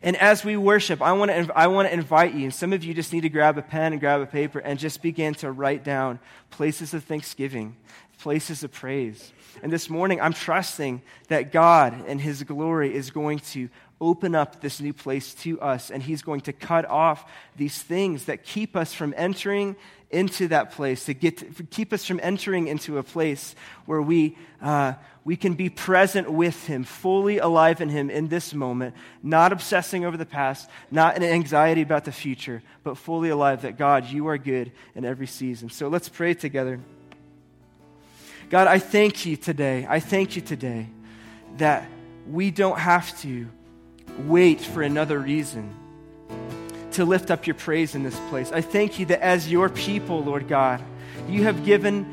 And 0.03 0.17
as 0.17 0.45
we 0.45 0.57
worship, 0.57 1.01
I 1.01 1.13
want 1.13 1.31
to 1.31 1.59
I 1.59 1.69
want 1.69 1.89
to 1.89 1.95
invite 1.95 2.35
you, 2.35 2.45
and 2.45 2.55
some 2.55 2.73
of 2.73 2.85
you 2.85 2.93
just 2.93 3.13
need 3.13 3.23
to 3.23 3.29
grab 3.29 3.57
a 3.57 3.63
pen 3.63 3.93
and 3.93 4.01
grab 4.01 4.21
a 4.21 4.27
paper 4.27 4.59
and 4.59 4.79
just 4.79 5.01
begin 5.01 5.35
to 5.37 5.51
write 5.51 5.85
down 5.85 6.19
places 6.51 6.93
of 6.93 7.05
thanksgiving, 7.05 7.77
places 8.19 8.65
of 8.65 8.73
praise. 8.73 9.33
And 9.63 9.73
this 9.73 9.89
morning, 9.89 10.21
I'm 10.21 10.33
trusting 10.33 11.03
that 11.29 11.53
God 11.53 12.05
and 12.07 12.21
His 12.21 12.43
glory 12.43 12.95
is 12.95 13.11
going 13.11 13.39
to 13.51 13.69
open 14.01 14.35
up 14.35 14.61
this 14.61 14.81
new 14.81 14.93
place 14.93 15.35
to 15.35 15.61
us, 15.61 15.91
and 15.91 16.03
He's 16.03 16.23
going 16.23 16.43
to 16.43 16.53
cut 16.53 16.85
off 16.85 17.31
these 17.57 17.83
things 17.83 18.27
that 18.27 18.45
keep 18.45 18.77
us 18.77 18.93
from 18.93 19.15
entering 19.17 19.77
into 20.11 20.49
that 20.49 20.73
place, 20.73 21.07
to, 21.07 21.15
get 21.15 21.57
to 21.57 21.63
keep 21.65 21.93
us 21.93 22.05
from 22.05 22.21
entering 22.23 22.69
into 22.69 22.99
a 22.99 23.03
place 23.03 23.55
where 23.87 24.01
we, 24.01 24.37
uh, 24.63 24.93
we 25.25 25.37
can 25.37 25.55
be 25.55 25.69
present 25.69 26.31
with 26.31 26.67
Him, 26.67 26.85
fully 26.85 27.39
alive 27.39 27.81
in 27.81 27.89
Him 27.89 28.11
in 28.11 28.29
this 28.29 28.55
moment, 28.55 28.95
not 29.23 29.53
obsessing 29.53 30.05
over 30.05 30.17
the 30.17 30.27
past, 30.27 30.71
not 30.91 31.17
in 31.17 31.23
anxiety 31.23 31.83
about 31.83 32.05
the 32.05 32.13
future, 32.13 32.63
but 32.85 32.97
fully 32.97 33.31
alive 33.31 33.63
that 33.63 33.79
God, 33.79 34.05
you 34.05 34.29
are 34.29 34.39
good 34.39 34.71
in 34.95 35.05
every 35.05 35.27
season. 35.27 35.71
So 35.71 35.89
let's 35.89 36.09
pray 36.09 36.35
together. 36.35 36.81
God, 38.49 38.69
I 38.69 38.79
thank 38.79 39.27
you 39.27 39.37
today. 39.37 39.87
I 39.89 39.99
thank 39.99 40.37
you 40.37 40.43
today 40.43 40.89
that 41.57 41.89
we 42.31 42.51
don't 42.51 42.79
have 42.79 43.19
to 43.23 43.49
wait 44.27 44.61
for 44.61 44.83
another 44.83 45.19
reason 45.19 45.75
to 46.93 47.05
lift 47.05 47.31
up 47.31 47.47
your 47.47 47.55
praise 47.55 47.95
in 47.95 48.05
this 48.05 48.19
place. 48.29 48.53
I 48.53 48.61
thank 48.61 48.99
you 48.99 49.07
that 49.07 49.21
as 49.21 49.51
your 49.51 49.69
people, 49.69 50.23
Lord 50.23 50.47
God, 50.49 50.81
you 51.29 51.43
have 51.43 51.65
given 51.65 52.07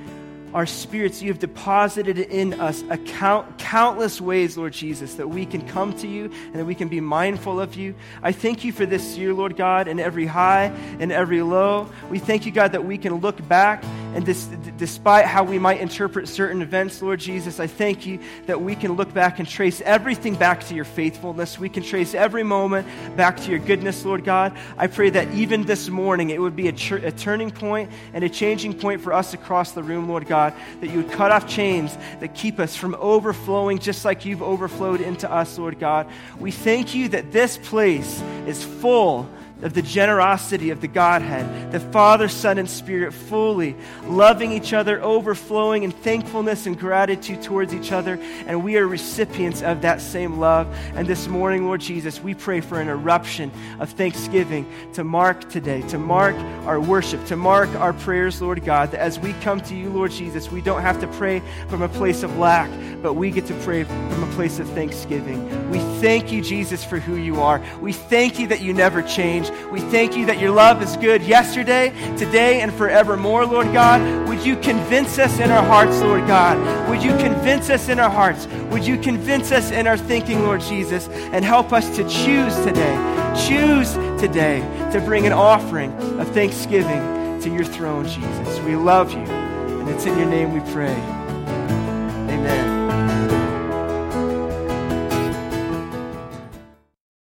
our 0.54 0.66
spirits, 0.66 1.22
you 1.22 1.30
have 1.30 1.40
deposited 1.40 2.18
in 2.18 2.60
us 2.60 2.84
a 2.90 2.98
count, 2.98 3.58
countless 3.58 4.20
ways, 4.20 4.58
Lord 4.58 4.74
Jesus, 4.74 5.16
that 5.16 5.28
we 5.28 5.46
can 5.46 5.68
come 5.68 5.94
to 5.98 6.08
you 6.08 6.26
and 6.26 6.56
that 6.56 6.66
we 6.66 6.76
can 6.76 6.90
be 6.90 7.00
mindful 7.00 7.60
of 7.60 7.76
you. 7.76 7.96
I 8.22 8.32
thank 8.32 8.64
you 8.64 8.72
for 8.72 8.86
this 8.86 9.18
year, 9.18 9.34
Lord 9.34 9.56
God, 9.56 9.88
in 9.88 10.00
every 10.00 10.26
high 10.26 10.66
and 11.00 11.12
every 11.12 11.42
low. 11.42 11.90
We 12.10 12.20
thank 12.20 12.46
you, 12.46 12.52
God, 12.52 12.74
that 12.74 12.86
we 12.86 12.98
can 12.98 13.16
look 13.16 13.48
back 13.48 13.84
and 14.14 14.26
this, 14.26 14.46
despite 14.78 15.26
how 15.26 15.44
we 15.44 15.58
might 15.58 15.80
interpret 15.80 16.28
certain 16.28 16.62
events, 16.62 17.02
Lord 17.02 17.20
Jesus, 17.20 17.60
I 17.60 17.68
thank 17.68 18.06
you 18.06 18.20
that 18.46 18.62
we 18.62 18.76
can 18.76 18.94
look 18.94 19.14
back 19.14 19.40
and 19.40 19.48
trace 19.48 19.82
everything 19.82 20.36
back 20.36 20.64
to 20.66 20.76
your 20.76 20.86
faithfulness. 20.86 21.58
We 21.58 21.70
can 21.70 21.84
trace 21.84 22.14
every 22.14 22.44
moment 22.44 22.88
back 23.16 23.38
to 23.38 23.50
your 23.50 23.60
goodness, 23.60 24.06
Lord 24.06 24.24
God. 24.24 24.56
I 24.78 24.88
pray 24.88 25.10
that 25.12 25.34
even 25.34 25.64
this 25.64 25.90
morning 25.90 26.30
it 26.30 26.42
would 26.42 26.56
be 26.56 26.68
a, 26.68 26.74
tr- 26.74 26.98
a 26.98 27.12
turning 27.12 27.50
point 27.50 27.90
and 28.14 28.24
a 28.24 28.30
changing 28.30 28.74
point 28.74 29.02
for 29.02 29.14
us 29.14 29.34
across 29.34 29.72
the 29.72 29.82
room, 29.82 30.08
Lord 30.08 30.28
God. 30.28 30.34
God, 30.34 30.54
that 30.82 30.90
you 30.90 30.98
would 30.98 31.12
cut 31.12 31.32
off 31.32 31.48
chains 31.48 31.96
that 32.20 32.34
keep 32.34 32.60
us 32.60 32.76
from 32.76 32.96
overflowing 32.96 33.78
just 33.78 34.04
like 34.04 34.26
you've 34.26 34.42
overflowed 34.42 35.00
into 35.00 35.32
us, 35.32 35.58
Lord 35.60 35.80
God. 35.80 36.08
We 36.40 36.52
thank 36.52 36.96
you 36.96 37.08
that 37.10 37.32
this 37.32 37.58
place 37.58 38.22
is 38.48 38.64
full 38.64 39.30
of 39.64 39.74
the 39.74 39.82
generosity 39.82 40.70
of 40.70 40.82
the 40.82 40.88
Godhead, 40.88 41.72
the 41.72 41.80
Father, 41.80 42.28
Son, 42.28 42.58
and 42.58 42.70
Spirit, 42.70 43.14
fully 43.14 43.76
loving 44.06 44.52
each 44.52 44.74
other, 44.74 45.02
overflowing 45.02 45.84
in 45.84 45.92
thankfulness 45.92 46.68
and 46.68 46.78
gratitude 46.78 47.42
towards 47.42 47.74
each 47.74 47.92
other. 47.92 48.20
And 48.46 48.64
we 48.64 48.78
are 48.78 48.88
recipients 48.88 49.62
of 49.62 49.82
that 49.82 50.02
same 50.02 50.40
love. 50.40 50.68
And 50.96 51.08
this 51.08 51.28
morning, 51.28 51.66
Lord 51.66 51.82
Jesus, 51.82 52.22
we 52.22 52.34
pray 52.34 52.62
for 52.62 52.80
an 52.80 52.90
eruption 52.90 53.52
of 53.80 53.90
thanksgiving 53.90 54.70
to 54.94 55.04
mark 55.04 55.50
today, 55.50 55.82
to 55.90 55.98
mark 55.98 56.36
our 56.66 56.80
worship, 56.80 57.26
to 57.28 57.36
mark 57.36 57.70
our 57.76 57.94
prayers, 57.94 58.42
Lord 58.42 58.64
God, 58.66 58.92
that 58.92 59.00
as 59.00 59.18
we 59.20 59.34
come 59.34 59.62
to 59.62 59.76
you, 59.76 59.90
Lord 59.90 60.12
Jesus, 60.12 60.52
we 60.52 60.62
don't 60.62 60.82
have 60.82 61.00
to 61.00 61.08
pray 61.08 61.42
from 61.70 61.82
a 61.82 61.90
place 61.90 62.24
of 62.24 62.38
lack, 62.38 62.70
but 63.02 63.14
we 63.14 63.32
get 63.32 63.46
to 63.48 63.54
pray 63.62 63.84
from 63.84 64.24
a 64.24 64.34
place 64.34 64.60
of 64.60 64.68
thanksgiving. 64.70 65.70
We 65.70 65.80
thank 66.04 66.34
you, 66.34 66.42
Jesus, 66.42 66.84
for 66.84 67.00
who 67.00 67.16
you 67.16 67.40
are. 67.40 67.64
We 67.80 67.94
thank 67.94 68.38
you 68.38 68.48
that 68.48 68.60
you 68.60 68.74
never 68.74 69.02
change. 69.02 69.50
We 69.72 69.80
thank 69.80 70.18
you 70.18 70.26
that 70.26 70.38
your 70.38 70.52
love 70.52 70.84
is 70.84 70.98
good 70.98 71.24
yesterday, 71.24 71.92
today, 72.18 72.60
and 72.60 72.74
forevermore, 72.74 73.46
Lord 73.46 73.72
God. 73.72 74.28
Would 74.28 74.46
you 74.46 74.58
convince 74.58 75.18
us 75.18 75.40
in 75.40 75.50
our 75.50 75.64
hearts, 75.64 76.02
Lord 76.02 76.28
God? 76.28 76.90
Would 76.90 77.02
you 77.02 77.12
convince 77.12 77.70
us 77.70 77.88
in 77.88 78.02
our 78.02 78.10
hearts? 78.10 78.48
Would 78.70 78.86
you 78.86 78.98
convince 78.98 79.54
us 79.54 79.72
in 79.72 79.88
our 79.88 79.96
thinking, 79.98 80.44
Lord 80.44 80.60
Jesus, 80.60 81.08
and 81.08 81.46
help 81.46 81.72
us 81.72 81.88
to 81.96 82.04
choose 82.04 82.54
today, 82.66 83.34
choose 83.48 83.94
today 84.20 84.60
to 84.92 85.00
bring 85.00 85.26
an 85.26 85.32
offering 85.32 85.94
of 86.20 86.28
thanksgiving 86.34 87.40
to 87.44 87.50
your 87.50 87.64
throne, 87.64 88.04
Jesus. 88.10 88.60
We 88.66 88.76
love 88.76 89.14
you, 89.14 89.20
and 89.20 89.88
it's 89.88 90.06
in 90.06 90.18
your 90.18 90.30
name 90.30 90.52
we 90.52 90.60
pray. 90.74 91.23